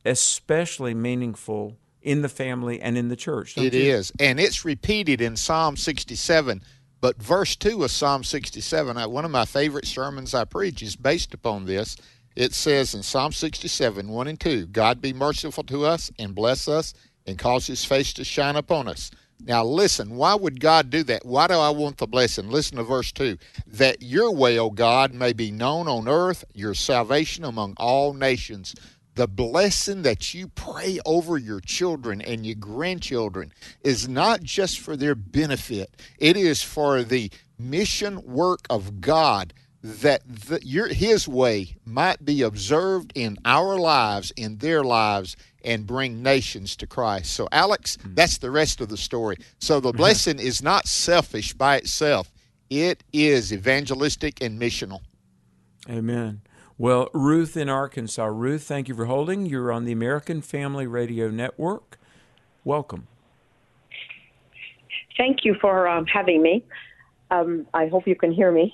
especially 0.05 0.93
meaningful 0.93 1.77
in 2.01 2.21
the 2.21 2.29
family 2.29 2.81
and 2.81 2.97
in 2.97 3.09
the 3.09 3.15
church. 3.15 3.57
It 3.57 3.73
you? 3.73 3.91
is, 3.93 4.11
and 4.19 4.39
it's 4.39 4.65
repeated 4.65 5.21
in 5.21 5.35
Psalm 5.35 5.77
67. 5.77 6.63
But 7.01 7.21
verse 7.21 7.55
2 7.55 7.83
of 7.83 7.91
Psalm 7.91 8.23
67, 8.23 8.97
I- 8.97 9.05
one 9.05 9.23
of 9.23 9.31
my 9.31 9.45
favorite 9.45 9.85
sermons 9.85 10.33
I 10.33 10.45
preach 10.45 10.81
is 10.81 10.95
based 10.95 11.33
upon 11.33 11.65
this. 11.65 11.95
It 12.39 12.53
says 12.53 12.95
in 12.95 13.03
Psalm 13.03 13.33
67, 13.33 14.07
1 14.07 14.27
and 14.29 14.39
2, 14.39 14.67
God 14.67 15.01
be 15.01 15.11
merciful 15.11 15.65
to 15.65 15.83
us 15.85 16.09
and 16.17 16.33
bless 16.33 16.69
us 16.69 16.93
and 17.27 17.37
cause 17.37 17.67
his 17.67 17.83
face 17.83 18.13
to 18.13 18.23
shine 18.23 18.55
upon 18.55 18.87
us. 18.87 19.11
Now, 19.41 19.65
listen, 19.65 20.15
why 20.15 20.35
would 20.35 20.61
God 20.61 20.89
do 20.89 21.03
that? 21.03 21.25
Why 21.25 21.47
do 21.47 21.55
I 21.55 21.69
want 21.69 21.97
the 21.97 22.07
blessing? 22.07 22.49
Listen 22.49 22.77
to 22.77 22.83
verse 22.83 23.11
2 23.11 23.37
that 23.67 24.01
your 24.01 24.33
way, 24.33 24.57
O 24.57 24.69
God, 24.69 25.13
may 25.13 25.33
be 25.33 25.51
known 25.51 25.89
on 25.89 26.07
earth, 26.07 26.45
your 26.53 26.73
salvation 26.73 27.43
among 27.43 27.73
all 27.75 28.13
nations 28.13 28.73
the 29.15 29.27
blessing 29.27 30.03
that 30.03 30.33
you 30.33 30.47
pray 30.47 30.97
over 31.05 31.37
your 31.37 31.59
children 31.59 32.21
and 32.21 32.45
your 32.45 32.55
grandchildren 32.55 33.51
is 33.83 34.07
not 34.07 34.41
just 34.41 34.79
for 34.79 34.95
their 34.95 35.13
benefit 35.13 35.89
it 36.19 36.37
is 36.37 36.63
for 36.63 37.03
the 37.03 37.29
mission 37.57 38.23
work 38.23 38.65
of 38.69 39.01
god 39.01 39.53
that 39.81 40.21
the, 40.27 40.59
your, 40.63 40.87
his 40.87 41.27
way 41.27 41.75
might 41.85 42.23
be 42.25 42.41
observed 42.41 43.11
in 43.15 43.37
our 43.45 43.77
lives 43.77 44.31
in 44.31 44.57
their 44.57 44.83
lives 44.83 45.37
and 45.63 45.87
bring 45.87 46.21
nations 46.21 46.75
to 46.75 46.87
christ 46.87 47.31
so 47.33 47.47
alex 47.51 47.97
that's 48.07 48.37
the 48.39 48.51
rest 48.51 48.81
of 48.81 48.89
the 48.89 48.97
story 48.97 49.37
so 49.59 49.79
the 49.79 49.91
blessing 49.93 50.39
is 50.39 50.61
not 50.61 50.87
selfish 50.87 51.53
by 51.53 51.77
itself 51.77 52.31
it 52.69 53.03
is 53.13 53.53
evangelistic 53.53 54.41
and 54.41 54.59
missional 54.59 55.01
Amen. 55.89 56.41
Well, 56.77 57.09
Ruth 57.13 57.57
in 57.57 57.67
Arkansas. 57.67 58.25
Ruth, 58.25 58.63
thank 58.63 58.87
you 58.87 58.95
for 58.95 59.05
holding. 59.05 59.45
You're 59.45 59.71
on 59.71 59.85
the 59.85 59.91
American 59.91 60.41
Family 60.41 60.87
Radio 60.87 61.29
Network. 61.29 61.99
Welcome. 62.63 63.07
Thank 65.17 65.43
you 65.43 65.55
for 65.59 65.87
um, 65.87 66.05
having 66.05 66.41
me. 66.41 66.63
Um, 67.31 67.67
I 67.73 67.87
hope 67.87 68.07
you 68.07 68.15
can 68.15 68.31
hear 68.31 68.51
me. 68.51 68.73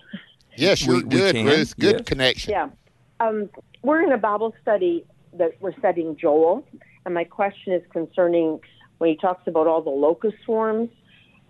Yes 0.58 0.86
you're 0.86 0.98
We- 0.98 1.04
we 1.04 1.10
good 1.10 1.36
can, 1.36 1.46
ruth 1.46 1.78
good 1.78 1.98
yes. 1.98 2.02
connection 2.06 2.52
Yeah. 2.52 2.70
Um, 3.20 3.50
we're 3.82 4.04
in 4.04 4.12
a 4.12 4.18
Bible 4.18 4.54
study 4.62 5.06
that 5.34 5.52
we're 5.62 5.74
studying 5.80 6.18
Joel, 6.18 6.66
and 7.06 7.14
my 7.14 7.24
question 7.24 7.72
is 7.74 7.82
concerning 7.92 8.60
when 8.98 9.10
he 9.10 9.16
talks 9.16 9.48
about 9.48 9.68
all 9.68 9.82
the 9.82 9.90
locust 9.90 10.36
swarms, 10.44 10.90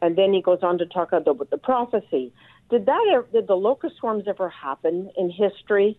and 0.02 0.16
then 0.16 0.32
he 0.34 0.42
goes 0.44 0.60
on 0.62 0.78
to 0.78 0.86
talk 0.86 1.12
about 1.12 1.50
the 1.50 1.58
prophecy. 1.58 2.32
Did 2.70 2.86
that 2.86 3.04
ever, 3.14 3.28
did 3.34 3.48
the 3.48 3.56
locust 3.56 3.98
swarms 3.98 4.26
ever 4.28 4.50
happen 4.50 5.10
in 5.18 5.30
history, 5.32 5.98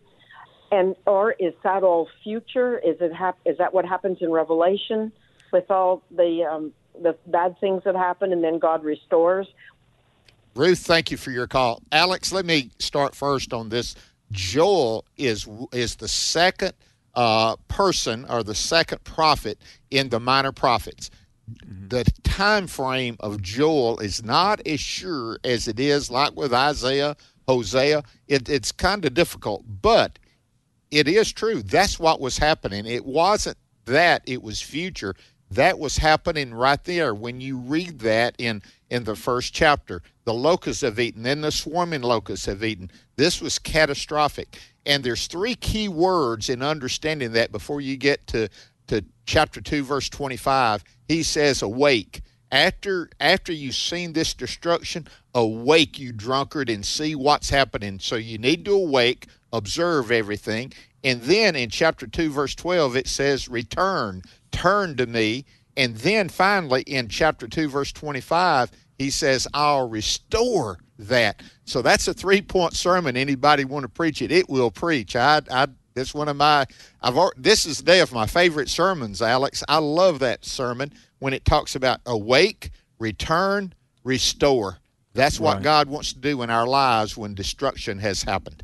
and 0.71 0.95
or 1.07 1.33
is 1.33 1.55
that 1.65 1.83
all 1.83 2.09
future? 2.23 2.79
Is 2.79 2.97
it 3.01 3.13
hap- 3.13 3.39
is 3.45 3.59
that 3.59 3.75
what 3.75 3.85
happens 3.85 4.19
in 4.21 4.31
Revelation 4.31 5.11
with 5.53 5.69
all 5.71 6.03
the 6.11 6.45
um, 6.49 6.73
the 7.03 7.17
bad 7.27 7.59
things 7.61 7.83
that 7.85 7.97
happen, 7.97 8.33
and 8.33 8.43
then 8.45 8.59
God 8.61 8.85
restores? 8.85 9.49
Ruth, 10.57 10.79
thank 10.79 11.11
you 11.11 11.19
for 11.19 11.31
your 11.31 11.47
call. 11.47 11.83
Alex, 11.93 12.33
let 12.33 12.47
me 12.47 12.71
start 12.79 13.15
first 13.15 13.53
on 13.53 13.69
this. 13.69 13.95
Joel 14.33 15.05
is 15.17 15.47
is 15.73 15.97
the 15.97 16.09
second 16.09 16.73
uh, 17.15 17.57
person 17.69 18.25
or 18.29 18.43
the 18.43 18.55
second 18.55 19.05
prophet 19.05 19.59
in 19.91 20.09
the 20.09 20.19
minor 20.19 20.53
prophets. 20.53 21.11
The 21.89 22.05
time 22.25 22.67
frame 22.67 23.17
of 23.21 23.43
Joel 23.43 23.99
is 24.01 24.25
not 24.25 24.67
as 24.67 24.81
sure 24.81 25.39
as 25.45 25.69
it 25.69 25.79
is 25.79 26.11
like 26.11 26.35
with 26.35 26.53
Isaiah, 26.53 27.17
Hosea. 27.47 28.03
It, 28.27 28.49
it's 28.49 28.73
kind 28.73 29.05
of 29.05 29.15
difficult, 29.15 29.65
but 29.83 30.19
it 30.91 31.07
is 31.07 31.33
true. 31.33 31.63
That's 31.63 32.01
what 32.01 32.21
was 32.21 32.39
happening. 32.39 32.87
It 32.87 33.05
wasn't 33.05 33.59
that 33.85 34.23
it 34.27 34.43
was 34.43 34.61
future. 34.61 35.15
That 35.51 35.79
was 35.79 35.99
happening 35.99 36.53
right 36.53 36.83
there 36.83 37.15
when 37.15 37.41
you 37.41 37.59
read 37.59 38.01
that 38.01 38.35
in 38.39 38.63
in 38.91 39.05
the 39.05 39.15
first 39.15 39.53
chapter. 39.53 40.03
The 40.27 40.35
locusts 40.35 40.83
have 40.83 40.99
eaten, 40.99 41.23
then 41.23 41.41
the 41.41 41.53
swarming 41.53 42.03
locusts 42.03 42.47
have 42.47 42.65
eaten. 42.65 42.91
This 43.15 43.41
was 43.41 43.61
catastrophic. 43.61 44.59
And 44.85 45.03
there's 45.03 45.29
three 45.29 45.55
key 45.55 45.89
words 45.89 46.49
in 46.49 46.63
understanding 46.63 47.33
that 47.33 47.53
before 47.53 47.81
you 47.81 47.97
get 47.97 48.27
to 48.29 48.49
to 48.89 49.05
chapter 49.25 49.61
2 49.61 49.85
verse 49.85 50.09
25. 50.09 50.83
He 51.07 51.23
says 51.23 51.63
awake. 51.63 52.23
After 52.51 53.09
after 53.21 53.53
you've 53.53 53.77
seen 53.77 54.13
this 54.13 54.35
destruction, 54.35 55.07
awake 55.33 55.99
you 55.99 56.13
drunkard 56.13 56.71
and 56.71 56.85
see 56.85 57.15
what's 57.15 57.51
happening. 57.51 58.01
So 58.01 58.17
you 58.17 58.39
need 58.39 58.65
to 58.65 58.73
awake, 58.73 59.29
observe 59.53 60.11
everything. 60.11 60.73
And 61.05 61.23
then 61.23 61.55
in 61.55 61.71
chapter 61.71 62.09
2 62.09 62.31
verse 62.31 62.57
12 62.57 62.97
it 62.97 63.07
says 63.07 63.49
return, 63.49 64.23
turn 64.51 64.97
to 64.97 65.07
me. 65.07 65.45
And 65.77 65.97
then 65.99 66.29
finally 66.29 66.83
in 66.83 67.09
chapter 67.09 67.47
2 67.47 67.69
verse 67.69 67.93
25 67.93 68.73
he 68.99 69.11
says 69.11 69.47
I'll 69.55 69.89
restore 69.89 70.79
that. 70.99 71.43
So 71.65 71.83
that's 71.83 72.09
a 72.09 72.15
three-point 72.15 72.75
sermon 72.75 73.17
anybody 73.17 73.65
want 73.65 73.85
to 73.85 73.89
preach 73.89 74.23
it, 74.23 74.33
it 74.33 74.49
will 74.49 74.71
preach. 74.71 75.17
I 75.17 75.43
I 75.51 75.69
that's 75.95 76.15
one 76.15 76.29
of 76.29 76.37
my 76.37 76.67
I've 77.03 77.17
this 77.37 77.67
is 77.67 77.79
the 77.79 77.85
day 77.85 78.01
of 78.01 78.13
my 78.13 78.27
favorite 78.27 78.69
sermons, 78.69 79.23
Alex. 79.23 79.65
I 79.69 79.79
love 79.79 80.19
that 80.21 80.45
sermon 80.45 80.93
when 81.19 81.33
it 81.33 81.45
talks 81.45 81.75
about 81.75 82.01
awake, 82.07 82.71
return, 82.99 83.73
restore. 84.05 84.79
That's 85.15 85.41
what 85.41 85.55
Right. 85.57 85.63
God 85.63 85.89
wants 85.89 86.13
to 86.13 86.19
do 86.19 86.43
in 86.43 86.51
our 86.51 86.67
lives 86.67 87.17
when 87.17 87.35
destruction 87.35 87.99
has 87.99 88.23
happened. 88.23 88.63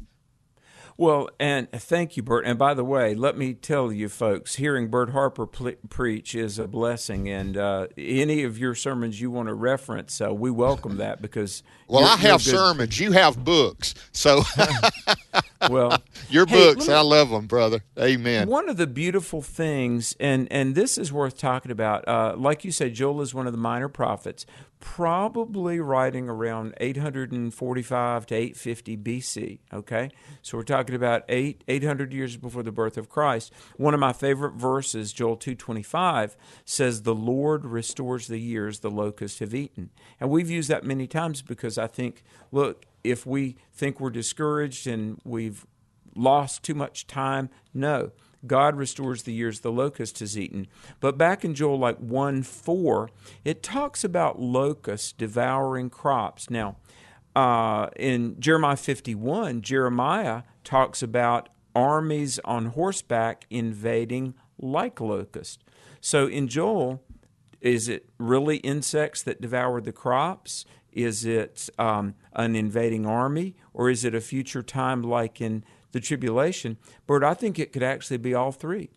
Well, 0.97 1.29
and 1.41 1.71
thank 1.73 2.17
you, 2.17 2.23
Bert. 2.23 2.45
And 2.47 2.59
by 2.59 2.75
the 2.75 2.85
way, 2.85 3.15
let 3.15 3.37
me 3.37 3.55
tell 3.55 3.93
you, 3.93 4.09
folks, 4.09 4.57
hearing 4.57 4.89
Bert 4.89 5.11
Harper 5.11 5.47
ple 5.47 5.73
preach 5.89 6.35
is 6.35 6.59
a 6.59 6.69
blessing. 6.69 7.29
And 7.29 7.57
uh, 7.57 7.89
any 7.97 8.43
of 8.45 8.59
your 8.59 8.75
sermons 8.75 9.21
you 9.21 9.31
want 9.31 9.49
to 9.49 9.55
reference, 9.55 10.21
uh, 10.21 10.33
we 10.35 10.51
welcome 10.51 10.99
that 10.99 11.21
because. 11.23 11.63
Well, 11.93 12.07
I 12.07 12.17
have 12.17 12.41
sermons. 12.41 12.99
You 12.99 13.13
have 13.13 13.45
books. 13.45 13.95
So 14.13 14.45
Well, 15.71 16.03
your 16.31 16.47
Hey, 16.47 16.73
books, 16.73 16.89
me- 16.89 16.95
I 16.95 17.01
love 17.01 17.29
them, 17.29 17.47
brother. 17.47 17.85
Amen. 17.99 18.49
One 18.49 18.69
of 18.71 18.79
the 18.79 18.87
beautiful 18.87 19.43
things, 19.43 20.17
and 20.19 20.49
and 20.51 20.75
this 20.75 20.97
is 20.97 21.13
worth 21.13 21.37
talking 21.37 21.71
about. 21.71 22.07
Uh, 22.09 22.35
like 22.37 22.65
you 22.65 22.73
said, 22.73 22.95
Joel 22.95 23.21
is 23.21 23.35
one 23.35 23.47
of 23.47 23.53
the 23.53 23.59
minor 23.59 23.89
prophets, 23.89 24.47
probably 24.83 25.79
writing 25.79 26.29
around 26.29 26.75
845 26.79 28.27
to 28.27 28.35
850 28.35 28.97
BC. 28.97 29.61
Okay, 29.73 30.11
so 30.43 30.59
we're 30.59 30.65
talking 30.65 30.97
about 30.97 31.23
eight 31.29 31.63
800 31.69 32.13
years 32.13 32.37
before 32.37 32.65
the 32.65 32.73
birth 32.73 32.99
of 32.99 33.09
Christ. 33.09 33.53
One 33.77 33.95
of 33.95 34.01
my 34.01 34.13
favorite 34.13 34.55
verses, 34.55 35.13
Joel 35.13 35.37
2:25, 35.37 36.37
says, 36.65 37.03
"The 37.03 37.15
Lord 37.15 37.65
restores 37.65 38.27
the 38.27 38.41
years 38.41 38.81
the 38.81 38.91
locusts 38.91 39.39
have 39.39 39.55
eaten," 39.55 39.91
and 40.21 40.29
we've 40.29 40.51
used 40.51 40.69
that 40.69 40.85
many 40.85 41.07
times 41.07 41.43
because 41.43 41.79
I 41.79 41.87
think, 41.87 42.25
look, 42.51 42.85
if 43.05 43.25
we 43.25 43.57
think 43.73 44.01
we're 44.01 44.11
discouraged 44.11 44.89
and 44.89 45.21
we've 45.25 45.65
lost 46.17 46.65
too 46.65 46.75
much 46.75 47.07
time. 47.07 47.51
No. 47.73 48.11
God 48.47 48.77
restores 48.77 49.23
the 49.23 49.33
years 49.33 49.61
the 49.61 49.73
locust 49.73 50.19
has 50.19 50.39
eaten. 50.39 50.67
But 51.01 51.17
back 51.17 51.45
in 51.45 51.55
Joel 51.55 51.79
like 51.79 51.99
1 51.99 52.43
4, 52.43 53.11
it 53.45 53.63
talks 53.63 54.05
about 54.05 54.41
locusts 54.41 55.13
devouring 55.13 55.91
crops. 55.91 56.51
Now, 56.51 56.77
uh, 57.35 57.89
in 57.97 58.39
Jeremiah 58.41 58.77
51, 58.77 59.63
Jeremiah 59.63 60.43
talks 60.65 61.03
about 61.03 61.49
armies 61.75 62.39
on 62.45 62.67
horseback 62.67 63.47
invading 63.51 64.35
like 64.59 65.01
locusts. 65.01 65.59
So 66.01 66.27
in 66.27 66.49
Joel, 66.49 67.03
is 67.61 67.89
it 67.89 68.09
really 68.19 68.57
insects 68.59 69.23
that 69.23 69.41
devour 69.41 69.81
the 69.81 69.93
crops? 69.93 70.65
Is 70.93 71.25
it 71.25 71.71
um, 71.79 72.15
an 72.35 72.55
invading 72.57 73.07
army? 73.07 73.55
Or 73.73 73.89
is 73.89 74.05
it 74.05 74.15
a 74.15 74.21
future 74.21 74.63
time 74.63 75.03
like 75.03 75.41
in 75.41 75.65
the 75.93 76.01
tribulation? 76.01 76.77
But 77.07 77.25
I 77.25 77.35
think 77.35 77.59
it 77.59 77.73
could 77.73 77.83
actually 77.83 78.19
be 78.19 78.35
all 78.35 78.53
three. 78.53 78.91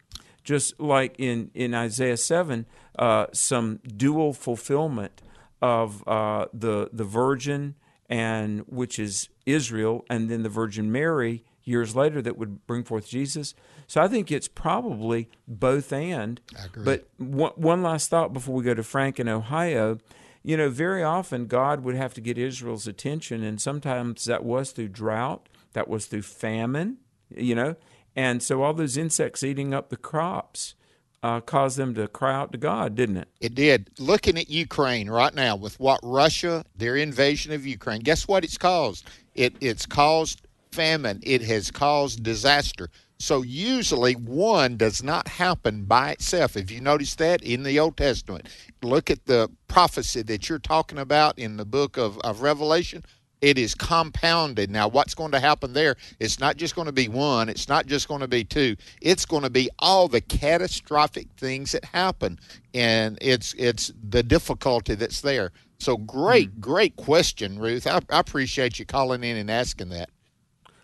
Just 0.43 0.79
like 0.79 1.15
in, 1.19 1.49
in 1.53 1.73
Isaiah 1.73 2.17
7, 2.17 2.65
uh, 2.99 3.27
some 3.33 3.79
dual 3.85 4.33
fulfillment 4.33 5.21
of 5.61 6.07
uh, 6.07 6.45
the, 6.53 6.89
the 6.93 7.03
virgin, 7.03 7.75
and 8.07 8.59
which 8.67 8.99
is 8.99 9.29
Israel, 9.45 10.05
and 10.09 10.29
then 10.29 10.43
the 10.43 10.49
Virgin 10.49 10.91
Mary 10.91 11.43
years 11.63 11.95
later 11.95 12.21
that 12.21 12.37
would 12.37 12.65
bring 12.67 12.83
forth 12.83 13.07
Jesus. 13.07 13.55
So 13.87 14.01
I 14.01 14.07
think 14.07 14.31
it's 14.31 14.47
probably 14.47 15.29
both 15.47 15.91
and. 15.91 16.39
But 16.83 17.09
one, 17.17 17.51
one 17.55 17.83
last 17.83 18.09
thought 18.09 18.33
before 18.33 18.55
we 18.55 18.63
go 18.63 18.73
to 18.73 18.83
Frank 18.83 19.19
in 19.19 19.27
Ohio. 19.27 19.97
You 20.43 20.57
know, 20.57 20.69
very 20.69 21.01
often 21.03 21.47
God 21.47 21.83
would 21.83 21.95
have 21.95 22.13
to 22.13 22.21
get 22.21 22.37
Israel's 22.37 22.87
attention, 22.87 23.43
and 23.43 23.59
sometimes 23.59 24.25
that 24.25 24.43
was 24.43 24.71
through 24.71 24.89
drought, 24.89 25.49
that 25.76 25.88
was 25.88 26.07
through 26.07 26.23
famine, 26.23 26.97
you 27.30 27.53
know. 27.53 27.76
And 28.15 28.41
so 28.41 28.63
all 28.63 28.73
those 28.73 28.97
insects 28.97 29.43
eating 29.43 29.73
up 29.73 29.89
the 29.89 29.97
crops 29.97 30.73
uh, 31.21 31.41
caused 31.41 31.78
them 31.78 31.93
to 31.95 32.07
cry 32.07 32.34
out 32.34 32.51
to 32.51 32.57
God, 32.57 32.95
didn't 32.95 33.17
it? 33.17 33.28
It 33.39 33.55
did. 33.55 33.89
Looking 33.99 34.38
at 34.38 34.49
Ukraine 34.49 35.09
right 35.09 35.34
now 35.34 35.55
with 35.55 35.80
what 35.80 35.99
Russia, 36.03 36.63
their 36.76 36.95
invasion 36.95 37.51
of 37.51 37.65
Ukraine, 37.65 38.01
guess 38.01 38.28
what 38.28 38.43
it's 38.43 38.57
caused? 38.57 39.07
It 39.34 39.55
it's 39.59 39.86
caused 39.86 40.41
famine. 40.71 41.19
It 41.23 41.41
has 41.43 41.71
caused 41.71 42.23
disaster. 42.23 42.89
So 43.17 43.41
usually 43.41 44.13
one 44.13 44.76
does 44.76 45.01
not 45.01 45.28
happen 45.28 45.86
by 45.86 46.11
itself. 46.11 46.57
If 46.57 46.69
you 46.69 46.82
notice 46.82 47.15
that 47.15 47.41
in 47.41 47.63
the 47.63 47.80
Old 47.80 47.95
Testament, 47.95 48.49
look 48.84 49.09
at 49.09 49.26
the 49.26 49.49
prophecy 49.67 50.21
that 50.23 50.49
you're 50.49 50.59
talking 50.59 50.97
about 50.99 51.39
in 51.39 51.55
the 51.57 51.65
book 51.65 51.97
of, 51.97 52.19
of 52.19 52.41
Revelation. 52.41 53.03
It 53.45 53.59
is 53.59 53.75
compounded. 53.75 54.71
Now, 54.71 54.87
what's 54.87 55.13
going 55.13 55.31
to 55.33 55.39
happen 55.39 55.73
there? 55.73 55.97
It's 56.19 56.39
not 56.39 56.57
just 56.57 56.73
going 56.73 56.87
to 56.87 56.91
be 56.91 57.07
one. 57.07 57.47
It's 57.47 57.69
not 57.69 57.85
just 57.85 58.07
going 58.07 58.21
to 58.21 58.27
be 58.27 58.43
two. 58.43 58.75
It's 59.03 59.23
going 59.23 59.43
to 59.43 59.51
be 59.51 59.69
all 59.77 60.07
the 60.07 60.19
catastrophic 60.19 61.27
things 61.37 61.73
that 61.73 61.85
happen, 61.85 62.39
and 62.73 63.19
it's 63.21 63.53
it's 63.53 63.93
the 64.01 64.23
difficulty 64.23 64.95
that's 64.95 65.21
there. 65.21 65.51
So 65.77 65.95
great, 65.95 66.59
great 66.59 66.95
question, 66.95 67.59
Ruth. 67.59 67.85
I, 67.85 67.99
I 68.09 68.19
appreciate 68.19 68.79
you 68.79 68.85
calling 68.87 69.23
in 69.23 69.37
and 69.37 69.51
asking 69.51 69.89
that. 69.89 70.09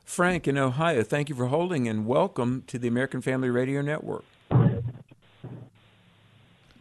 Frank 0.05 0.47
in 0.47 0.55
Ohio, 0.55 1.01
thank 1.01 1.29
you 1.29 1.35
for 1.35 1.47
holding 1.47 1.87
and 1.87 2.05
welcome 2.05 2.63
to 2.67 2.77
the 2.77 2.87
American 2.87 3.21
Family 3.21 3.49
Radio 3.49 3.81
Network. 3.81 4.23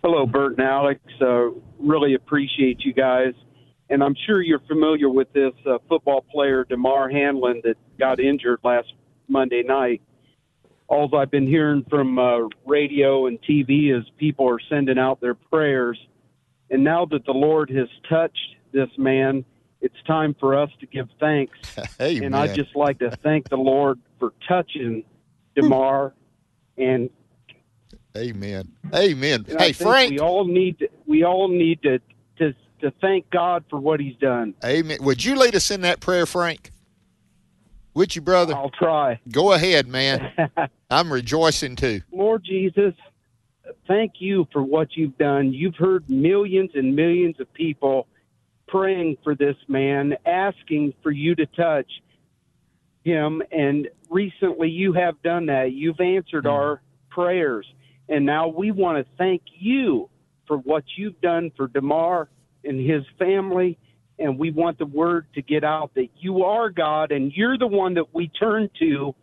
Hello, 0.03 0.26
Bert 0.26 0.59
and 0.59 0.66
Alex. 0.66 1.01
Uh, 1.22 1.49
really 1.78 2.12
appreciate 2.12 2.85
you 2.85 2.93
guys. 2.93 3.33
And 3.91 4.05
I'm 4.05 4.14
sure 4.26 4.41
you're 4.41 4.61
familiar 4.61 5.11
with 5.11 5.32
this 5.32 5.53
uh, 5.66 5.78
football 5.88 6.22
player, 6.22 6.64
Damar 6.64 7.11
Hamlin, 7.11 7.61
that 7.64 7.76
got 7.99 8.20
injured 8.20 8.61
last 8.62 8.93
Monday 9.26 9.64
night. 9.64 10.01
All 10.86 11.14
I've 11.14 11.30
been 11.30 11.47
hearing 11.47 11.84
from 11.91 12.18
uh, 12.18 12.49
radio 12.66 13.26
and 13.26 13.38
TV 13.43 13.97
is 13.97 14.05
people 14.16 14.49
are 14.49 14.61
sending 14.68 14.99
out 14.99 15.20
their 15.20 15.34
prayers. 15.34 15.99
And 16.70 16.84
now 16.84 17.05
that 17.07 17.24
the 17.26 17.32
Lord 17.32 17.68
has 17.70 17.88
touched 18.09 18.57
this 18.72 18.88
man, 18.97 19.45
it's 19.80 20.01
time 20.07 20.36
for 20.38 20.57
us 20.57 20.70
to 20.80 20.86
give 20.86 21.09
thanks. 21.18 21.59
Amen. 22.01 22.24
And 22.24 22.36
I'd 22.36 22.55
just 22.55 22.76
like 22.76 23.01
to 23.01 23.11
thank 23.11 23.49
the 23.49 23.57
Lord 23.57 23.99
for 24.20 24.32
touching 24.49 25.05
DeMar 25.57 26.14
and 26.76 27.11
Amen. 28.16 28.72
Amen. 28.95 29.45
hey, 29.47 29.72
Frank. 29.72 30.11
we 30.11 30.18
all 30.18 30.45
need 30.45 30.80
to, 30.80 30.88
we 31.07 31.24
all 31.24 31.49
need 31.49 31.82
to, 31.82 32.01
to 32.81 32.93
thank 33.01 33.31
God 33.31 33.64
for 33.70 33.78
what 33.78 34.01
He's 34.01 34.16
done. 34.16 34.55
Amen. 34.64 34.99
Would 35.01 35.24
you 35.24 35.37
lead 35.37 35.55
us 35.55 35.70
in 35.70 35.83
that 35.83 36.01
prayer, 36.01 36.26
Frank? 36.26 36.72
Would 37.95 38.14
you, 38.14 38.22
brother? 38.22 38.55
I'll 38.55 38.70
try. 38.70 39.20
Go 39.31 39.53
ahead, 39.53 39.89
man. 39.89 40.33
I'm 40.91 41.12
rejoicing 41.12 41.76
too. 41.76 42.03
Lord 42.12 42.45
Jesus, 42.45 42.95
thank 43.89 44.14
you 44.18 44.47
for 44.53 44.62
what 44.62 44.97
you've 44.97 45.18
done. 45.18 45.53
You've 45.53 45.76
heard 45.76 46.09
millions 46.09 46.70
and 46.74 46.95
millions 46.95 47.41
of 47.41 47.53
people 47.53 48.07
praying 48.68 49.18
for 49.24 49.35
this 49.35 49.57
man, 49.66 50.16
asking 50.24 50.95
for 51.03 51.11
you 51.11 51.35
to 51.35 51.47
touch 51.47 51.91
him. 53.03 53.43
And 53.51 53.89
recently 54.09 54.68
you 54.68 54.93
have 54.93 55.20
done 55.22 55.47
that. 55.47 55.72
You've 55.72 56.01
answered 56.01 56.45
hmm. 56.45 56.51
our 56.51 56.83
prayers. 57.09 57.66
And 58.09 58.24
now 58.26 58.49
we 58.49 58.70
want 58.70 59.05
to 59.05 59.12
thank 59.18 59.43
you 59.59 60.09
for 60.47 60.59
what 60.59 60.85
you've 60.97 61.20
done 61.20 61.53
for 61.57 61.68
Damar 61.68 62.28
and 62.65 62.81
his 62.81 63.05
family. 63.19 63.79
And 64.19 64.39
we 64.39 64.51
want 64.51 64.79
the 64.79 64.87
word 64.87 65.27
to 65.35 65.43
get 65.43 65.65
out 65.65 65.93
that 65.95 66.09
you 66.19 66.45
are 66.45 66.69
God 66.69 67.11
and 67.11 67.33
you're 67.33 67.57
the 67.57 67.67
one 67.67 67.95
that 67.95 68.15
we 68.15 68.29
turn 68.29 68.69
to 68.79 69.15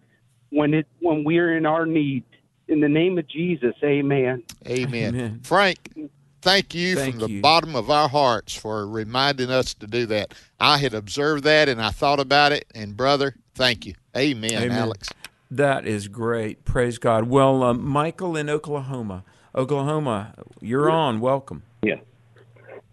when 0.50 0.74
it 0.74 0.88
when 1.00 1.24
we're 1.24 1.56
in 1.56 1.66
our 1.66 1.86
need. 1.86 2.24
In 2.68 2.82
the 2.82 2.90
name 2.90 3.18
of 3.18 3.28
Jesus, 3.30 3.76
amen. 3.84 4.44
Amen. 4.68 5.40
Frank, 5.44 5.94
thank 6.42 6.76
you 6.76 6.96
Thank 6.96 7.14
from 7.14 7.20
the 7.22 7.30
you. 7.30 7.42
bottom 7.42 7.76
of 7.76 7.90
our 7.90 8.10
hearts 8.10 8.56
for 8.56 8.88
reminding 8.88 9.50
us 9.50 9.74
to 9.76 9.88
do 9.88 10.06
that. 10.08 10.34
I 10.60 10.78
had 10.80 10.94
observed 10.94 11.44
that 11.46 11.70
and 11.70 11.82
I 11.82 11.92
thought 11.92 12.20
about 12.20 12.52
it. 12.52 12.66
And, 12.76 12.98
brother, 12.98 13.36
thank 13.56 13.86
you. 13.86 13.94
Amen, 14.18 14.64
Amen. 14.64 14.72
Alex. 14.72 15.10
That 15.50 15.88
is 15.88 16.08
great. 16.10 16.66
Praise 16.66 16.98
God. 16.98 17.30
Well, 17.30 17.64
uh, 17.64 17.74
Michael 17.74 18.36
in 18.36 18.50
Oklahoma. 18.50 19.24
Oklahoma, 19.56 20.34
you're 20.60 20.90
on. 20.90 21.20
Welcome. 21.20 21.64
Yeah. 21.82 21.96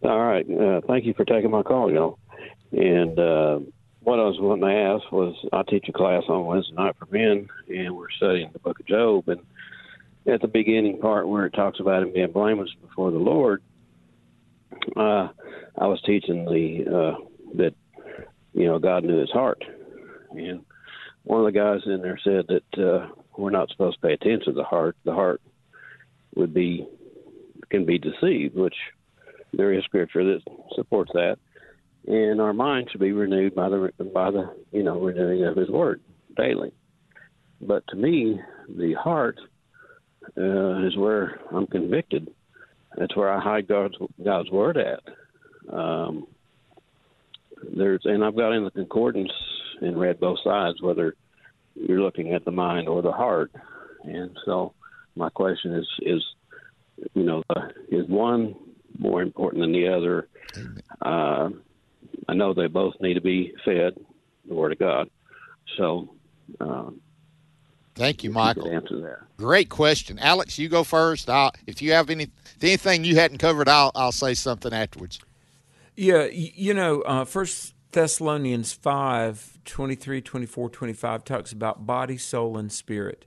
All 0.03 0.19
right. 0.19 0.47
Uh, 0.51 0.81
thank 0.87 1.05
you 1.05 1.15
for 1.15 1.25
taking 1.25 1.51
my 1.51 1.63
call, 1.63 1.91
y'all. 1.91 2.19
And 2.73 3.19
uh, 3.19 3.61
what 4.01 4.19
I 4.19 4.25
was 4.25 4.37
wanting 4.39 4.69
to 4.69 4.75
ask 4.75 5.11
was, 5.11 5.35
I 5.53 5.63
teach 5.63 5.87
a 5.89 5.93
class 5.93 6.25
on 6.29 6.47
Wednesday 6.47 6.75
night 6.75 6.97
for 6.99 7.07
men, 7.11 7.49
and 7.69 7.97
we're 7.97 8.11
studying 8.17 8.51
the 8.53 8.59
Book 8.59 8.81
of 8.81 8.87
Job. 8.87 9.29
And 9.29 9.41
at 10.27 10.41
the 10.41 10.49
beginning 10.49 10.99
part 10.99 11.29
where 11.29 11.47
it 11.47 11.53
talks 11.53 11.81
about 11.81 12.03
him 12.03 12.13
being 12.13 12.33
blameless 12.33 12.71
before 12.83 13.11
the 13.11 13.19
Lord, 13.19 13.63
uh, 14.97 15.29
I 15.79 15.87
was 15.87 16.03
teaching 16.05 16.45
the 16.45 16.85
uh, 16.91 17.25
that 17.55 17.75
you 18.53 18.67
know 18.67 18.79
God 18.79 19.05
knew 19.05 19.19
his 19.19 19.31
heart, 19.31 19.63
and 20.33 20.65
one 21.23 21.41
of 21.41 21.47
the 21.47 21.59
guys 21.59 21.81
in 21.87 22.03
there 22.03 22.19
said 22.23 22.47
that 22.49 22.83
uh, 22.83 23.09
we're 23.37 23.51
not 23.51 23.71
supposed 23.71 24.01
to 24.01 24.07
pay 24.07 24.15
attention 24.15 24.47
to 24.47 24.53
the 24.53 24.65
heart. 24.65 24.97
The 25.05 25.15
heart 25.15 25.41
would 26.35 26.53
be 26.53 26.87
can 27.71 27.85
be 27.85 27.99
deceived, 27.99 28.55
which 28.55 28.75
there 29.57 29.73
is 29.73 29.85
scripture 29.85 30.25
that 30.25 30.41
supports 30.75 31.11
that. 31.15 31.37
And 32.07 32.41
our 32.41 32.53
mind 32.53 32.89
should 32.91 33.01
be 33.01 33.13
renewed 33.13 33.55
by 33.55 33.69
the 33.71 33.91
by 34.13 34.31
the 34.31 34.55
you 34.73 34.83
know 34.83 35.01
renewing 35.01 35.45
of 35.45 35.57
His 35.57 35.71
Word 35.71 36.03
daily. 36.37 36.73
But 37.61 37.85
to 37.89 37.97
me, 37.97 38.39
the 38.69 38.93
heart 38.95 39.39
uh, 40.37 40.87
is 40.87 40.97
where 40.97 41.41
I'm 41.51 41.67
convicted. 41.67 42.29
That's 42.97 43.17
where 43.17 43.33
I 43.33 43.41
hide 43.41 43.69
God's 43.69 43.95
God's 44.23 44.51
Word 44.51 44.77
at. 44.77 45.01
Um, 45.73 46.27
there's 47.75 48.03
and 48.05 48.23
I've 48.23 48.37
got 48.37 48.53
in 48.53 48.65
the 48.65 48.71
concordance 48.71 49.33
and 49.81 49.99
read 49.99 50.21
both 50.21 50.39
sides, 50.45 50.83
whether 50.83 51.15
you're 51.75 52.03
looking 52.03 52.35
at 52.35 52.45
the 52.45 52.51
mind 52.51 52.89
or 52.89 53.03
the 53.03 53.13
heart. 53.13 53.51
And 54.05 54.37
so, 54.45 54.75
my 55.17 55.31
question 55.31 55.75
is 55.75 55.87
is 56.03 56.23
you 57.15 57.25
know 57.25 57.43
uh, 57.49 57.69
is 57.91 58.07
one 58.09 58.57
more 58.99 59.23
important 59.23 59.63
than 59.63 59.73
the 59.73 59.89
other? 59.89 60.29
Uh, 61.03 61.51
I 62.29 62.35
know 62.35 62.55
they 62.55 62.67
both 62.69 62.95
need 63.01 63.15
to 63.15 63.21
be 63.21 63.55
fed 63.65 63.95
the 64.47 64.55
Word 64.55 64.73
of 64.73 64.79
God. 64.79 65.11
So, 65.77 66.15
um, 66.61 67.01
Thank 67.95 68.25
you, 68.25 68.31
if 68.31 68.35
Michael. 68.35 68.65
could 68.65 68.73
answer 68.73 69.01
that. 69.01 69.19
Great 69.37 69.69
question. 69.69 70.19
Alex, 70.19 70.59
you 70.59 70.69
go 70.69 70.83
first. 70.85 71.31
I'll, 71.31 71.53
if 71.67 71.81
you 71.81 71.93
have 71.93 72.11
any 72.11 72.29
anything 72.61 73.05
you 73.05 73.15
hadn't 73.17 73.39
covered, 73.39 73.69
I'll, 73.69 73.93
I'll 73.95 74.13
say 74.13 74.35
something 74.35 74.73
afterwards. 74.73 75.21
Yeah, 75.97 76.25
you 76.25 76.75
know, 76.75 77.03
uh, 77.03 77.25
First 77.25 77.75
Thessalonians 77.93 78.73
5, 78.73 79.59
23, 79.65 80.21
24, 80.21 80.71
25 80.71 81.25
talks 81.25 81.53
about 81.53 81.87
body, 81.87 82.17
soul, 82.17 82.59
and 82.59 82.73
spirit. 82.73 83.27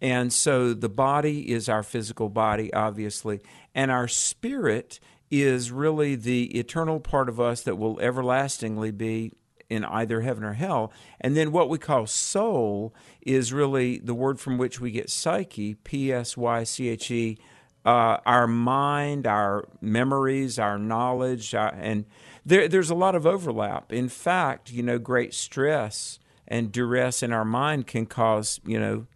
And 0.00 0.32
so 0.32 0.74
the 0.74 0.88
body 0.88 1.52
is 1.52 1.68
our 1.68 1.82
physical 1.82 2.28
body, 2.28 2.72
obviously, 2.74 3.40
and 3.74 3.90
our 3.90 4.08
spirit 4.08 5.00
is 5.30 5.72
really 5.72 6.14
the 6.14 6.58
eternal 6.58 7.00
part 7.00 7.28
of 7.28 7.40
us 7.40 7.62
that 7.62 7.76
will 7.76 7.98
everlastingly 8.00 8.90
be 8.90 9.32
in 9.68 9.84
either 9.84 10.20
heaven 10.20 10.44
or 10.44 10.52
hell. 10.52 10.92
And 11.20 11.36
then 11.36 11.50
what 11.50 11.68
we 11.68 11.78
call 11.78 12.06
soul 12.06 12.94
is 13.22 13.52
really 13.52 13.98
the 13.98 14.14
word 14.14 14.38
from 14.38 14.58
which 14.58 14.80
we 14.80 14.90
get 14.92 15.10
psyche, 15.10 15.74
P 15.74 16.12
S 16.12 16.36
Y 16.36 16.62
C 16.62 16.88
H 16.88 17.10
E, 17.10 17.38
uh, 17.84 18.18
our 18.24 18.46
mind, 18.46 19.26
our 19.26 19.68
memories, 19.80 20.58
our 20.58 20.78
knowledge, 20.78 21.54
our, 21.54 21.74
and 21.74 22.04
there, 22.44 22.68
there's 22.68 22.90
a 22.90 22.94
lot 22.94 23.14
of 23.14 23.26
overlap. 23.26 23.92
In 23.92 24.08
fact, 24.08 24.70
you 24.70 24.82
know, 24.82 24.98
great 24.98 25.34
stress 25.34 26.20
and 26.46 26.70
duress 26.70 27.22
in 27.22 27.32
our 27.32 27.44
mind 27.44 27.88
can 27.88 28.06
cause, 28.06 28.60
you 28.64 28.78
know, 28.78 29.06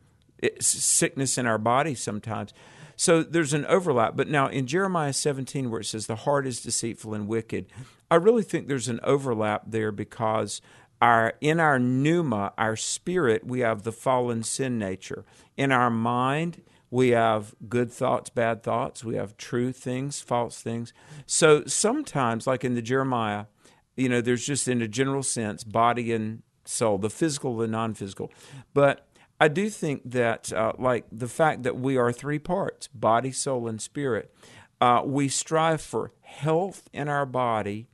sickness 0.61 1.38
in 1.38 1.47
our 1.47 1.59
body 1.59 1.95
sometimes. 1.95 2.53
So 2.97 3.22
there's 3.22 3.55
an 3.55 3.64
overlap. 3.66 4.16
But 4.16 4.28
now 4.28 4.49
in 4.49 4.66
Jeremiah 4.66 5.12
17, 5.12 5.70
where 5.70 5.80
it 5.80 5.86
says, 5.86 6.07
the 6.07 6.16
heart 6.16 6.47
is 6.47 6.61
deceitful 6.61 7.14
and 7.14 7.26
wicked, 7.26 7.66
I 8.11 8.16
really 8.16 8.43
think 8.43 8.68
there's 8.68 8.88
an 8.88 9.01
overlap 9.03 9.64
there 9.68 9.93
because 9.93 10.61
our 11.01 11.34
in 11.41 11.61
our 11.61 11.78
pneuma, 11.78 12.53
our 12.59 12.76
spirit, 12.76 13.47
we 13.47 13.61
have 13.61 13.84
the 13.84 13.93
fallen 13.93 14.43
sin 14.43 14.78
nature. 14.78 15.24
In 15.57 15.72
our 15.72 15.91
mind, 15.91 16.62
we 16.91 17.11
have 17.11 17.55
good 17.68 17.91
thoughts, 17.91 18.30
bad 18.30 18.62
thoughts. 18.62 19.05
We 19.05 19.14
have 19.14 19.36
true 19.36 19.72
things, 19.72 20.20
false 20.20 20.61
things. 20.61 20.93
So 21.24 21.64
sometimes, 21.66 22.47
like 22.47 22.64
in 22.64 22.74
the 22.74 22.82
Jeremiah, 22.82 23.47
you 23.97 24.09
know, 24.09 24.20
there's 24.20 24.45
just 24.45 24.68
in 24.68 24.82
a 24.82 24.88
general 24.88 25.22
sense, 25.22 25.64
body 25.64 26.12
and 26.12 26.43
soul, 26.64 26.99
the 26.99 27.11
physical, 27.11 27.57
the 27.57 27.66
non 27.68 27.95
physical. 27.95 28.30
But 28.74 29.07
I 29.41 29.49
do 29.49 29.70
think 29.70 30.03
that, 30.05 30.53
uh, 30.53 30.72
like 30.78 31.07
the 31.11 31.28
fact 31.28 31.62
that 31.62 31.78
we 31.78 31.97
are 31.97 32.12
three 32.12 32.38
parts 32.38 32.88
body, 32.88 33.32
soul, 33.32 33.66
and 33.66 33.80
spirit, 33.80 34.32
uh, 34.80 35.03
we 35.05 35.28
strive 35.28 35.80
for 35.80 36.12
health 36.22 36.88
in 36.93 37.09
our 37.09 37.26
body, 37.26 37.88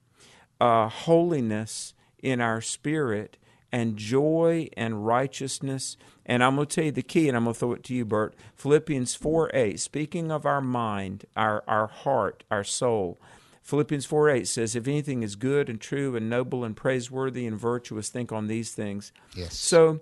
uh, 0.60 0.88
holiness 0.88 1.94
in 2.22 2.40
our 2.40 2.60
spirit, 2.60 3.36
and 3.70 3.96
joy 3.96 4.68
and 4.76 5.06
righteousness. 5.06 5.96
And 6.24 6.42
I'm 6.42 6.56
going 6.56 6.66
to 6.66 6.74
tell 6.74 6.84
you 6.84 6.92
the 6.92 7.02
key, 7.02 7.28
and 7.28 7.36
I'm 7.36 7.44
going 7.44 7.54
to 7.54 7.60
throw 7.60 7.72
it 7.72 7.84
to 7.84 7.94
you, 7.94 8.04
Bert. 8.04 8.34
Philippians 8.56 9.14
4 9.14 9.50
8, 9.54 9.78
speaking 9.78 10.32
of 10.32 10.46
our 10.46 10.60
mind, 10.60 11.26
our, 11.36 11.62
our 11.68 11.86
heart, 11.86 12.42
our 12.50 12.64
soul. 12.64 13.18
Philippians 13.62 14.06
4 14.06 14.30
8 14.30 14.48
says, 14.48 14.76
If 14.76 14.88
anything 14.88 15.22
is 15.22 15.36
good 15.36 15.68
and 15.68 15.80
true 15.80 16.16
and 16.16 16.30
noble 16.30 16.64
and 16.64 16.76
praiseworthy 16.76 17.46
and 17.46 17.58
virtuous, 17.58 18.08
think 18.08 18.32
on 18.32 18.46
these 18.46 18.72
things. 18.72 19.12
Yes. 19.34 19.56
So, 19.56 20.00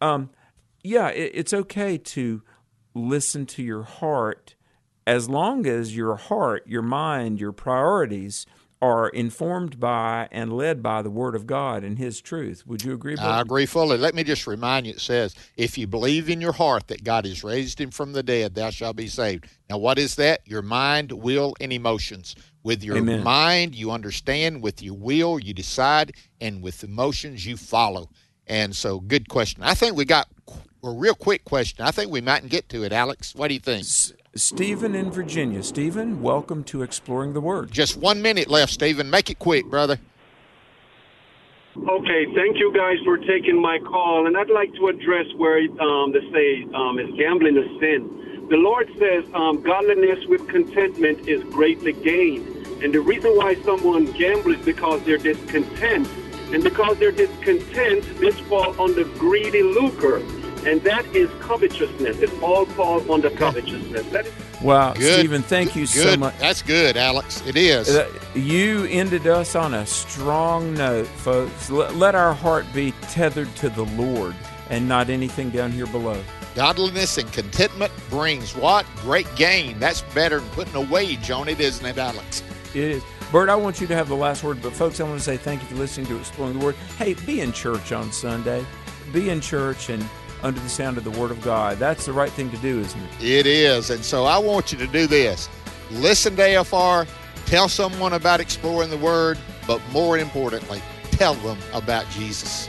um, 0.00 0.30
yeah, 0.82 1.08
it, 1.08 1.32
it's 1.34 1.52
okay 1.52 1.98
to 1.98 2.42
listen 2.94 3.46
to 3.46 3.62
your 3.62 3.82
heart 3.82 4.54
as 5.06 5.28
long 5.28 5.66
as 5.66 5.96
your 5.96 6.16
heart, 6.16 6.66
your 6.66 6.82
mind, 6.82 7.40
your 7.40 7.52
priorities 7.52 8.46
are 8.80 9.08
informed 9.10 9.78
by 9.78 10.28
and 10.32 10.52
led 10.52 10.82
by 10.82 11.00
the 11.02 11.10
Word 11.10 11.36
of 11.36 11.46
God 11.46 11.84
and 11.84 11.98
His 11.98 12.20
truth. 12.20 12.66
Would 12.66 12.82
you 12.82 12.92
agree? 12.92 13.16
I 13.16 13.40
agree 13.40 13.64
fully. 13.64 13.96
Let 13.96 14.14
me 14.14 14.24
just 14.24 14.44
remind 14.48 14.86
you 14.86 14.92
it 14.92 15.00
says, 15.00 15.36
if 15.56 15.78
you 15.78 15.86
believe 15.86 16.28
in 16.28 16.40
your 16.40 16.52
heart 16.52 16.88
that 16.88 17.04
God 17.04 17.24
has 17.24 17.44
raised 17.44 17.80
him 17.80 17.92
from 17.92 18.12
the 18.12 18.24
dead, 18.24 18.56
thou 18.56 18.70
shalt 18.70 18.96
be 18.96 19.06
saved. 19.06 19.46
Now, 19.70 19.78
what 19.78 19.98
is 20.00 20.16
that? 20.16 20.40
Your 20.46 20.62
mind, 20.62 21.12
will, 21.12 21.54
and 21.60 21.72
emotions. 21.72 22.34
With 22.64 22.82
your 22.82 22.96
Amen. 22.96 23.22
mind, 23.22 23.76
you 23.76 23.92
understand. 23.92 24.62
With 24.62 24.82
your 24.82 24.94
will, 24.94 25.38
you 25.38 25.54
decide. 25.54 26.16
And 26.40 26.60
with 26.60 26.82
emotions, 26.82 27.46
you 27.46 27.56
follow. 27.56 28.10
And 28.52 28.76
so, 28.76 29.00
good 29.00 29.30
question. 29.30 29.62
I 29.62 29.72
think 29.72 29.96
we 29.96 30.04
got 30.04 30.28
a 30.84 30.90
real 30.90 31.14
quick 31.14 31.42
question. 31.46 31.86
I 31.86 31.90
think 31.90 32.10
we 32.10 32.20
mightn't 32.20 32.50
get 32.50 32.68
to 32.68 32.84
it, 32.84 32.92
Alex. 32.92 33.34
What 33.34 33.48
do 33.48 33.54
you 33.54 33.60
think? 33.60 33.86
Stephen 34.34 34.94
in 34.94 35.10
Virginia. 35.10 35.62
Stephen, 35.62 36.20
welcome 36.20 36.62
to 36.64 36.82
Exploring 36.82 37.32
the 37.32 37.40
Word. 37.40 37.72
Just 37.72 37.96
one 37.96 38.20
minute 38.20 38.48
left, 38.48 38.70
Stephen. 38.70 39.08
Make 39.08 39.30
it 39.30 39.38
quick, 39.38 39.64
brother. 39.70 39.98
Okay, 41.78 42.26
thank 42.34 42.58
you 42.58 42.70
guys 42.76 42.98
for 43.06 43.16
taking 43.16 43.58
my 43.58 43.78
call, 43.78 44.26
and 44.26 44.36
I'd 44.36 44.50
like 44.50 44.74
to 44.74 44.88
address 44.88 45.32
where 45.38 45.56
um, 45.80 46.12
they 46.12 46.20
say 46.30 46.66
um, 46.74 46.98
is 46.98 47.08
gambling 47.16 47.56
a 47.56 47.64
sin. 47.80 48.46
The 48.50 48.56
Lord 48.56 48.86
says 48.98 49.24
um, 49.32 49.62
godliness 49.62 50.26
with 50.26 50.46
contentment 50.46 51.26
is 51.26 51.42
greatly 51.44 51.94
gained, 51.94 52.46
and 52.82 52.92
the 52.92 53.00
reason 53.00 53.34
why 53.34 53.54
someone 53.62 54.12
gambles 54.12 54.56
is 54.56 54.64
because 54.66 55.02
they're 55.04 55.16
discontent, 55.16 56.06
and 56.52 56.62
because 56.62 56.98
they're 56.98 57.12
discontent, 57.12 58.04
this 58.18 58.38
falls 58.40 58.78
under 58.78 59.04
greedy 59.04 59.62
lucre, 59.62 60.16
and 60.66 60.80
that 60.82 61.04
is 61.14 61.30
covetousness. 61.40 62.18
It 62.18 62.42
all 62.42 62.66
falls 62.66 63.08
under 63.08 63.30
covetousness. 63.30 64.06
That 64.10 64.26
is 64.26 64.32
Wow, 64.62 64.94
Good. 64.94 65.18
Stephen, 65.18 65.42
thank 65.42 65.74
you 65.74 65.86
so 65.86 66.16
much. 66.16 66.38
That's 66.38 66.62
good, 66.62 66.96
Alex. 66.96 67.44
It 67.46 67.56
is. 67.56 67.88
Uh, 67.88 68.08
you 68.34 68.84
ended 68.84 69.26
us 69.26 69.56
on 69.56 69.74
a 69.74 69.84
strong 69.84 70.74
note, 70.74 71.08
folks. 71.08 71.68
Let, 71.68 71.96
let 71.96 72.14
our 72.14 72.32
heart 72.32 72.64
be 72.72 72.92
tethered 73.02 73.54
to 73.56 73.70
the 73.70 73.84
Lord 73.84 74.36
and 74.70 74.86
not 74.86 75.10
anything 75.10 75.50
down 75.50 75.72
here 75.72 75.86
below. 75.86 76.22
Godliness 76.54 77.18
and 77.18 77.30
contentment 77.32 77.92
brings 78.08 78.54
what? 78.54 78.86
Great 78.96 79.26
gain. 79.34 79.80
That's 79.80 80.02
better 80.14 80.38
than 80.38 80.48
putting 80.50 80.76
a 80.76 80.92
wage 80.92 81.30
on 81.30 81.48
it, 81.48 81.58
isn't 81.58 81.84
it, 81.84 81.98
Alex? 81.98 82.44
It 82.72 82.84
is. 82.84 83.02
Bert, 83.32 83.48
I 83.48 83.56
want 83.56 83.80
you 83.80 83.86
to 83.86 83.94
have 83.94 84.10
the 84.10 84.14
last 84.14 84.44
word, 84.44 84.60
but 84.60 84.74
folks, 84.74 85.00
I 85.00 85.04
want 85.04 85.16
to 85.16 85.24
say 85.24 85.38
thank 85.38 85.62
you 85.62 85.68
for 85.68 85.76
listening 85.76 86.06
to 86.08 86.18
Exploring 86.18 86.58
the 86.58 86.62
Word. 86.62 86.74
Hey, 86.98 87.14
be 87.14 87.40
in 87.40 87.50
church 87.50 87.90
on 87.90 88.12
Sunday. 88.12 88.62
Be 89.10 89.30
in 89.30 89.40
church 89.40 89.88
and 89.88 90.06
under 90.42 90.60
the 90.60 90.68
sound 90.68 90.98
of 90.98 91.04
the 91.04 91.10
Word 91.12 91.30
of 91.30 91.40
God. 91.40 91.78
That's 91.78 92.04
the 92.04 92.12
right 92.12 92.28
thing 92.28 92.50
to 92.50 92.58
do, 92.58 92.80
isn't 92.80 93.00
it? 93.00 93.24
It 93.24 93.46
is. 93.46 93.88
And 93.88 94.04
so 94.04 94.26
I 94.26 94.36
want 94.36 94.70
you 94.70 94.76
to 94.76 94.86
do 94.86 95.06
this 95.06 95.48
listen 95.90 96.36
to 96.36 96.42
AFR, 96.42 97.08
tell 97.46 97.70
someone 97.70 98.12
about 98.12 98.40
exploring 98.40 98.90
the 98.90 98.98
Word, 98.98 99.38
but 99.66 99.80
more 99.92 100.18
importantly, 100.18 100.82
tell 101.12 101.32
them 101.34 101.56
about 101.72 102.06
Jesus. 102.10 102.68